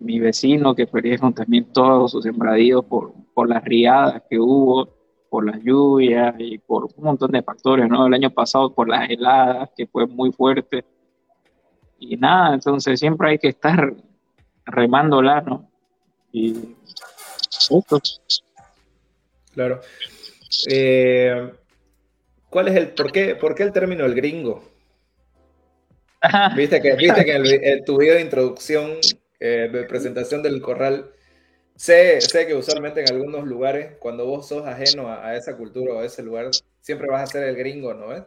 mi 0.00 0.18
vecino, 0.18 0.74
que 0.74 0.86
perdieron 0.86 1.32
también 1.32 1.72
todos 1.72 2.12
sus 2.12 2.24
sembradíos 2.24 2.84
por, 2.84 3.12
por 3.32 3.48
las 3.48 3.64
riadas 3.64 4.22
que 4.28 4.38
hubo, 4.38 4.88
por 5.30 5.46
las 5.46 5.62
lluvias 5.62 6.34
y 6.38 6.58
por 6.58 6.84
un 6.84 7.04
montón 7.04 7.30
de 7.30 7.42
factores, 7.42 7.88
¿no? 7.88 8.06
El 8.06 8.14
año 8.14 8.30
pasado 8.30 8.72
por 8.74 8.88
las 8.88 9.08
heladas, 9.08 9.70
que 9.76 9.86
fue 9.86 10.06
muy 10.06 10.30
fuerte. 10.30 10.84
Y 11.98 12.16
nada, 12.16 12.54
entonces 12.54 13.00
siempre 13.00 13.30
hay 13.30 13.38
que 13.38 13.48
estar 13.48 13.94
remándola, 14.66 15.40
¿no? 15.40 15.70
Y 16.34 16.74
esto. 17.70 18.02
Claro. 19.54 19.80
Eh, 20.68 21.52
¿Cuál 22.50 22.68
es 22.68 22.76
el, 22.76 22.88
por 22.88 23.12
qué, 23.12 23.36
por 23.36 23.54
qué 23.54 23.62
el 23.62 23.72
término 23.72 24.04
el 24.04 24.16
gringo? 24.16 24.68
Viste 26.56 26.82
que, 26.82 26.96
viste 26.96 27.24
que 27.24 27.34
en, 27.34 27.84
tu 27.84 27.98
video 27.98 28.16
de 28.16 28.22
introducción, 28.22 28.98
eh, 29.38 29.68
de 29.72 29.84
presentación 29.84 30.42
del 30.42 30.60
corral, 30.60 31.12
sé, 31.76 32.20
sé 32.20 32.48
que 32.48 32.54
usualmente 32.56 33.02
en 33.02 33.10
algunos 33.10 33.44
lugares, 33.44 33.92
cuando 34.00 34.26
vos 34.26 34.48
sos 34.48 34.66
ajeno 34.66 35.12
a, 35.12 35.36
esa 35.36 35.56
cultura 35.56 35.94
o 35.94 36.00
a 36.00 36.04
ese 36.04 36.24
lugar, 36.24 36.50
siempre 36.80 37.06
vas 37.08 37.22
a 37.22 37.32
ser 37.32 37.44
el 37.44 37.54
gringo, 37.54 37.94
¿no 37.94 38.08
ves? 38.08 38.24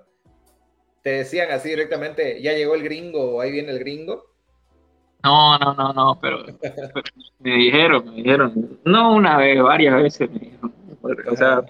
Te 1.01 1.10
decían 1.10 1.51
así 1.51 1.70
directamente, 1.70 2.41
ya 2.41 2.53
llegó 2.53 2.76
el 2.76 2.84
gringo 2.84 3.36
o 3.36 3.41
ahí 3.41 3.51
viene 3.51 3.72
el 3.72 3.80
gringo. 3.80 4.36
No, 5.28 5.59
no, 5.59 5.73
no, 5.73 5.91
no, 5.91 6.19
pero, 6.21 6.45
me 7.39 7.55
dijeron, 7.55 8.05
me 8.05 8.15
dijeron, 8.15 8.80
no 8.86 9.13
una 9.13 9.36
vez, 9.36 9.61
varias 9.61 10.01
veces 10.01 10.32
me 10.32 10.39
dijeron. 10.39 10.73
O 11.30 11.36
sea, 11.36 11.63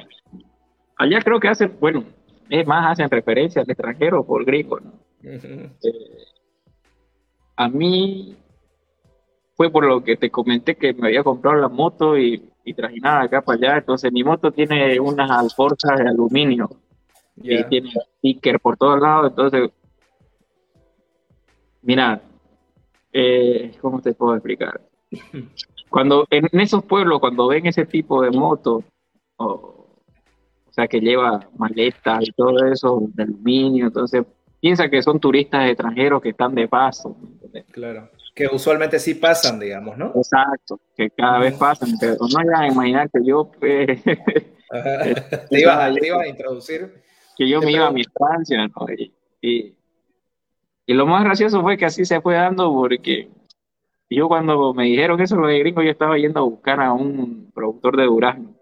allá 0.95 1.19
creo 1.23 1.39
que 1.39 1.47
hacen, 1.47 1.75
bueno, 1.79 2.03
es 2.49 2.67
más, 2.67 2.91
hacen 2.91 3.09
referencia 3.09 3.63
al 3.63 3.69
extranjero 3.69 4.23
por 4.23 4.45
gringo, 4.45 4.79
¿no? 4.79 4.93
Eh, 5.23 5.71
a 7.55 7.67
mí 7.67 8.37
fue 9.55 9.71
por 9.71 9.85
lo 9.85 10.03
que 10.03 10.17
te 10.17 10.29
comenté 10.29 10.75
que 10.75 10.93
me 10.93 11.07
había 11.07 11.23
comprado 11.23 11.57
la 11.57 11.67
moto 11.67 12.15
y, 12.15 12.51
y 12.63 12.73
trajinada 12.75 13.23
acá 13.23 13.41
para 13.41 13.57
allá. 13.57 13.77
Entonces, 13.79 14.11
mi 14.11 14.23
moto 14.23 14.51
tiene 14.51 14.99
unas 14.99 15.31
alforzas 15.31 15.97
de 15.97 16.07
aluminio 16.07 16.69
y 17.37 17.63
tiene 17.63 17.91
sticker 18.19 18.59
por 18.59 18.77
todos 18.77 19.01
lados. 19.01 19.31
Entonces, 19.31 19.71
mira, 21.81 22.21
eh, 23.19 23.71
¿cómo 23.81 23.99
te 23.99 24.13
puedo 24.13 24.35
explicar? 24.35 24.79
Cuando 25.89 26.27
en 26.29 26.59
esos 26.59 26.83
pueblos, 26.83 27.19
cuando 27.19 27.47
ven 27.47 27.65
ese 27.65 27.85
tipo 27.87 28.21
de 28.21 28.29
moto, 28.29 28.83
o, 29.37 29.87
sea, 30.69 30.87
que 30.87 30.99
lleva 30.99 31.47
maletas 31.57 32.27
y 32.27 32.31
todo 32.33 32.63
eso 32.65 33.01
de 33.15 33.23
aluminio, 33.23 33.87
entonces 33.87 34.23
piensa 34.59 34.87
que 34.87 35.01
son 35.01 35.19
turistas 35.19 35.67
extranjeros 35.67 36.21
que 36.21 36.29
están 36.29 36.53
de 36.53 36.67
paso. 36.67 37.17
Claro, 37.71 38.09
que 38.35 38.47
usualmente 38.47 38.99
sí 38.99 39.15
pasan, 39.15 39.59
digamos, 39.59 39.97
¿no? 39.97 40.11
Exacto, 40.15 40.79
que 40.95 41.09
cada 41.09 41.39
vez 41.39 41.55
pasan, 41.55 41.89
pero 41.99 42.17
no 42.19 42.27
vayan 42.37 42.61
a 42.61 42.67
imaginar 42.67 43.09
que 43.09 43.25
yo... 43.25 43.49
Eh, 43.61 43.99
te, 45.49 45.59
ibas 45.59 45.79
a, 45.79 46.27
introducir. 46.27 47.01
Que 47.35 47.49
yo 47.49 47.61
me 47.61 47.71
iba 47.71 47.87
a 47.87 47.91
mi 47.91 48.01
estancia, 48.01 48.67
¿no? 48.67 48.85
Y, 48.95 49.11
y, 49.41 49.76
lo 50.93 51.05
más 51.05 51.23
gracioso 51.23 51.61
fue 51.61 51.77
que 51.77 51.85
así 51.85 52.05
se 52.05 52.21
fue 52.21 52.35
dando 52.35 52.71
porque 52.71 53.29
yo 54.09 54.27
cuando 54.27 54.73
me 54.73 54.85
dijeron 54.85 55.19
eso 55.19 55.35
lo 55.35 55.47
de 55.47 55.59
gringo, 55.59 55.81
yo 55.81 55.91
estaba 55.91 56.17
yendo 56.17 56.39
a 56.39 56.43
buscar 56.43 56.79
a 56.79 56.93
un 56.93 57.51
productor 57.53 57.97
de 57.97 58.05
durazno. 58.05 58.55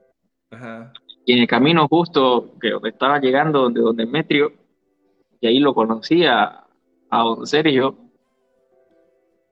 Y 1.26 1.34
en 1.34 1.40
el 1.40 1.48
camino 1.48 1.88
justo 1.88 2.54
que 2.60 2.72
estaba 2.84 3.20
llegando 3.20 3.62
donde, 3.62 3.82
donde 3.82 4.06
Metrio, 4.06 4.54
y 5.40 5.48
ahí 5.48 5.60
lo 5.60 5.74
conocía 5.74 6.64
a 7.10 7.24
don 7.24 7.46
Sergio, 7.46 7.96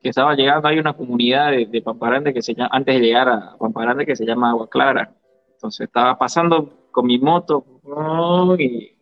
que 0.01 0.09
estaba 0.09 0.36
llegando, 0.36 0.67
hay 0.67 0.80
una 0.80 0.93
comunidad 0.93 1.51
de, 1.51 1.65
de 1.65 1.82
Pamparande 1.82 2.34
que 2.34 2.41
se 2.41 2.53
llama, 2.53 2.69
antes 2.74 2.95
de 2.95 3.01
llegar 3.01 3.30
a 3.30 3.55
Pamparande 3.57 4.05
que 4.05 4.15
se 4.15 4.26
llama 4.26 4.49
Agua 4.49 4.69
Clara. 4.69 5.13
Entonces 5.53 5.88
estaba 5.88 6.17
pasando 6.17 6.88
con 6.91 7.05
mi 7.05 7.19
moto 7.19 7.65
y, 8.59 8.92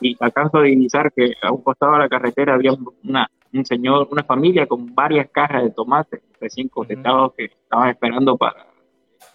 y, 0.00 0.16
alcanzo 0.20 0.58
a 0.58 0.62
divisar 0.62 1.12
que 1.12 1.32
a 1.42 1.52
un 1.52 1.62
costado 1.62 1.92
de 1.92 1.98
la 2.00 2.08
carretera 2.08 2.54
había 2.54 2.72
una, 3.04 3.30
un 3.52 3.64
señor, 3.64 4.08
una 4.10 4.24
familia 4.24 4.66
con 4.66 4.94
varias 4.94 5.30
cajas 5.30 5.62
de 5.62 5.70
tomate 5.70 6.22
recién 6.40 6.68
cosechados 6.68 7.32
que 7.34 7.46
estaban 7.46 7.90
esperando 7.90 8.36
para 8.36 8.66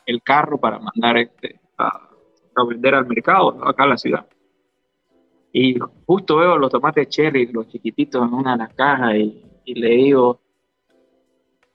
el 0.06 0.22
carro 0.22 0.60
para 0.60 0.80
mandar 0.80 1.18
este, 1.18 1.60
a, 1.78 2.10
vender 2.68 2.96
al 2.96 3.08
mercado, 3.08 3.58
acá 3.68 3.84
en 3.86 3.90
la 3.90 3.98
ciudad. 3.98 4.26
Y 5.54 5.78
justo 6.06 6.38
veo 6.38 6.58
los 6.58 6.72
tomates 6.72 7.10
cherry, 7.10 7.48
los 7.48 7.68
chiquititos 7.68 8.26
en 8.26 8.34
una 8.34 8.54
de 8.54 8.58
las 8.60 8.74
cajas 8.74 9.16
y, 9.16 9.74
le 9.74 9.90
digo, 9.90 10.42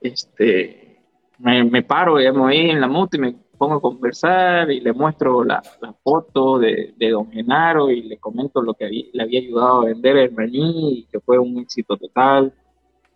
este, 0.01 0.99
me, 1.39 1.83
paro, 1.83 2.19
digamos, 2.19 2.51
ahí 2.51 2.71
en 2.71 2.81
la 2.81 2.89
moto 2.89 3.17
y 3.17 3.21
me 3.21 3.35
pongo 3.57 3.75
a 3.75 3.81
conversar 3.81 4.71
y 4.71 4.81
le 4.81 4.93
muestro 4.93 5.45
la, 5.45 5.63
foto 6.03 6.59
de, 6.59 6.95
don 6.99 7.31
Genaro 7.31 7.91
y 7.91 8.03
le 8.03 8.19
comento 8.19 8.63
lo 8.63 8.75
que 8.75 8.89
le 9.13 9.23
había 9.23 9.41
ayudado 9.41 9.83
a 9.83 9.85
vender 9.87 10.17
el 10.17 10.33
maní 10.33 10.99
y 10.99 11.05
que 11.05 11.21
fue 11.21 11.39
un 11.39 11.59
éxito 11.59 11.97
total 11.97 12.53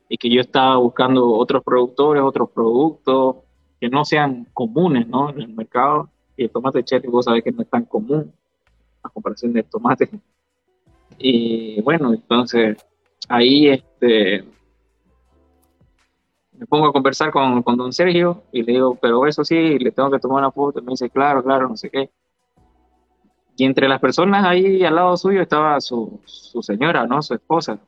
y 0.08 0.16
que 0.16 0.28
yo 0.30 0.40
estaba 0.40 0.76
buscando 0.76 1.32
otros 1.32 1.62
productores, 1.62 2.22
otros 2.22 2.50
productos 2.50 3.36
que 3.80 3.88
no 3.88 4.04
sean 4.04 4.46
comunes 4.52 5.06
¿no? 5.06 5.30
en 5.30 5.40
el 5.40 5.48
mercado 5.48 6.10
y 6.36 6.44
el 6.44 6.50
tomate 6.50 6.82
cherry 6.84 7.08
vos 7.08 7.24
sabés 7.24 7.44
que 7.44 7.52
no 7.52 7.62
es 7.62 7.68
tan 7.68 7.84
común 7.84 8.32
a 9.02 9.08
comparación 9.08 9.52
del 9.52 9.64
tomate. 9.64 10.08
Y 11.18 11.80
bueno, 11.82 12.12
entonces 12.12 12.76
ahí 13.28 13.68
este, 13.68 14.44
me 16.60 16.66
pongo 16.66 16.86
a 16.86 16.92
conversar 16.92 17.30
con, 17.30 17.62
con, 17.62 17.78
don 17.78 17.90
Sergio 17.90 18.42
y 18.52 18.62
le 18.62 18.72
digo, 18.74 18.94
pero 19.00 19.26
eso 19.26 19.42
sí, 19.42 19.78
le 19.78 19.92
tengo 19.92 20.10
que 20.10 20.18
tomar 20.18 20.40
una 20.40 20.52
foto. 20.52 20.78
Y 20.78 20.82
me 20.82 20.90
dice, 20.90 21.08
claro, 21.08 21.42
claro, 21.42 21.66
no 21.70 21.76
sé 21.76 21.88
qué. 21.88 22.10
Y 23.56 23.64
entre 23.64 23.88
las 23.88 23.98
personas 23.98 24.44
ahí 24.44 24.84
al 24.84 24.94
lado 24.94 25.16
suyo 25.16 25.40
estaba 25.40 25.80
su, 25.80 26.20
su 26.26 26.62
señora, 26.62 27.06
¿no? 27.06 27.22
Su 27.22 27.32
esposa. 27.32 27.78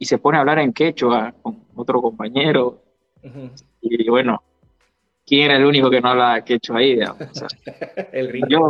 Y 0.00 0.04
se 0.04 0.18
pone 0.18 0.36
a 0.36 0.40
hablar 0.40 0.58
en 0.58 0.72
quechua 0.72 1.32
con 1.40 1.64
otro 1.76 2.02
compañero. 2.02 2.82
Y 3.80 4.08
bueno, 4.08 4.42
quién 5.24 5.44
era 5.44 5.56
el 5.56 5.64
único 5.64 5.88
que 5.88 6.00
no 6.00 6.08
habla 6.08 6.44
quechua 6.44 6.78
ahí, 6.78 6.94
digamos. 6.94 7.18
el 8.12 8.48
Yo, 8.48 8.68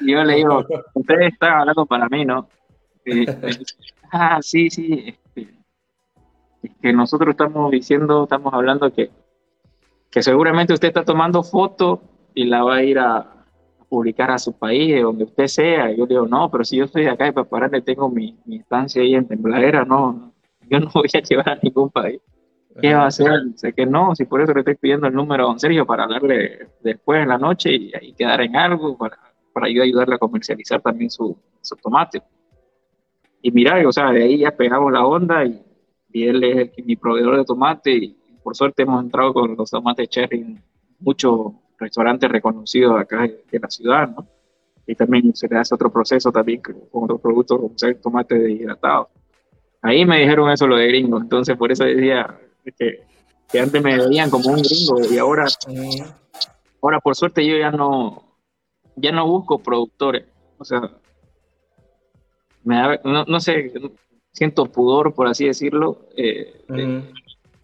yo 0.00 0.24
le 0.24 0.34
digo, 0.36 0.64
ustedes 0.94 1.32
están 1.32 1.60
hablando 1.60 1.86
para 1.86 2.08
mí, 2.08 2.24
¿no? 2.24 2.48
ah, 4.12 4.38
sí, 4.40 4.70
sí. 4.70 5.16
Este, 5.34 5.40
es 5.40 5.57
que 6.80 6.92
nosotros 6.92 7.30
estamos 7.30 7.70
diciendo, 7.70 8.24
estamos 8.24 8.52
hablando 8.52 8.92
que, 8.92 9.10
que 10.10 10.22
seguramente 10.22 10.72
usted 10.72 10.88
está 10.88 11.04
tomando 11.04 11.42
fotos 11.42 12.00
y 12.34 12.44
la 12.44 12.62
va 12.62 12.76
a 12.76 12.82
ir 12.82 12.98
a, 12.98 13.34
publicar 13.88 14.30
a 14.30 14.38
su 14.38 14.52
país, 14.52 15.00
donde 15.02 15.24
usted 15.24 15.46
sea. 15.46 15.90
yo 15.90 16.04
le 16.04 16.14
digo, 16.14 16.26
no, 16.26 16.50
pero 16.50 16.64
si 16.64 16.76
yo 16.76 16.84
estoy 16.84 17.06
acá 17.06 17.26
y 17.28 17.70
le 17.70 17.82
tengo 17.82 18.08
mi, 18.10 18.36
mi 18.44 18.56
estancia 18.56 19.02
ahí 19.02 19.14
en 19.14 19.26
Tembladera, 19.26 19.84
no, 19.84 20.32
yo 20.68 20.80
no 20.80 20.90
voy 20.94 21.08
a 21.14 21.20
llevar 21.20 21.48
a 21.48 21.58
ningún 21.62 21.90
país. 21.90 22.20
¿Qué 22.80 22.94
va 22.94 23.04
a 23.04 23.06
hacer? 23.06 23.28
Sé 23.56 23.72
que 23.72 23.86
no, 23.86 24.14
si 24.14 24.24
por 24.24 24.40
eso 24.40 24.52
le 24.52 24.60
estoy 24.60 24.76
pidiendo 24.76 25.08
el 25.08 25.14
número 25.14 25.44
a 25.44 25.46
don 25.48 25.58
Sergio 25.58 25.84
para 25.84 26.04
hablarle 26.04 26.68
después 26.80 27.22
en 27.22 27.28
la 27.28 27.38
noche 27.38 27.74
y 27.74 27.92
ahí 27.92 28.12
quedar 28.12 28.40
en 28.40 28.54
algo 28.54 28.96
para, 28.96 29.18
para 29.52 29.66
ayudarle 29.66 30.14
a 30.14 30.18
comercializar 30.18 30.80
también 30.80 31.10
su, 31.10 31.36
su 31.60 31.74
tomate. 31.76 32.22
Y 33.42 33.50
mira, 33.50 33.82
o 33.86 33.90
sea, 33.90 34.12
de 34.12 34.22
ahí 34.22 34.38
ya 34.38 34.52
pegamos 34.52 34.92
la 34.92 35.04
onda 35.04 35.44
y, 35.44 35.60
y 36.12 36.26
él 36.26 36.42
es 36.44 36.84
mi 36.84 36.96
proveedor 36.96 37.36
de 37.36 37.44
tomate 37.44 37.92
y 37.92 38.16
por 38.42 38.56
suerte 38.56 38.82
hemos 38.82 39.02
entrado 39.02 39.32
con 39.34 39.56
los 39.56 39.70
tomates 39.70 40.08
cherry 40.08 40.40
en 40.40 40.62
muchos 41.00 41.52
restaurantes 41.78 42.30
reconocidos 42.30 42.98
acá 43.00 43.22
de, 43.22 43.58
la 43.58 43.70
ciudad, 43.70 44.08
¿no? 44.08 44.26
Y 44.86 44.94
también 44.94 45.34
se 45.36 45.48
le 45.48 45.58
hace 45.58 45.74
otro 45.74 45.92
proceso 45.92 46.32
también 46.32 46.62
con 46.62 47.04
otros 47.04 47.20
productos 47.20 47.58
como 47.58 47.74
el 47.80 48.00
tomate 48.00 48.38
deshidratado. 48.38 49.10
Ahí 49.82 50.04
me 50.04 50.18
dijeron 50.18 50.50
eso 50.50 50.66
lo 50.66 50.76
de 50.76 50.88
gringo, 50.88 51.18
entonces 51.20 51.56
por 51.56 51.70
eso 51.70 51.84
decía, 51.84 52.38
que 52.74 53.60
antes 53.60 53.82
me 53.82 53.96
veían 53.96 54.30
como 54.30 54.50
un 54.50 54.62
gringo 54.62 55.00
y 55.10 55.18
ahora, 55.18 55.46
ahora 56.82 57.00
por 57.00 57.14
suerte 57.14 57.46
yo 57.46 57.56
ya 57.56 57.70
no, 57.70 58.22
ya 58.96 59.12
no 59.12 59.26
busco 59.26 59.58
productores. 59.58 60.24
O 60.58 60.64
sea, 60.64 60.90
me 62.64 62.98
no, 63.04 63.40
sé, 63.40 63.72
siento 64.38 64.66
pudor, 64.66 65.12
por 65.14 65.26
así 65.26 65.46
decirlo, 65.46 65.98
eh, 66.16 66.64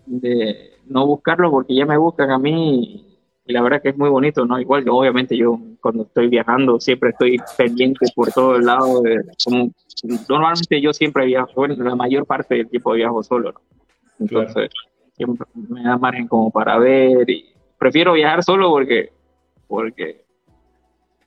de, 0.07 0.73
no 0.87 1.07
buscarlo 1.07 1.51
porque 1.51 1.75
ya 1.75 1.87
me 1.87 1.97
buscan 1.97 2.33
a 2.33 2.39
mí 2.39 3.07
y 3.47 3.53
la 3.53 3.63
verdad 3.63 3.81
que 3.81 3.91
es 3.91 3.97
muy 3.97 4.09
bonito, 4.09 4.45
¿no? 4.45 4.59
Igual, 4.59 4.89
obviamente 4.89 5.37
yo 5.37 5.59
cuando 5.81 6.03
estoy 6.03 6.29
viajando 6.29 6.81
siempre 6.81 7.11
estoy 7.11 7.37
pendiente 7.57 8.07
por 8.17 8.33
todo 8.33 8.57
el 8.57 8.67
lado, 8.67 9.03
de, 9.03 9.23
como, 9.45 9.71
normalmente 10.29 10.81
yo 10.81 10.93
siempre 10.93 11.27
viajo, 11.27 11.53
bueno, 11.55 11.77
la 11.77 11.95
mayor 11.95 12.27
parte 12.27 12.57
del 12.57 12.69
tiempo 12.69 12.93
viajo 12.93 13.23
solo, 13.23 13.53
¿no? 13.53 13.61
Entonces, 14.19 14.71
siempre 15.17 15.47
me 15.55 15.85
da 15.85 15.97
margen 15.97 16.27
como 16.27 16.51
para 16.51 16.77
ver 16.79 17.31
y 17.31 17.53
prefiero 17.79 18.15
viajar 18.15 18.43
solo 18.43 18.69
porque, 18.71 19.13
porque 19.69 20.25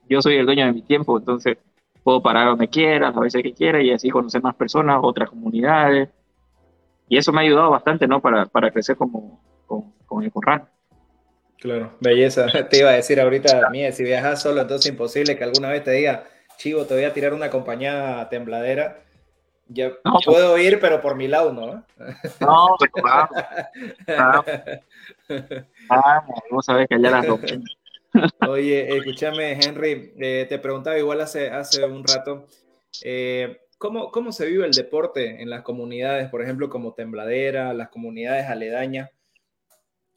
yo 0.10 0.22
soy 0.22 0.36
el 0.36 0.45
dueño 0.45 0.66
de 0.66 0.74
mi 0.74 0.82
tiempo, 0.82 1.18
entonces 1.18 1.58
puedo 2.08 2.22
parar 2.22 2.47
donde 2.47 2.70
quiera, 2.70 3.10
a 3.10 3.20
veces 3.20 3.43
que 3.43 3.53
quiera 3.53 3.82
y 3.82 3.91
así 3.91 4.10
conocer 4.10 4.41
más 4.41 4.55
personas, 4.55 5.01
otras 5.03 5.30
comunidades. 5.30 6.08
Y 7.10 7.18
eso 7.18 7.34
me 7.34 7.41
ha 7.41 7.43
ayudado 7.43 7.70
bastante, 7.70 8.08
¿no? 8.08 8.22
Para, 8.22 8.45
para 8.45 8.72
crecer 8.72 8.95
como, 8.95 9.41
con, 9.66 10.24
el 10.24 10.32
corral. 10.32 10.70
Claro, 11.58 11.97
belleza. 11.99 12.45
Te 12.70 12.78
iba 12.78 12.91
a 12.91 12.93
decir 12.93 13.20
ahorita, 13.20 13.70
mía, 13.72 13.91
si 13.91 14.05
viajas 14.05 14.41
solo, 14.41 14.62
entonces 14.62 14.86
es 14.86 14.91
imposible 14.93 15.36
que 15.36 15.43
alguna 15.43 15.68
vez 15.68 15.84
te 15.84 15.91
diga, 15.91 16.24
chivo, 16.55 16.86
te 16.86 16.93
voy 16.93 17.03
a 17.03 17.12
tirar 17.12 17.34
una 17.34 17.49
compañía 17.49 18.26
tembladera. 18.30 19.03
Ya 19.68 19.91
puedo 20.24 20.58
ir, 20.58 20.80
pero 20.80 21.01
por 21.01 21.18
mi 21.18 21.28
lado, 21.28 21.51
¿no? 21.51 21.84
No, 22.39 22.78
pero 22.80 23.03
vamos. 23.03 23.30
Vamos, 25.89 26.39
vamos 26.49 26.70
a 26.70 26.74
ver 26.74 26.88
que 26.88 26.95
allá 26.95 27.12
las 27.12 27.26
Oye, 28.47 28.97
escúchame, 28.97 29.53
Henry, 29.53 30.14
eh, 30.20 30.45
te 30.47 30.60
preguntaba 30.60 30.97
igual 30.97 31.22
hace, 31.22 31.49
hace 31.49 31.84
un 31.86 32.03
rato, 32.03 32.47
eh, 33.03 33.58
¿cómo, 33.78 34.12
¿cómo 34.12 34.32
se 34.32 34.45
vive 34.45 34.66
el 34.66 34.72
deporte 34.72 35.41
en 35.41 35.49
las 35.49 35.62
comunidades, 35.62 36.30
por 36.30 36.41
ejemplo, 36.41 36.70
como 36.70 36.93
Tembladera, 36.93 37.74
las 37.74 37.89
comunidades 37.89 38.47
aledañas? 38.47 39.10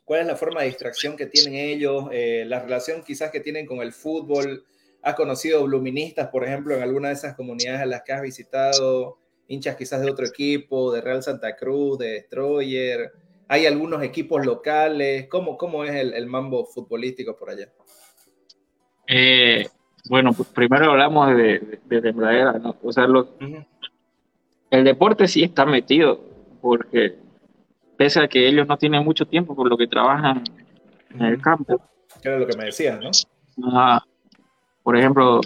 ¿Cuál 0.04 0.22
es 0.22 0.26
la 0.26 0.36
forma 0.36 0.62
de 0.62 0.68
distracción 0.68 1.16
que 1.16 1.26
tienen 1.26 1.54
ellos? 1.54 2.06
Eh, 2.10 2.44
la 2.46 2.60
relación 2.60 3.04
quizás 3.04 3.30
que 3.30 3.38
tienen 3.38 3.64
con 3.64 3.78
el 3.78 3.92
fútbol. 3.92 4.64
¿Has 5.02 5.14
conocido 5.14 5.62
bluministas, 5.64 6.28
por 6.28 6.44
ejemplo, 6.44 6.74
en 6.74 6.82
alguna 6.82 7.08
de 7.08 7.14
esas 7.14 7.36
comunidades 7.36 7.80
a 7.80 7.86
las 7.86 8.02
que 8.02 8.12
has 8.12 8.22
visitado? 8.22 9.18
Hinchas 9.46 9.76
quizás 9.76 10.00
de 10.00 10.10
otro 10.10 10.26
equipo, 10.26 10.92
de 10.92 11.00
Real 11.00 11.22
Santa 11.22 11.54
Cruz, 11.54 11.98
de 11.98 12.08
Destroyer. 12.08 13.12
¿Hay 13.50 13.66
algunos 13.66 14.00
equipos 14.04 14.46
locales? 14.46 15.26
¿Cómo, 15.28 15.58
cómo 15.58 15.82
es 15.82 15.90
el, 15.90 16.26
mambo 16.26 16.64
futbolístico 16.66 17.36
por 17.36 17.50
allá? 17.50 17.66
Eh, 19.08 19.66
bueno, 20.08 20.32
pues 20.32 20.48
primero 20.50 20.92
hablamos 20.92 21.36
de, 21.36 21.80
de, 21.84 22.12
¿no? 22.12 22.76
O 22.80 22.92
sea, 22.92 23.08
el 24.70 24.84
deporte 24.84 25.26
sí 25.26 25.42
está 25.42 25.66
metido, 25.66 26.20
porque 26.62 27.16
pese 27.96 28.20
a 28.20 28.28
que 28.28 28.46
ellos 28.46 28.68
no 28.68 28.78
tienen 28.78 29.04
mucho 29.04 29.26
tiempo 29.26 29.56
por 29.56 29.68
lo 29.68 29.76
que 29.76 29.88
trabajan 29.88 30.44
en 31.12 31.20
el 31.20 31.42
campo. 31.42 31.82
Era 32.22 32.38
lo 32.38 32.46
que 32.46 32.56
me 32.56 32.66
decías, 32.66 33.00
¿no? 33.00 33.10
por 34.84 34.96
ejemplo, 34.96 35.40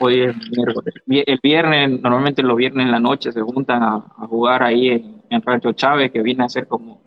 hoy 0.00 0.22
es 0.22 0.36
miércoles. 0.50 0.92
El 1.06 1.38
viernes, 1.40 2.00
normalmente 2.00 2.42
los 2.42 2.56
viernes 2.56 2.86
en 2.86 2.90
la 2.90 2.98
noche 2.98 3.30
se 3.30 3.42
juntan 3.42 3.80
a, 3.80 4.00
jugar 4.26 4.64
ahí 4.64 4.88
en, 4.88 5.22
en 5.30 5.40
Rancho 5.40 5.72
Chávez, 5.72 6.10
que 6.10 6.20
viene 6.20 6.42
a 6.42 6.48
ser 6.48 6.66
como 6.66 7.03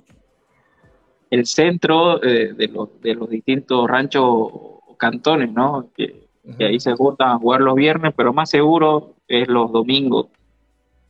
el 1.30 1.45
centro 1.45 2.23
eh, 2.23 2.53
de, 2.53 2.67
los, 2.67 3.01
de 3.01 3.15
los 3.15 3.30
distintos 3.30 3.88
ranchos 3.89 4.23
o 4.25 4.95
cantones, 4.97 5.51
¿no? 5.51 5.89
Que, 5.95 6.28
ahí 6.59 6.80
se 6.80 6.93
juntan 6.93 7.30
a 7.30 7.38
jugar 7.38 7.59
los 7.59 7.75
viernes, 7.75 8.13
pero 8.15 8.32
más 8.32 8.49
seguro 8.49 9.15
es 9.28 9.49
los 9.49 9.69
domingos, 9.71 10.28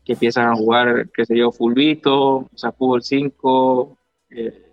que 0.03 0.13
empiezan 0.13 0.47
a 0.47 0.55
jugar, 0.55 1.09
qué 1.13 1.25
sé 1.25 1.37
yo, 1.37 1.51
fulbito, 1.51 2.37
o 2.37 2.49
sea, 2.55 2.71
fútbol 2.71 3.03
5, 3.03 3.97
eh, 4.31 4.63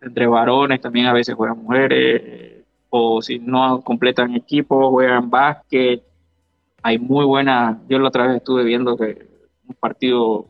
entre 0.00 0.26
varones 0.28 0.80
también 0.80 1.06
a 1.06 1.12
veces 1.12 1.34
juegan 1.34 1.58
mujeres, 1.58 2.64
o 2.90 3.20
si 3.20 3.40
no 3.40 3.80
completan 3.80 4.36
equipo, 4.36 4.90
juegan 4.90 5.28
básquet. 5.28 6.02
Hay 6.82 6.98
muy 6.98 7.24
buena, 7.24 7.80
yo 7.88 7.98
la 7.98 8.08
otra 8.08 8.28
vez 8.28 8.36
estuve 8.36 8.62
viendo 8.62 8.96
que 8.96 9.26
un 9.66 9.74
partido 9.74 10.46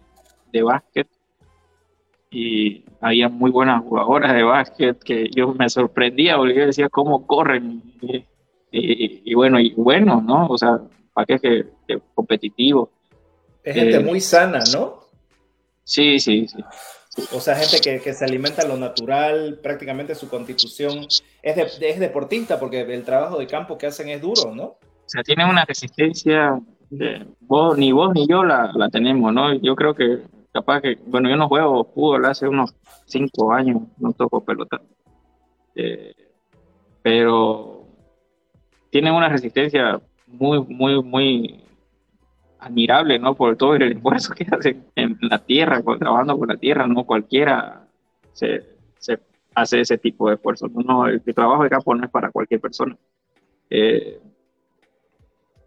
de 0.52 0.62
básquet 0.62 1.08
y 2.34 2.84
había 3.00 3.28
muy 3.28 3.52
buenas 3.52 3.84
jugadoras 3.84 4.34
de 4.34 4.42
básquet 4.42 4.98
que 4.98 5.30
yo 5.30 5.54
me 5.54 5.68
sorprendía 5.68 6.36
porque 6.36 6.56
yo 6.56 6.66
decía 6.66 6.88
cómo 6.88 7.28
corren 7.28 7.80
y, 8.72 9.32
bueno, 9.34 9.60
y 9.60 9.72
bueno, 9.74 10.20
¿no? 10.20 10.48
O 10.48 10.58
sea, 10.58 10.80
para 11.12 11.26
qué 11.26 11.38
que, 11.38 11.64
que 11.86 12.00
competitivo. 12.12 12.90
Es 13.62 13.76
gente 13.76 13.96
eh, 13.96 14.00
muy 14.00 14.20
sana, 14.20 14.64
¿no? 14.72 15.04
Sí, 15.84 16.18
sí, 16.18 16.48
sí. 16.48 16.58
O 17.32 17.38
sea, 17.38 17.54
gente 17.54 17.80
que, 17.80 18.00
que, 18.00 18.12
se 18.12 18.24
alimenta 18.24 18.66
lo 18.66 18.76
natural, 18.76 19.60
prácticamente 19.62 20.16
su 20.16 20.28
constitución 20.28 21.06
es, 21.40 21.80
es 21.80 22.00
deportista 22.00 22.58
porque 22.58 22.80
el 22.80 23.04
trabajo 23.04 23.38
de 23.38 23.46
campo 23.46 23.78
que 23.78 23.86
hacen 23.86 24.08
es 24.08 24.20
duro, 24.20 24.52
¿no? 24.52 24.64
O 24.64 24.78
sea, 25.06 25.22
tienen 25.22 25.46
una 25.46 25.64
resistencia, 25.64 26.60
de, 26.90 27.24
vos, 27.42 27.78
ni 27.78 27.92
vos 27.92 28.12
ni 28.12 28.26
yo 28.26 28.42
la, 28.42 28.72
la 28.74 28.88
tenemos, 28.88 29.32
¿no? 29.32 29.54
Yo 29.54 29.76
creo 29.76 29.94
que 29.94 30.18
capaz 30.54 30.80
que, 30.82 30.96
bueno, 31.06 31.28
yo 31.28 31.36
no 31.36 31.48
juego 31.48 31.84
fútbol 31.84 32.24
hace 32.26 32.46
unos 32.46 32.74
cinco 33.06 33.52
años, 33.52 33.82
no 33.98 34.12
toco 34.12 34.44
pelota. 34.44 34.80
Eh, 35.74 36.14
pero 37.02 37.88
tienen 38.90 39.14
una 39.14 39.28
resistencia 39.28 40.00
muy, 40.28 40.60
muy, 40.60 41.02
muy 41.02 41.64
admirable, 42.60 43.18
¿no? 43.18 43.34
Por 43.34 43.56
todo 43.56 43.74
el 43.74 43.82
esfuerzo 43.82 44.32
que 44.32 44.46
hacen 44.52 44.86
en 44.94 45.18
la 45.22 45.40
tierra, 45.40 45.82
trabajando 45.82 46.38
con 46.38 46.48
la 46.48 46.56
tierra, 46.56 46.86
no 46.86 47.04
cualquiera 47.04 47.88
se, 48.32 48.62
hace 49.56 49.80
ese 49.80 49.98
tipo 49.98 50.28
de 50.28 50.36
esfuerzo. 50.36 50.68
No, 50.68 51.08
el, 51.08 51.20
trabajo 51.34 51.64
de 51.64 51.70
campo 51.70 51.96
no 51.96 52.04
es 52.04 52.10
para 52.10 52.30
cualquier 52.30 52.60
persona. 52.60 52.96
Eh, 53.70 54.20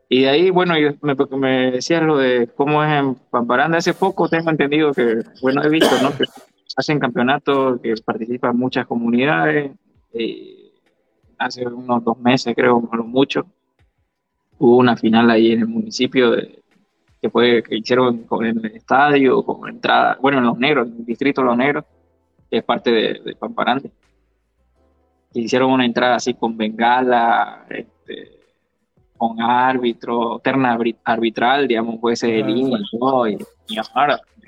y 0.10 0.22
de 0.22 0.30
ahí, 0.30 0.50
bueno, 0.50 0.74
me, 1.02 1.16
me 1.38 1.72
decías 1.72 2.02
lo 2.02 2.18
de 2.18 2.48
cómo 2.56 2.84
es 2.84 2.92
en 2.92 3.16
Pamparanda. 3.16 3.78
Hace 3.78 3.94
poco 3.94 4.30
tengo 4.30 4.50
entendido 4.50 4.94
que, 4.94 5.22
bueno, 5.42 5.62
he 5.64 5.70
visto, 5.70 6.02
¿no? 6.02 6.16
Que 6.16 6.24
hacen 6.78 7.00
campeonatos, 7.00 7.82
que 7.82 7.94
participan 8.06 8.58
muchas 8.58 8.88
comunidades. 8.88 9.72
hace 11.38 11.66
unos 11.68 12.04
dos 12.04 12.18
meses, 12.20 12.56
creo, 12.56 12.88
lo 12.92 13.04
mucho, 13.04 13.46
hubo 14.60 14.78
una 14.78 14.96
final 14.96 15.30
ahí 15.30 15.52
en 15.52 15.62
el 15.62 15.68
municipio 15.68 16.32
de, 16.32 16.64
que 17.22 17.30
fue 17.30 17.62
que 17.64 17.76
hicieron 17.78 18.24
con 18.24 18.46
el 18.46 18.66
estadio, 18.66 19.44
con 19.44 19.70
entrada, 19.70 20.18
bueno, 20.22 20.38
en 20.40 20.46
Los 20.46 20.58
Negros, 20.58 20.88
en 20.88 20.98
el 20.98 21.06
distrito 21.06 21.44
Los 21.44 21.58
Negros, 21.58 21.84
que 22.50 22.58
es 22.60 22.64
parte 22.64 22.92
de, 22.92 23.22
de 23.26 23.36
Pamparante. 23.36 23.92
Hicieron 25.34 25.72
una 25.72 25.86
entrada 25.86 26.16
así 26.16 26.34
con 26.34 26.56
bengala, 26.56 27.66
este, 27.70 28.37
con 29.18 29.42
árbitro, 29.42 30.40
terna 30.44 30.78
arbitral, 31.04 31.68
digamos, 31.68 32.00
jueces 32.00 32.30
de 32.30 32.44
línea 32.44 32.80
y, 33.30 33.38
y 33.74 33.78
ahora. 33.94 34.22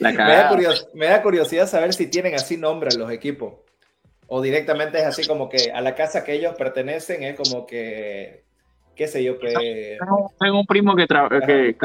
me, 0.00 0.12
da 0.12 0.50
me, 0.92 1.06
da 1.06 1.22
curiosidad 1.22 1.68
saber 1.68 1.94
si 1.94 2.08
tienen 2.08 2.34
así 2.34 2.56
nombre 2.56 2.90
los 2.96 3.12
equipos. 3.12 3.54
O 4.26 4.42
directamente 4.42 4.98
es 4.98 5.04
así 5.04 5.24
como 5.26 5.48
que 5.48 5.70
a 5.72 5.80
la 5.80 5.94
casa 5.94 6.24
que 6.24 6.32
ellos 6.34 6.54
pertenecen 6.56 7.22
es 7.22 7.36
como 7.36 7.64
que, 7.64 8.42
qué 8.96 9.06
sé 9.06 9.22
yo, 9.22 9.38
que... 9.38 9.98
Tengo 10.40 10.58
un 10.58 10.66
primo 10.66 10.96
que, 10.96 11.06
que, 11.06 11.76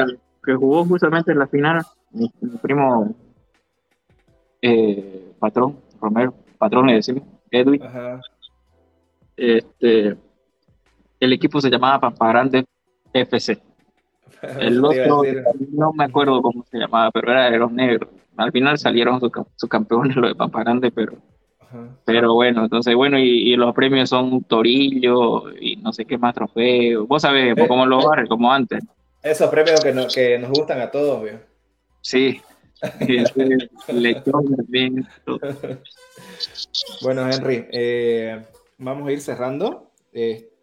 que, 0.44 0.54
jugó 0.54 0.84
justamente 0.84 1.30
en 1.30 1.38
la 1.38 1.46
final, 1.46 1.82
mi, 2.10 2.28
primo 2.60 3.14
eh, 4.62 5.32
patrón, 5.38 5.78
Romero, 6.00 6.34
patrón 6.58 6.86
le 6.86 6.94
decimos, 6.94 7.22
Edwin. 7.50 7.82
Este, 9.36 10.16
el 11.20 11.32
equipo 11.32 11.60
se 11.60 11.70
llamaba 11.70 12.00
Pamparante 12.00 12.64
FC. 13.12 13.58
El 14.60 14.84
otro, 14.84 15.22
no 15.72 15.92
me 15.92 16.04
acuerdo 16.04 16.40
cómo 16.40 16.64
se 16.70 16.78
llamaba, 16.78 17.10
pero 17.10 17.32
era 17.32 17.50
de 17.50 17.58
los 17.58 17.72
negros. 17.72 18.08
Al 18.36 18.52
final 18.52 18.78
salieron 18.78 19.20
sus 19.20 19.68
campeones, 19.68 20.14
los 20.14 20.30
de 20.30 20.36
Pamparante, 20.36 20.92
pero, 20.92 21.14
pero 22.04 22.34
bueno, 22.34 22.62
entonces, 22.62 22.94
bueno, 22.94 23.18
y, 23.18 23.56
los 23.56 23.74
premios 23.74 24.10
son 24.10 24.44
torillo 24.44 25.50
y 25.60 25.74
no 25.76 25.92
sé 25.92 26.04
qué 26.04 26.18
más 26.18 26.34
trofeos. 26.34 27.08
Vos 27.08 27.22
sabés 27.22 27.58
eh, 27.58 27.66
cómo 27.66 27.84
los 27.84 28.04
barres, 28.04 28.28
como 28.28 28.52
antes. 28.52 28.84
Esos 29.24 29.50
premios 29.50 29.80
que, 29.80 29.92
que 30.14 30.38
nos 30.38 30.50
gustan 30.50 30.80
a 30.80 30.88
todos, 30.88 31.24
¿vio? 31.24 31.40
Sí. 32.00 32.40
bueno, 37.02 37.28
Henry, 37.28 37.66
eh, 37.72 38.40
vamos 38.78 39.08
a 39.08 39.12
ir 39.12 39.20
cerrando. 39.20 39.90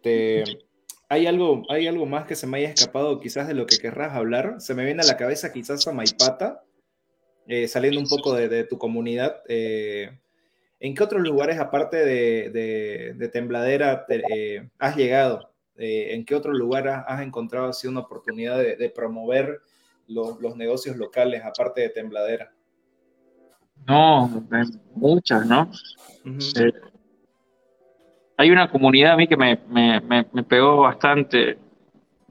Este, 0.06 0.66
¿hay, 1.08 1.26
algo, 1.26 1.62
¿Hay 1.68 1.86
algo 1.86 2.06
más 2.06 2.26
que 2.26 2.36
se 2.36 2.46
me 2.46 2.58
haya 2.58 2.70
escapado 2.70 3.18
quizás 3.20 3.48
de 3.48 3.54
lo 3.54 3.66
que 3.66 3.78
querrás 3.78 4.14
hablar? 4.14 4.56
Se 4.60 4.74
me 4.74 4.84
viene 4.84 5.02
a 5.02 5.06
la 5.06 5.16
cabeza 5.16 5.52
quizás 5.52 5.86
a 5.86 5.92
Maipata. 5.92 6.62
eh, 7.48 7.68
saliendo 7.68 8.00
un 8.00 8.08
poco 8.08 8.34
de, 8.34 8.64
tu 8.64 8.78
comunidad, 8.78 9.42
eh, 9.48 10.18
¿en 10.80 10.94
qué 10.94 11.02
otros 11.02 11.22
lugares 11.22 11.58
aparte 11.58 12.04
de, 12.04 13.30
Tembladera 13.32 14.04
eh, 14.08 14.68
has 14.78 14.96
llegado? 14.96 15.52
¿En 15.78 16.24
qué 16.24 16.34
otro 16.34 16.52
lugar 16.52 16.88
has, 16.88 17.20
encontrado 17.20 17.68
así 17.68 17.86
una 17.86 18.00
oportunidad 18.00 18.58
de, 18.58 18.90
promover 18.90 19.60
los, 20.08 20.56
negocios 20.56 20.96
locales 20.96 21.42
aparte 21.44 21.82
de 21.82 21.90
Tembladera? 21.90 22.52
No, 23.86 24.44
muchas, 24.94 25.46
¿no? 25.46 25.70
Hay 28.36 28.50
una 28.50 28.70
comunidad 28.70 29.12
a 29.12 29.16
mí 29.16 29.26
que 29.26 29.36
me, 29.36 29.58
me 29.68 30.42
pegó 30.42 30.82
bastante, 30.82 31.58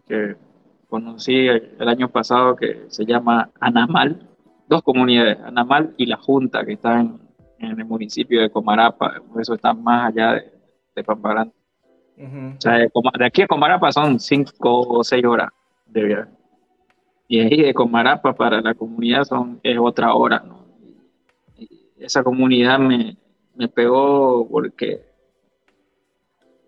que 0.08 0.36
conocí 0.88 1.48
el 1.48 1.90
año 1.90 2.10
pasado 2.10 2.56
que 2.56 2.86
se 2.90 3.06
llama 3.06 3.50
Anamal, 3.60 4.28
dos 4.68 4.82
comunidades, 4.82 5.40
Anamal 5.40 5.94
y 5.98 6.06
La 6.06 6.18
Junta, 6.18 6.66
que 6.66 6.74
están 6.74 7.20
en 7.60 7.80
el 7.80 7.86
municipio 7.86 8.42
de 8.42 8.50
Comarapa, 8.50 9.22
por 9.32 9.42
eso 9.42 9.56
están 9.56 9.84
más 9.84 10.10
allá 10.10 10.34
de, 10.34 10.52
de 10.96 11.04
Pamparán. 11.04 11.52
O 12.18 12.62
sea, 12.62 12.78
de, 12.78 12.90
aquí 13.26 13.42
a 13.42 13.48
Comarapa 13.48 13.92
son 13.92 14.20
cinco 14.20 14.82
o 14.82 15.04
seis 15.04 15.26
horas 15.26 15.50
de 15.86 16.04
viaje. 16.04 16.32
Y 17.28 17.40
ahí 17.40 17.62
de 17.64 17.74
Comarapa 17.74 18.34
para 18.34 18.62
la 18.62 18.74
comunidad 18.74 19.24
son, 19.24 19.60
es 19.64 19.78
otra 19.78 20.14
hora, 20.14 20.44
¿no? 20.46 20.66
Y 21.58 21.68
esa 21.98 22.24
comunidad 22.24 22.80
me, 22.80 23.18
me 23.56 23.68
pegó 23.68 24.48
porque 24.48 25.05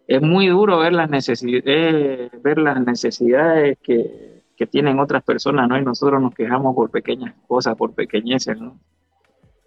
es 0.07 0.21
muy 0.21 0.47
duro 0.47 0.79
ver 0.79 0.93
las 0.93 1.09
necesidades, 1.09 2.31
ver 2.41 2.57
las 2.57 2.83
necesidades 2.85 3.77
que, 3.83 4.41
que, 4.55 4.65
tienen 4.65 4.99
otras 4.99 5.21
personas, 5.21 5.67
¿no? 5.67 5.77
Y 5.77 5.83
nosotros 5.83 6.21
nos 6.21 6.33
quejamos 6.33 6.73
por 6.75 6.89
pequeñas 6.89 7.35
cosas, 7.45 7.75
por 7.75 7.93
pequeñeces, 7.93 8.57
¿no? 8.59 8.79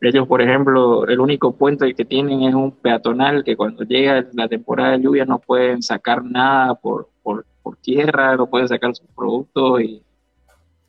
Ellos, 0.00 0.26
por 0.26 0.40
ejemplo, 0.40 1.06
el 1.06 1.20
único 1.20 1.52
puente 1.54 1.94
que 1.94 2.06
tienen 2.06 2.42
es 2.42 2.54
un 2.54 2.72
peatonal 2.72 3.44
que 3.44 3.54
cuando 3.54 3.84
llega 3.84 4.26
la 4.32 4.48
temporada 4.48 4.92
de 4.92 5.02
lluvia 5.02 5.26
no 5.26 5.38
pueden 5.38 5.82
sacar 5.82 6.24
nada 6.24 6.74
por, 6.74 7.10
por, 7.22 7.44
por 7.62 7.76
tierra, 7.76 8.34
no 8.34 8.46
pueden 8.46 8.66
sacar 8.66 8.94
sus 8.94 9.06
productos 9.14 9.82
y 9.82 10.02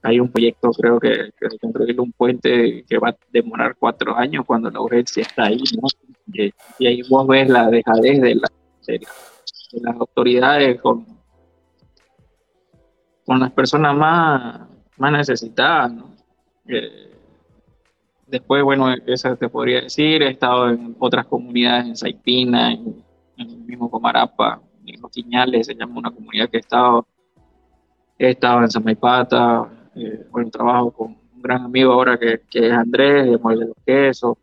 hay 0.02 0.20
un 0.22 0.32
proyecto, 0.32 0.72
creo 0.72 0.98
que, 0.98 1.30
que 1.38 1.58
construir 1.60 2.00
un 2.00 2.14
puente 2.14 2.86
que 2.88 2.98
va 2.98 3.10
a 3.10 3.18
demorar 3.34 3.76
cuatro 3.78 4.16
años 4.16 4.46
cuando 4.46 4.72
la 4.72 4.80
urgencia 4.80 5.24
está 5.24 5.44
ahí, 5.44 5.62
¿no? 5.80 5.90
Y, 6.34 6.54
y 6.80 6.88
ahí 6.88 7.02
vos 7.10 7.28
ves 7.28 7.50
la 7.50 7.70
dejadez 7.70 8.22
de 8.22 8.36
la, 8.36 8.48
de 8.88 9.02
las 9.80 9.96
autoridades 9.96 10.82
con, 10.82 11.06
con 13.26 13.40
las 13.40 13.52
personas 13.52 13.96
más, 13.96 14.62
más 14.98 15.12
necesitadas. 15.12 15.94
Eh, 16.68 17.12
después, 18.28 18.64
bueno, 18.64 18.94
esa 19.06 19.36
te 19.36 19.50
podría 19.50 19.82
decir, 19.82 20.24
he 20.24 20.30
estado 20.30 20.70
en 20.70 20.96
otras 21.00 21.26
comunidades, 21.28 21.88
en 21.88 21.96
Saipina, 21.96 22.72
en, 22.74 23.04
el 23.38 23.58
mismo 23.58 23.90
Comarapa, 23.90 24.62
en 24.86 25.02
Los 25.02 25.12
Quiñales, 25.12 25.68
se 25.68 25.76
llama 25.76 26.00
una 26.00 26.12
comunidad 26.12 26.50
que 26.50 26.58
he 26.58 26.60
estado. 26.60 27.08
He 28.20 28.30
estado 28.30 28.62
en 28.62 28.70
Samaipata, 28.70 29.68
eh, 29.96 30.28
bueno, 30.30 30.52
trabajo 30.52 30.92
con 30.92 31.08
un 31.08 31.42
gran 31.42 31.64
amigo 31.64 31.92
ahora 31.92 32.20
que, 32.20 32.42
es 32.54 32.72
Andrés, 32.72 33.26
de 33.26 33.38
Muelle 33.38 33.62
de 33.62 33.68
los 33.68 33.78
Quesos, 33.84 34.38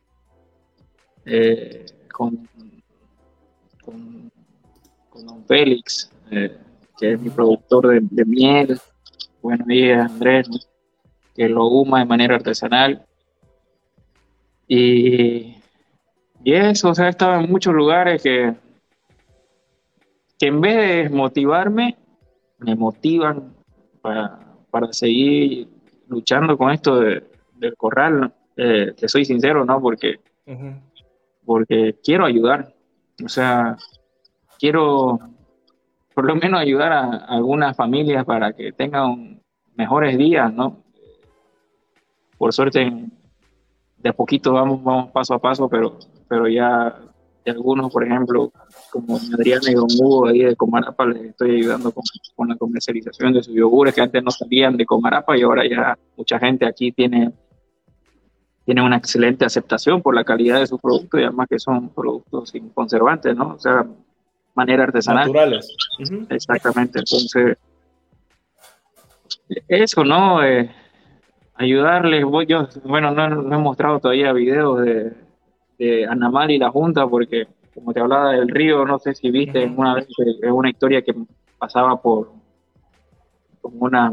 eh, 1.25 1.87
con 2.13 2.49
don 5.29 5.45
Félix, 5.45 6.11
eh, 6.31 6.57
que 6.99 7.13
es 7.13 7.21
mi 7.21 7.31
productor 7.31 8.03
de, 8.03 8.25
miel. 8.25 8.81
Buenos 9.43 9.67
días, 9.67 10.11
Andrés, 10.11 10.49
que 11.35 11.49
lo 11.49 11.67
huma 11.67 12.01
de 12.01 12.07
manera 12.07 12.37
artesanal. 12.37 13.05
Y, 14.67 15.57
y 16.45 16.53
eso, 16.53 16.91
o 16.91 16.95
sea, 16.95 17.07
he 17.07 17.11
estado 17.11 17.41
en 17.41 17.51
muchos 17.51 17.75
lugares 17.75 18.23
que, 18.23 18.55
que 20.39 20.47
en 20.47 20.61
vez 20.61 21.11
de 21.11 21.17
motivarme, 21.17 21.97
me 22.59 22.75
motivan 22.75 23.55
para, 24.01 24.39
seguir 24.91 25.69
luchando 26.09 26.57
con 26.57 26.71
esto 26.71 27.01
del 27.01 27.77
corral. 27.77 28.33
Eh, 28.57 28.93
que 28.97 29.09
soy 29.09 29.25
sincero, 29.25 29.65
¿no? 29.65 29.81
Porque, 29.81 30.17
porque 31.45 31.95
quiero 32.03 32.25
ayudar. 32.25 32.75
O 33.25 33.29
sea, 33.29 33.77
quiero 34.59 35.19
por 36.19 36.25
lo 36.25 36.35
menos 36.35 36.61
ayudar 36.61 36.93
a, 36.93 37.11
algunas 37.27 37.77
familias 37.77 38.25
para 38.25 38.53
que 38.53 38.73
tengan 38.73 39.41
mejores 39.77 40.19
días, 40.19 40.53
¿no? 40.53 40.83
Por 42.37 42.53
suerte, 42.53 42.93
de 43.99 44.09
a 44.09 44.13
poquito 44.13 44.53
vamos, 44.53 44.83
vamos 44.83 45.13
paso 45.13 45.35
a 45.35 45.39
paso, 45.39 45.69
pero, 45.69 45.97
pero 46.29 46.49
ya 46.49 46.93
de 47.45 47.53
algunos, 47.53 47.93
por 47.93 48.05
ejemplo, 48.05 48.51
como 48.91 49.17
Adriana 49.17 49.71
y 49.71 49.75
Don 49.75 49.87
Hugo 49.97 50.27
ahí 50.27 50.41
de 50.41 50.57
Comarapa, 50.57 51.07
les 51.07 51.23
estoy 51.23 51.57
ayudando 51.57 51.93
con, 51.93 52.03
con, 52.35 52.49
la 52.49 52.57
comercialización 52.57 53.33
de 53.35 53.45
sus 53.45 53.55
yogures 53.55 53.95
que 53.95 54.01
antes 54.01 54.21
no 54.21 54.33
salían 54.33 54.77
de 54.77 54.87
Comarapa 54.87 55.39
y 55.39 55.43
ahora 55.43 55.69
ya 55.69 55.97
mucha 56.17 56.41
gente 56.41 56.67
aquí 56.67 56.91
tiene, 56.91 57.33
tiene 58.65 58.83
una 58.83 58.97
excelente 58.97 59.45
aceptación 59.45 60.03
por 60.03 60.17
la 60.17 60.25
calidad 60.25 60.59
de 60.59 60.67
sus 60.67 60.81
productos 60.81 61.21
y 61.21 61.23
además 61.23 61.47
que 61.49 61.61
son 61.61 61.91
productos 61.91 62.51
sin 62.51 62.71
conservantes, 62.71 63.37
¿no? 63.37 63.55
O 63.55 63.59
sea, 63.61 63.87
manera 64.59 64.83
artesanal. 64.83 65.29
Naturales. 65.29 65.73
Exactamente. 66.29 66.99
Entonces, 66.99 67.57
eso, 69.69 70.05
¿no? 70.05 70.43
Eh, 70.45 70.69
ayudarles. 71.55 72.25
Voy, 72.25 72.47
yo, 72.47 72.69
bueno, 72.85 73.13
no, 73.13 73.55
he 73.55 73.59
mostrado 73.59 74.01
todavía 74.01 74.33
videos 74.33 74.83
de, 74.83 75.13
de 75.79 76.07
Anamar 76.07 76.51
y 76.51 76.59
la 76.59 76.71
Junta 76.71 77.07
porque, 77.07 77.47
como 77.73 77.93
te 77.93 78.01
hablaba 78.01 78.33
del 78.33 78.49
río, 78.49 78.85
no 78.85 78.99
sé 78.99 79.15
si 79.15 79.31
viste 79.31 79.65
una 79.65 79.95
vez 79.95 80.09
es 80.43 80.51
una 80.51 80.71
historia 80.71 81.03
que 81.03 81.15
pasaba 81.57 82.03
por 82.03 82.33
como 83.61 83.85
una 83.87 84.13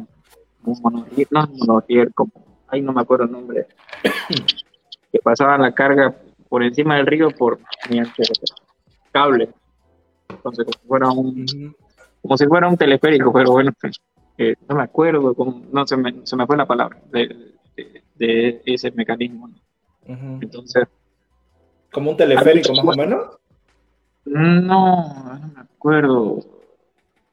un 0.63 0.81
monorriel, 0.81 1.27
no 1.29 1.47
monorriel, 1.59 2.11
como, 2.13 2.31
ay, 2.67 2.81
no 2.81 2.91
me 2.91 3.01
acuerdo 3.01 3.25
el 3.25 3.31
nombre, 3.31 3.67
que 5.11 5.19
pasaba 5.19 5.59
la 5.59 5.71
carga 5.71 6.15
por 6.49 6.63
encima 6.63 6.97
del 6.97 7.05
río 7.05 7.29
por 7.29 7.59
cable 9.11 9.49
como 10.41 10.55
si 10.55 10.63
fuera 10.87 11.09
un, 11.09 11.75
como 12.21 12.37
si 12.37 12.45
fuera 12.45 12.67
un 12.67 12.77
teleférico, 12.77 13.31
pero 13.31 13.51
bueno, 13.51 13.71
eh, 14.37 14.55
no 14.67 14.75
me 14.75 14.83
acuerdo, 14.83 15.35
no 15.71 15.87
se 15.87 15.97
me, 15.97 16.25
se 16.25 16.35
me 16.35 16.45
fue 16.45 16.57
la 16.57 16.65
palabra 16.65 16.97
de, 17.11 17.53
de, 18.15 18.61
ese 18.65 18.91
mecanismo. 18.91 19.49
Entonces. 20.05 20.87
¿Como 21.91 22.11
un 22.11 22.17
teleférico 22.17 22.73
más 22.73 22.97
o 22.97 22.99
menos? 22.99 23.37
No, 24.25 25.37
no 25.39 25.51
me 25.55 25.61
acuerdo. 25.61 26.39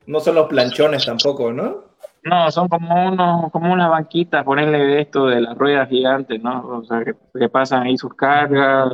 No 0.07 0.21
son 0.21 0.35
los 0.35 0.47
planchones 0.47 1.07
tampoco, 1.07 1.53
¿no? 1.53 1.93
No, 2.25 2.51
son 2.51 2.69
como 2.69 3.09
unos, 3.09 3.51
como 3.51 3.73
una 3.73 3.89
banquita, 3.89 4.45
ponerle 4.45 5.01
esto 5.01 5.27
de 5.27 5.41
las 5.41 5.59
ruedas 5.59 5.89
gigantes, 5.89 6.41
¿no? 6.41 6.79
O 6.79 6.85
sea, 6.85 7.05
que, 7.05 7.15
que 7.37 7.49
pasan 7.49 7.83
ahí 7.85 7.97
sus 7.97 8.15
cargas, 8.15 8.93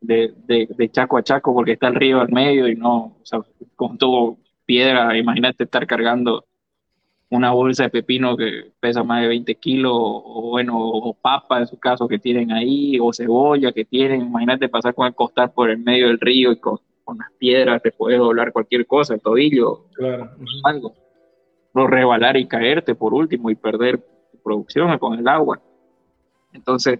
de, 0.00 0.34
de, 0.46 0.90
chaco 0.90 1.18
a 1.18 1.22
chaco 1.22 1.52
porque 1.54 1.72
está 1.72 1.88
el 1.88 1.94
río 1.94 2.20
al 2.20 2.30
medio 2.30 2.68
y 2.68 2.76
no, 2.76 3.16
o 3.20 3.24
sea, 3.24 3.40
con 3.76 3.98
todo 3.98 4.38
piedra, 4.64 5.16
imagínate 5.16 5.64
estar 5.64 5.86
cargando 5.86 6.44
una 7.30 7.52
bolsa 7.52 7.84
de 7.84 7.90
pepino 7.90 8.36
que 8.36 8.72
pesa 8.80 9.02
más 9.02 9.22
de 9.22 9.28
20 9.28 9.54
kilos, 9.56 9.92
o 9.94 10.50
bueno, 10.50 10.78
o 10.78 11.12
papa 11.14 11.58
en 11.58 11.66
su 11.66 11.78
caso 11.78 12.08
que 12.08 12.18
tienen 12.18 12.52
ahí, 12.52 12.98
o 12.98 13.12
cebolla 13.12 13.72
que 13.72 13.84
tienen, 13.84 14.22
imagínate 14.22 14.68
pasar 14.68 14.94
con 14.94 15.06
el 15.06 15.14
costar 15.14 15.52
por 15.52 15.68
el 15.68 15.78
medio 15.78 16.06
del 16.06 16.20
río 16.20 16.52
y 16.52 16.56
con, 16.58 16.78
con 17.04 17.18
las 17.18 17.30
piedras 17.38 17.82
te 17.82 17.92
puedes 17.92 18.18
doblar 18.18 18.52
cualquier 18.52 18.86
cosa, 18.86 19.14
el 19.14 19.20
tobillo, 19.20 19.86
claro. 19.94 20.30
algo. 20.64 20.94
No 21.74 21.86
rebalar 21.86 22.36
y 22.38 22.46
caerte 22.46 22.94
por 22.94 23.12
último 23.12 23.50
y 23.50 23.54
perder 23.54 24.02
producción 24.42 24.98
con 24.98 25.18
el 25.18 25.28
agua. 25.28 25.60
Entonces, 26.52 26.98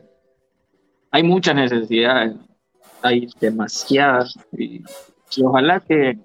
hay 1.11 1.23
muchas 1.23 1.55
necesidades 1.55 2.35
hay 3.03 3.29
demasiadas 3.41 4.39
y, 4.53 4.83
ojalá 5.43 5.81
que, 5.81 6.19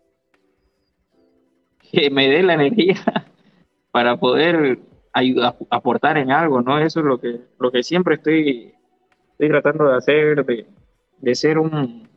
que 1.91 2.09
me 2.09 2.28
dé 2.30 2.43
la 2.43 2.53
energía 2.55 2.95
para 3.91 4.17
poder 4.17 4.80
ayudar, 5.11 5.55
aportar 5.69 6.17
en 6.17 6.32
algo, 6.32 6.61
¿no? 6.61 6.80
Eso 6.80 7.01
es 7.01 7.05
lo 7.05 7.19
que, 7.19 7.41
lo 7.59 7.71
que 7.71 7.84
siempre 7.84 8.15
estoy, 8.15 8.74
estoy 9.32 9.49
tratando 9.49 9.86
de 9.86 9.97
hacer, 9.97 10.45
de, 10.45 10.65
de 11.19 11.36
ser 11.36 11.59
un, 11.59 12.07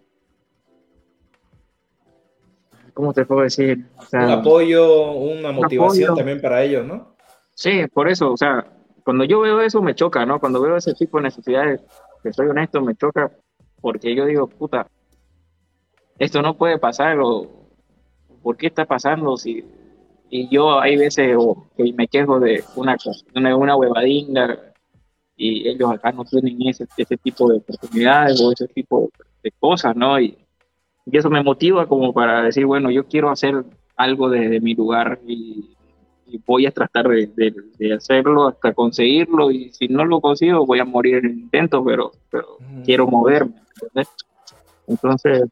¿cómo 2.97 3.13
te 3.13 3.27
puedo 3.27 3.43
decir? 3.43 3.85
un 4.13 4.31
apoyo, 4.31 5.13
una 5.13 5.53
motivación 5.53 6.17
también 6.17 6.41
para 6.41 6.63
ellos, 6.63 6.87
¿no? 6.87 7.15
Sí, 7.55 7.87
por 7.93 8.09
eso, 8.09 8.33
o 8.33 8.37
sea, 8.37 8.67
cuando 9.05 9.25
yo 9.25 9.41
veo 9.41 9.61
eso 9.61 9.83
me 9.83 9.95
choca, 9.95 10.25
¿no? 10.25 10.41
Cuando 10.41 10.63
veo 10.63 10.77
ese 10.77 10.95
tipo 10.95 11.19
de 11.19 11.25
necesidades, 11.25 11.83
que 12.23 12.33
soy 12.33 12.49
honesto, 12.49 12.81
me 12.81 12.95
choca 12.97 13.31
porque 13.87 14.17
yo 14.17 14.27
digo, 14.27 14.49
puta, 14.49 14.89
esto 16.19 16.43
no 16.43 16.57
puede 16.57 16.77
pasar, 16.77 17.21
o 17.21 17.49
¿por 18.43 18.57
qué 18.57 18.67
está 18.67 18.85
pasando? 18.85 19.37
Si, 19.37 19.65
y 20.29 20.49
yo 20.49 20.81
hay 20.81 20.97
veces 20.97 21.37
que 21.77 21.93
me 21.93 22.09
quejo 22.09 22.41
de 22.41 22.65
una, 22.75 22.97
una, 23.37 23.57
una 23.57 23.77
huevadinga 23.77 24.73
y 25.37 25.69
ellos 25.69 25.89
acá 25.93 26.11
no 26.11 26.25
tienen 26.25 26.59
ese, 26.67 26.89
ese 26.97 27.17
tipo 27.17 27.49
de 27.49 27.59
oportunidades 27.59 28.41
o 28.41 28.51
ese 28.51 28.67
tipo 28.67 29.09
de 29.41 29.53
cosas, 29.53 29.95
¿no? 29.95 30.19
Y, 30.19 30.37
y 31.05 31.17
eso 31.17 31.31
me 31.31 31.45
motiva 31.45 31.87
como 31.87 32.13
para 32.13 32.43
decir, 32.43 32.67
bueno, 32.67 32.91
yo 32.91 33.07
quiero 33.07 33.31
hacer 33.31 33.65
algo 33.95 34.29
desde 34.29 34.61
mi 34.61 34.75
lugar 34.75 35.21
y, 35.29 35.76
voy 36.47 36.67
a 36.67 36.71
tratar 36.71 37.09
de, 37.09 37.27
de, 37.79 37.93
hacerlo 37.93 38.49
hasta 38.49 38.75
conseguirlo 38.75 39.51
y 39.51 39.73
si 39.73 39.89
no 39.89 40.05
lo 40.05 40.21
consigo 40.21 40.67
voy 40.67 40.81
a 40.81 40.85
morir 40.85 41.17
en 41.17 41.27
el 41.27 41.39
intento, 41.39 41.85
pero, 41.85 42.13
pero 42.31 42.59
quiero 42.85 43.07
moverme. 43.07 43.55
Entonces, 44.87 45.45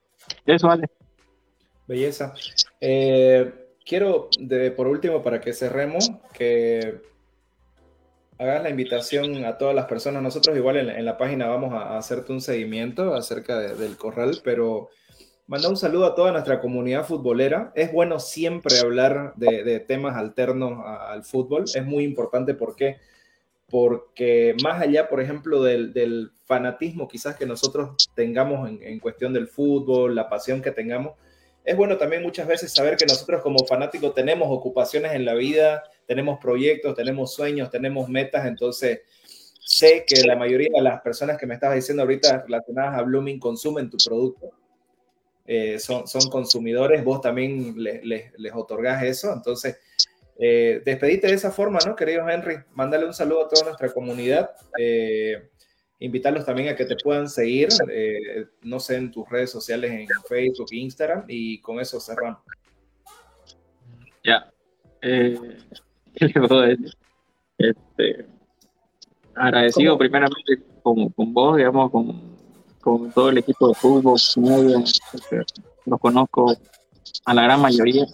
eso 0.47 0.69
vale. 0.69 0.89
Belleza. 1.87 2.35
Eh, 2.81 3.53
quiero, 3.85 4.29
de, 4.39 4.71
por 4.71 4.87
último, 4.87 5.23
para 5.23 5.41
que 5.41 5.53
cerremos, 5.53 6.11
que 6.33 7.01
hagas 8.39 8.63
la 8.63 8.71
invitación 8.71 9.45
a 9.45 9.59
todas 9.59 9.75
las 9.75 9.87
personas. 9.87 10.23
Nosotros 10.23 10.57
igual 10.57 10.77
en, 10.77 11.05
la 11.05 11.19
página 11.19 11.47
vamos 11.47 11.73
a, 11.75 11.97
hacerte 11.97 12.33
un 12.33 12.41
seguimiento 12.41 13.15
acerca 13.15 13.59
del 13.59 13.97
corral, 13.97 14.41
pero 14.43 14.91
manda 15.47 15.69
un 15.69 15.77
saludo 15.77 16.07
a 16.07 16.15
toda 16.15 16.33
nuestra 16.33 16.61
comunidad 16.61 17.07
futbolera. 17.07 17.73
Es 17.75 17.93
bueno 17.93 18.19
siempre 18.19 18.79
hablar 18.79 19.35
de, 19.37 19.81
temas 19.81 20.17
alternos 20.17 20.85
al 20.85 21.25
fútbol. 21.25 21.65
Es 21.75 21.85
muy 21.85 22.05
importante 22.05 22.55
porque 22.55 22.99
porque 23.71 24.55
más 24.63 24.81
allá, 24.81 25.09
por 25.09 25.21
ejemplo, 25.21 25.63
del, 25.63 26.31
fanatismo 26.45 27.09
quizás 27.09 27.37
que 27.37 27.47
nosotros 27.47 28.11
tengamos 28.15 28.69
en, 28.69 28.83
en, 28.83 29.01
cuestión 29.01 29.33
del 29.33 29.49
fútbol, 29.49 30.15
la 30.15 30.29
pasión 30.29 30.61
que 30.61 30.71
tengamos, 30.71 31.15
es 31.65 31.75
bueno 31.75 31.97
también 31.97 32.23
muchas 32.23 32.47
veces 32.47 32.73
saber 32.73 32.97
que 32.97 33.07
nosotros 33.07 33.41
como 33.41 33.65
fanáticos 33.67 34.15
tenemos 34.15 34.49
ocupaciones 34.51 35.13
en 35.13 35.25
la 35.25 35.33
vida, 35.33 35.83
tenemos 36.07 36.39
proyectos, 36.39 36.95
tenemos 36.95 37.33
sueños, 37.33 37.71
tenemos 37.71 38.09
metas, 38.11 38.47
entonces 38.47 39.01
sé 39.61 40.05
que 40.07 40.23
la 40.27 40.37
mayoría 40.37 40.69
de 40.75 40.83
las 40.83 41.01
personas 41.01 41.39
que 41.39 41.47
me 41.47 41.55
estabas 41.55 41.77
diciendo 41.77 42.03
ahorita 42.03 42.43
relacionadas 42.43 42.99
a 42.99 43.03
Blooming 43.03 43.41
consumen 43.41 43.89
tu 43.89 43.97
producto, 44.05 44.51
eh, 45.47 45.79
son, 45.79 46.07
son 46.07 46.31
consumidores, 46.31 47.05
vos 47.05 47.21
también 47.21 47.75
les, 47.77 48.05
les, 48.05 48.53
otorgás 48.55 49.03
eso, 49.03 49.33
entonces 49.33 49.77
eh, 50.37 50.83
despedite 50.85 51.29
de 51.29 51.35
esa 51.35 51.51
forma, 51.51 51.79
¿no, 51.87 51.95
querido 51.95 52.29
Henry? 52.29 52.57
Mándale 52.73 53.07
un 53.07 53.15
saludo 53.15 53.47
a 53.47 53.49
toda 53.49 53.67
nuestra 53.67 53.93
comunidad. 53.93 54.51
Eh, 54.79 55.51
invitarlos 56.01 56.45
también 56.45 56.69
a 56.69 56.77
que 56.77 56.85
te 56.85 56.97
puedan 56.97 57.29
seguir, 57.29 57.69
eh, 57.91 58.47
no 58.63 58.81
sé, 58.81 58.97
en 58.97 59.11
tus 59.11 59.29
redes 59.29 59.51
sociales, 59.51 59.93
en 59.93 60.09
Facebook, 60.29 60.69
Instagram, 60.73 61.25
y 61.29 61.61
con 61.61 61.81
eso 61.81 62.01
cerramos. 62.01 62.41
Ya. 64.23 64.51
Este, 67.57 68.27
agradecido 69.37 69.97
primeramente 69.97 70.61
con, 70.83 71.09
con, 71.11 71.33
vos, 71.33 71.57
digamos, 71.57 71.89
con, 71.93 72.34
con, 72.85 73.11
todo 73.13 73.31
el 73.31 73.39
equipo 73.39 73.69
de 73.69 73.75
fútbol, 73.75 74.17
este, 74.85 75.43
los 75.87 75.99
conozco 75.99 76.55
a 77.25 77.35
la 77.35 77.43
gran 77.43 77.61
mayoría 77.61 78.05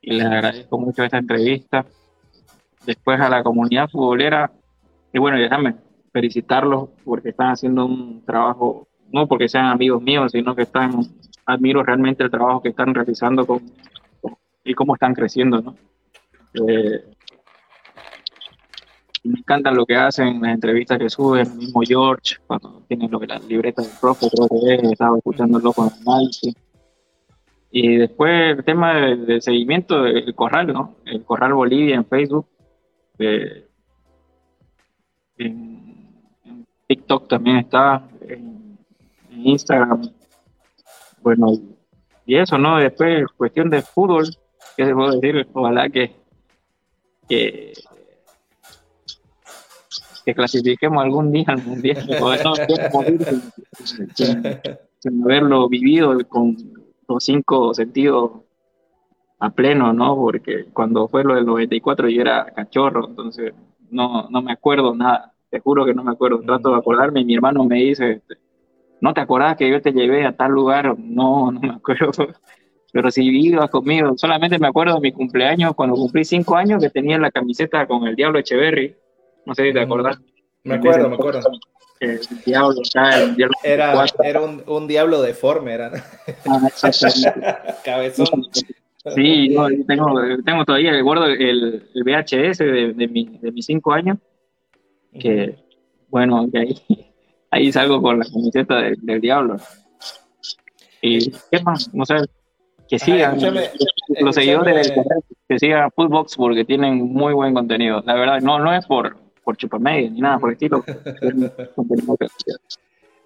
y 0.00 0.12
les 0.14 0.24
agradezco 0.24 0.78
mucho 0.78 1.04
esta 1.04 1.18
entrevista. 1.18 1.84
Después 2.86 3.20
a 3.20 3.28
la 3.28 3.42
comunidad 3.42 3.88
futbolera, 3.90 4.50
y 5.12 5.18
bueno, 5.18 5.36
déjame 5.38 5.74
felicitarlos 6.12 6.88
porque 7.04 7.30
están 7.30 7.50
haciendo 7.50 7.84
un 7.84 8.24
trabajo, 8.24 8.88
no 9.12 9.26
porque 9.26 9.48
sean 9.48 9.66
amigos 9.66 10.00
míos, 10.00 10.32
sino 10.32 10.54
que 10.54 10.62
están, 10.62 11.02
admiro 11.44 11.82
realmente 11.82 12.24
el 12.24 12.30
trabajo 12.30 12.62
que 12.62 12.70
están 12.70 12.94
realizando 12.94 13.46
con, 13.46 13.60
y 14.64 14.74
cómo 14.74 14.94
están 14.94 15.14
creciendo, 15.14 15.60
¿no? 15.60 15.76
Eh, 16.66 17.15
me 19.26 19.38
encanta 19.38 19.70
lo 19.70 19.86
que 19.86 19.96
hacen, 19.96 20.40
las 20.40 20.54
entrevistas 20.54 20.98
que 20.98 21.10
suben, 21.10 21.46
el 21.46 21.54
mismo 21.56 21.80
George, 21.86 22.36
cuando 22.46 22.82
tienen 22.88 23.10
lo 23.10 23.20
que 23.20 23.26
las 23.26 23.44
libretas 23.44 23.86
del 23.86 23.98
profe, 24.00 24.28
creo 24.30 24.48
que 24.48 24.88
estaba 24.88 25.16
escuchándolo 25.16 25.72
con 25.72 25.90
análisis. 26.06 26.54
Y 27.70 27.96
después 27.96 28.56
el 28.58 28.64
tema 28.64 28.94
del, 28.94 29.42
seguimiento 29.42 30.02
del 30.02 30.34
corral, 30.34 30.68
¿no? 30.68 30.96
El 31.04 31.24
corral 31.24 31.54
Bolivia 31.54 31.96
en 31.96 32.06
Facebook. 32.06 32.46
En, 33.18 33.66
TikTok 36.86 37.28
también 37.28 37.56
está, 37.58 38.08
en, 38.20 38.78
Instagram. 39.30 40.10
Bueno, 41.20 41.52
y 42.24 42.36
eso, 42.36 42.56
¿no? 42.56 42.78
Después, 42.78 43.26
cuestión 43.36 43.68
de 43.68 43.82
fútbol, 43.82 44.26
¿qué 44.76 44.86
se 44.86 44.94
puede 44.94 45.20
decir? 45.20 45.46
Ojalá 45.52 45.88
que, 45.90 46.12
que, 47.28 47.72
que 50.26 50.34
clasifiquemos 50.34 51.04
algún 51.04 51.30
día 51.30 51.44
al 51.46 51.62
mundial, 51.62 52.04
no, 52.42 52.56
sin, 53.84 54.12
sin, 54.98 55.22
haberlo 55.22 55.68
vivido 55.68 56.18
con 56.28 56.56
los 57.06 57.24
cinco 57.24 57.72
sentidos 57.72 58.32
a 59.38 59.50
pleno, 59.50 59.92
¿no? 59.92 60.16
Porque 60.16 60.64
cuando 60.72 61.06
fue 61.06 61.22
lo 61.22 61.36
del 61.36 61.46
94 61.46 62.08
yo 62.08 62.20
era 62.22 62.46
cachorro, 62.46 63.06
entonces 63.06 63.54
no, 63.88 64.28
no 64.28 64.42
me 64.42 64.50
acuerdo 64.50 64.96
nada. 64.96 65.32
Te 65.48 65.60
juro 65.60 65.84
que 65.84 65.94
no 65.94 66.02
me 66.02 66.10
acuerdo, 66.10 66.40
trato 66.40 66.70
de 66.70 66.78
acordarme 66.78 67.20
y 67.20 67.24
mi 67.24 67.36
hermano 67.36 67.62
me 67.62 67.76
dice, 67.76 68.10
este, 68.14 68.34
¿no 69.00 69.14
te 69.14 69.20
acordás 69.20 69.56
que 69.56 69.70
yo 69.70 69.80
te 69.80 69.92
llevé 69.92 70.26
a 70.26 70.36
tal 70.36 70.50
lugar? 70.50 70.98
No, 70.98 71.52
no 71.52 71.60
me 71.60 71.70
acuerdo, 71.70 72.10
pero 72.92 73.12
si 73.12 73.22
ibas 73.24 73.70
conmigo, 73.70 74.14
solamente 74.16 74.58
me 74.58 74.66
acuerdo 74.66 74.96
de 74.96 75.02
mi 75.02 75.12
cumpleaños, 75.12 75.76
cuando 75.76 75.94
cumplí 75.94 76.24
cinco 76.24 76.56
años, 76.56 76.82
que 76.82 76.90
tenía 76.90 77.16
la 77.16 77.30
camiseta 77.30 77.86
con 77.86 78.08
el 78.08 78.16
Diablo 78.16 78.40
Echeverry, 78.40 78.96
no 79.46 79.54
sé 79.54 79.64
si 79.64 79.72
te 79.72 79.80
acordás. 79.80 80.18
Me 80.64 80.74
acuerdo, 80.74 81.08
me 81.08 81.14
acuerdo. 81.14 81.40
El 81.98 82.20
diablo, 82.44 82.82
el 83.14 83.36
diablo 83.36 83.56
era, 83.62 84.04
era 84.22 84.40
un, 84.42 84.62
un, 84.66 84.86
diablo 84.86 85.22
deforme, 85.22 85.72
era. 85.72 85.92
Ah, 86.46 86.68
Cabezón. 87.84 88.44
Sí, 89.14 89.54
yo 89.54 89.68
tengo, 89.86 90.12
tengo 90.44 90.64
todavía, 90.64 91.00
guardo 91.00 91.26
el, 91.26 91.88
el 91.94 92.02
VHS 92.04 92.58
de, 92.58 92.92
de, 92.92 93.08
mi, 93.08 93.38
de 93.40 93.52
mis 93.52 93.64
cinco 93.64 93.92
años 93.92 94.18
que 95.18 95.56
bueno, 96.08 96.46
que 96.50 96.58
ahí, 96.58 96.74
ahí 97.50 97.72
salgo 97.72 98.00
con 98.00 98.18
la 98.18 98.24
camiseta 98.24 98.76
del 99.00 99.20
diablo. 99.20 99.56
Y 101.02 101.30
qué 101.30 101.60
más, 101.62 101.92
no 101.94 102.04
sé, 102.04 102.16
que 102.88 102.98
sigan 102.98 103.38
los 104.20 104.34
seguidores 104.34 104.92
que 105.48 105.58
sigan 105.58 105.90
Footbox 105.92 106.36
porque 106.36 106.64
tienen 106.64 107.02
muy 107.12 107.32
buen 107.34 107.54
contenido. 107.54 108.02
La 108.04 108.14
verdad, 108.14 108.40
no, 108.40 108.58
no 108.58 108.72
es 108.72 108.86
por, 108.86 109.16
por 109.46 109.56
chupamedia 109.56 110.10
ni 110.10 110.20
nada 110.20 110.40
por 110.40 110.50
el 110.50 110.54
estilo. 110.54 110.84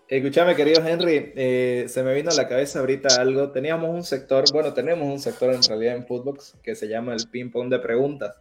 Escúchame, 0.07 0.55
querido 0.55 0.87
Henry, 0.87 1.33
eh, 1.35 1.87
se 1.89 2.03
me 2.03 2.13
vino 2.13 2.31
a 2.31 2.35
la 2.35 2.47
cabeza 2.47 2.81
ahorita 2.81 3.19
algo. 3.19 3.53
Teníamos 3.53 3.89
un 3.89 4.03
sector, 4.03 4.45
bueno, 4.53 4.75
tenemos 4.75 5.09
un 5.09 5.19
sector 5.19 5.55
en 5.55 5.63
realidad 5.63 5.97
en 5.97 6.07
Footbox 6.07 6.59
que 6.63 6.75
se 6.75 6.89
llama 6.89 7.15
el 7.15 7.27
ping-pong 7.31 7.71
de 7.71 7.79
preguntas. 7.79 8.37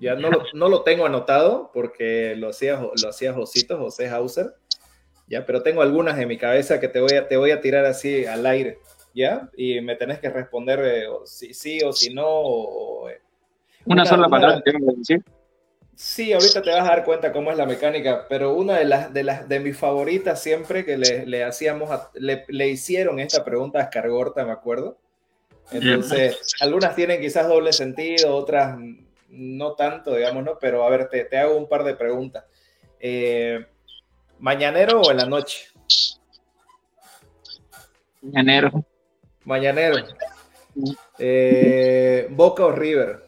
Ya 0.00 0.16
no 0.16 0.28
lo, 0.28 0.42
no 0.54 0.68
lo 0.68 0.82
tengo 0.82 1.06
anotado 1.06 1.70
porque 1.72 2.34
lo 2.34 2.48
hacía, 2.48 2.80
lo 2.80 3.08
hacía 3.08 3.32
Josito, 3.32 3.78
José 3.78 4.08
Hauser, 4.08 4.56
ya, 5.28 5.46
pero 5.46 5.62
tengo 5.62 5.82
algunas 5.82 6.18
en 6.18 6.26
mi 6.26 6.36
cabeza 6.36 6.80
que 6.80 6.88
te 6.88 7.00
voy 7.00 7.12
a, 7.12 7.28
te 7.28 7.36
voy 7.36 7.52
a 7.52 7.60
tirar 7.60 7.84
así 7.84 8.26
al 8.26 8.44
aire, 8.44 8.80
¿ya? 9.14 9.50
Y 9.56 9.80
me 9.82 9.94
tenés 9.94 10.18
que 10.18 10.30
responder 10.30 10.80
eh, 10.82 11.04
si 11.26 11.54
sí 11.54 11.78
o 11.84 11.92
si 11.92 12.12
no. 12.12 13.08
Eh, 13.08 13.20
una, 13.84 14.04
sola 14.04 14.28
palabra, 14.28 14.60
tengo 14.62 14.90
que 14.90 14.96
decir. 14.98 15.24
Sí, 15.94 16.32
ahorita 16.32 16.62
te 16.62 16.70
vas 16.70 16.80
a 16.80 16.90
dar 16.90 17.04
cuenta 17.04 17.32
cómo 17.32 17.50
es 17.50 17.56
la 17.56 17.66
mecánica, 17.66 18.26
pero 18.28 18.54
una 18.54 18.78
de 18.78 18.84
las 18.86 19.12
de, 19.12 19.24
las, 19.24 19.48
de 19.48 19.60
mis 19.60 19.76
favoritas 19.76 20.42
siempre 20.42 20.84
que 20.84 20.96
le, 20.96 21.26
le 21.26 21.44
hacíamos, 21.44 21.90
le, 22.14 22.44
le, 22.48 22.68
hicieron 22.68 23.20
esta 23.20 23.44
pregunta 23.44 23.78
a 23.78 23.82
Escargorta, 23.82 24.44
me 24.44 24.52
acuerdo. 24.52 24.98
Entonces, 25.70 26.54
algunas 26.60 26.94
tienen 26.94 27.20
quizás 27.20 27.46
doble 27.46 27.72
sentido, 27.72 28.34
otras 28.34 28.76
no 29.28 29.72
tanto, 29.72 30.14
digamos, 30.14 30.44
¿no? 30.44 30.58
Pero 30.58 30.84
a 30.84 30.90
ver, 30.90 31.08
te, 31.08 31.38
hago 31.38 31.56
un 31.56 31.68
par 31.68 31.84
de 31.84 31.94
preguntas. 31.94 32.44
Eh, 33.00 33.66
¿Mañanero 34.38 35.00
o 35.00 35.10
en 35.10 35.16
la 35.16 35.26
noche? 35.26 35.68
Mañanero. 38.20 38.84
Mañanero. 39.44 39.96
Eh, 41.18 42.28
¿Boca 42.30 42.66
o 42.66 42.72
River? 42.72 43.24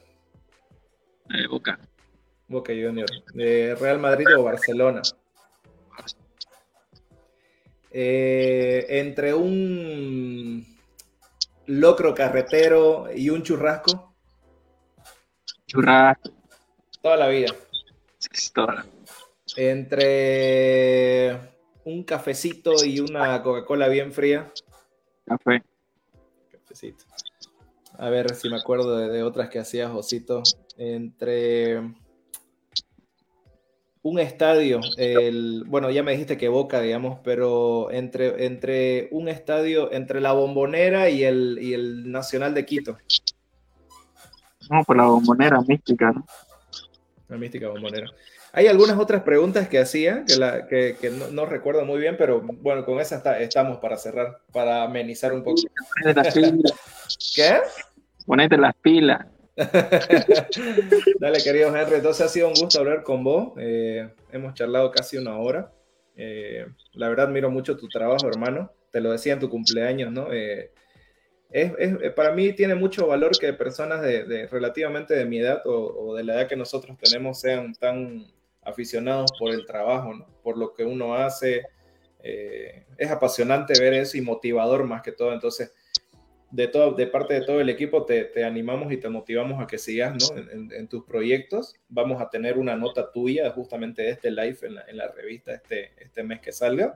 Eh, 1.31 1.47
Boca. 1.49 1.79
Boca 2.55 2.73
Junior. 2.73 3.09
¿Real 3.35 3.99
Madrid 3.99 4.27
o 4.39 4.45
Barcelona? 4.45 5.03
entre 7.97 9.33
un 9.35 10.67
locro 11.67 12.13
carretero 12.13 13.07
y 13.15 13.31
un 13.31 13.43
churrasco. 13.43 14.15
Toda 17.01 17.17
la 17.17 17.29
vida. 17.29 17.55
Entre 19.57 21.39
un 21.85 22.03
cafecito 22.03 22.85
y 22.85 22.99
una 22.99 23.43
Coca-Cola 23.43 23.87
bien 23.89 24.13
fría. 24.13 24.53
Café. 25.25 25.63
Cafecito. 26.51 27.05
A 27.97 28.11
ver 28.11 28.35
si 28.35 28.49
me 28.49 28.57
acuerdo 28.57 28.97
de, 28.99 29.23
otras 29.23 29.49
que 29.51 29.61
hacía 29.61 29.89
Josito. 29.89 30.43
Entre 30.77 31.81
un 34.05 34.19
estadio, 34.19 34.81
el, 34.99 35.65
bueno, 35.67 35.91
ya 35.91 36.03
me 36.03 36.13
dijiste 36.13 36.37
que 36.37 36.49
Boca, 36.49 36.83
digamos, 36.83 37.21
pero 37.25 37.91
entre, 37.91 38.45
entre 38.45 39.09
un 39.13 39.29
estadio, 39.29 39.91
entre 39.93 40.21
la 40.21 40.33
Bombonera 40.33 41.09
y 41.09 41.25
el, 41.25 41.59
y 41.59 41.73
el 41.73 42.13
Nacional 42.13 42.53
de 42.53 42.67
Quito. 42.67 42.99
No, 44.71 44.85
por 44.85 44.99
la 44.99 45.05
Bombonera 45.07 45.59
mística, 45.67 46.13
¿no? 46.13 46.27
La 47.29 47.39
mística 47.39 47.71
Bombonera. 47.71 48.11
Hay 48.53 48.67
algunas 48.67 48.99
otras 48.99 49.23
preguntas 49.23 49.69
que 49.69 49.79
hacía 49.79 50.25
que, 50.27 50.37
la, 50.37 50.67
que, 50.67 50.97
que 51.01 51.09
no, 51.09 51.47
recuerdo 51.47 51.87
muy 51.87 51.99
bien, 51.99 52.17
pero 52.19 52.43
bueno, 52.43 52.85
con 52.85 53.01
esa 53.01 53.39
estamos 53.39 53.79
para 53.79 53.97
cerrar, 53.97 54.43
para 54.53 54.83
amenizar 54.83 55.33
un 55.33 55.43
poco. 55.43 55.63
¿Qué? 57.35 57.57
Ponete 58.27 58.59
las 58.59 58.75
pilas. 58.77 59.27
Dale, 61.21 61.39
querido 61.43 61.75
Henry. 61.75 61.97
Entonces 61.97 62.27
ha 62.27 62.29
sido 62.29 62.49
un 62.49 62.55
gusto 62.55 62.81
hablar 62.81 63.03
con 63.03 63.23
vos. 63.23 63.53
Eh, 63.59 64.09
hemos 64.33 64.55
charlado 64.55 64.91
casi 64.91 65.17
una 65.17 65.39
hora. 65.39 65.73
Eh, 66.17 66.67
la 66.93 67.09
verdad, 67.09 67.27
admiro 67.27 67.51
mucho 67.51 67.77
tu 67.77 67.89
trabajo, 67.89 68.27
hermano. 68.29 68.73
Te 68.91 69.01
lo 69.01 69.13
decía 69.13 69.35
en 69.35 69.41
tu 69.41 69.49
cumpleaños, 69.49 70.13
¿no? 70.13 70.33
Eh, 70.33 70.73
es, 71.51 71.73
para 72.15 72.33
mí 72.33 72.53
tiene 72.53 72.75
mucho 72.75 73.07
valor 73.07 73.39
que 73.39 73.53
personas 73.53 74.03
de, 74.03 74.49
relativamente 74.51 75.15
de 75.15 75.25
mi 75.25 75.39
edad 75.39 75.63
o, 75.65 76.17
de 76.17 76.25
la 76.25 76.35
edad 76.35 76.49
que 76.49 76.57
nosotros 76.57 76.97
tenemos 76.99 77.41
sean 77.41 77.73
tan 77.75 78.27
aficionados 78.63 79.31
por 79.39 79.53
el 79.53 79.65
trabajo, 79.65 80.15
¿no? 80.15 80.27
por 80.43 80.59
lo 80.59 80.75
que 80.75 80.85
uno 80.85 81.15
hace. 81.15 81.63
es 82.21 83.11
apasionante 83.11 83.79
ver 83.79 83.95
eso 83.95 84.17
y 84.19 84.21
motivador 84.21 84.83
más 84.85 85.03
que 85.03 85.13
todo. 85.13 85.33
Entonces, 85.33 85.73
de, 86.55 86.69
todo, 86.69 86.93
de 86.93 87.09
parte 87.09 87.35
de 87.35 87.41
todo 87.41 87.61
el 87.61 87.69
equipo 87.69 88.05
te, 88.05 88.45
animamos 88.45 88.93
y 88.93 88.97
te 88.97 89.09
motivamos 89.09 89.61
a 89.61 89.67
que 89.67 89.77
sigas 89.77 90.15
¿no? 90.15 90.71
en, 90.73 90.87
tus 90.87 91.05
proyectos. 91.05 91.75
Vamos 91.89 92.23
a 92.23 92.31
tener 92.31 92.59
una 92.59 92.77
nota 92.77 93.11
tuya 93.11 93.51
justamente 93.51 94.03
de 94.03 94.11
este 94.11 94.31
live 94.31 94.59
en 94.63 94.97
la, 94.97 95.09
revista 95.09 95.53
este, 95.53 95.93
este 95.99 96.23
mes 96.23 96.41
que 96.41 96.53
salga. 96.53 96.95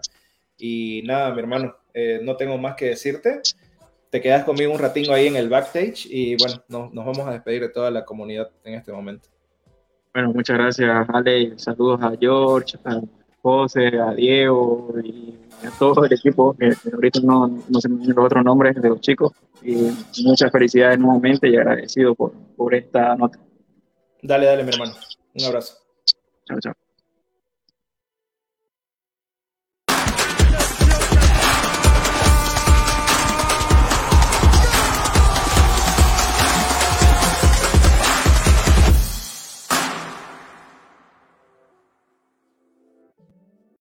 Y 0.57 1.03
nada, 1.05 1.33
mi 1.33 1.41
hermano, 1.41 1.77
eh, 1.93 2.21
no 2.23 2.37
tengo 2.37 2.57
más 2.57 2.77
que 2.77 2.87
decirte. 2.87 3.41
Te 4.11 4.21
quedas 4.21 4.45
conmigo 4.45 4.73
un 4.73 4.79
ratingo 4.79 5.13
ahí 5.13 5.27
en 5.27 5.37
el 5.37 5.49
backstage 5.49 6.07
y 6.07 6.37
bueno, 6.37 6.91
nos 6.93 7.05
vamos 7.05 7.27
a 7.27 7.33
despedir 7.33 7.63
de 7.63 7.69
toda 7.69 7.91
la 7.91 8.05
comunidad 8.05 8.51
en 8.63 8.75
este 8.75 8.93
momento. 8.93 9.29
Bueno, 10.15 10.33
muchas 10.33 10.57
gracias, 10.57 11.09
Ale. 11.13 11.59
Saludos 11.59 12.01
a 12.03 12.13
George, 12.19 12.79
a 12.85 13.01
José, 13.49 13.99
a 13.99 14.13
Diego 14.13 14.95
y 15.03 15.35
a 15.67 15.71
todo 15.79 16.05
el 16.05 16.13
equipo, 16.13 16.55
que 16.55 16.73
ahorita 16.93 17.21
no, 17.21 17.49
no 17.49 17.81
sé 17.81 17.89
los 17.89 18.27
otros 18.27 18.45
nombres 18.45 18.81
de 18.81 18.89
los 18.89 19.01
chicos. 19.01 19.33
Y 19.63 19.91
muchas 20.23 20.53
felicidades 20.53 20.99
nuevamente 20.99 21.49
y 21.49 21.57
agradecido 21.57 22.15
por, 22.15 22.33
por 22.57 22.75
esta 22.75 23.17
nota. 23.17 23.39
Dale, 24.23 24.47
dale, 24.47 24.65
mi 24.65 24.71
hermano. 24.71 24.93
Un 25.35 25.45
abrazo. 25.45 25.79
Chao, 26.47 26.61
chao. 26.61 26.88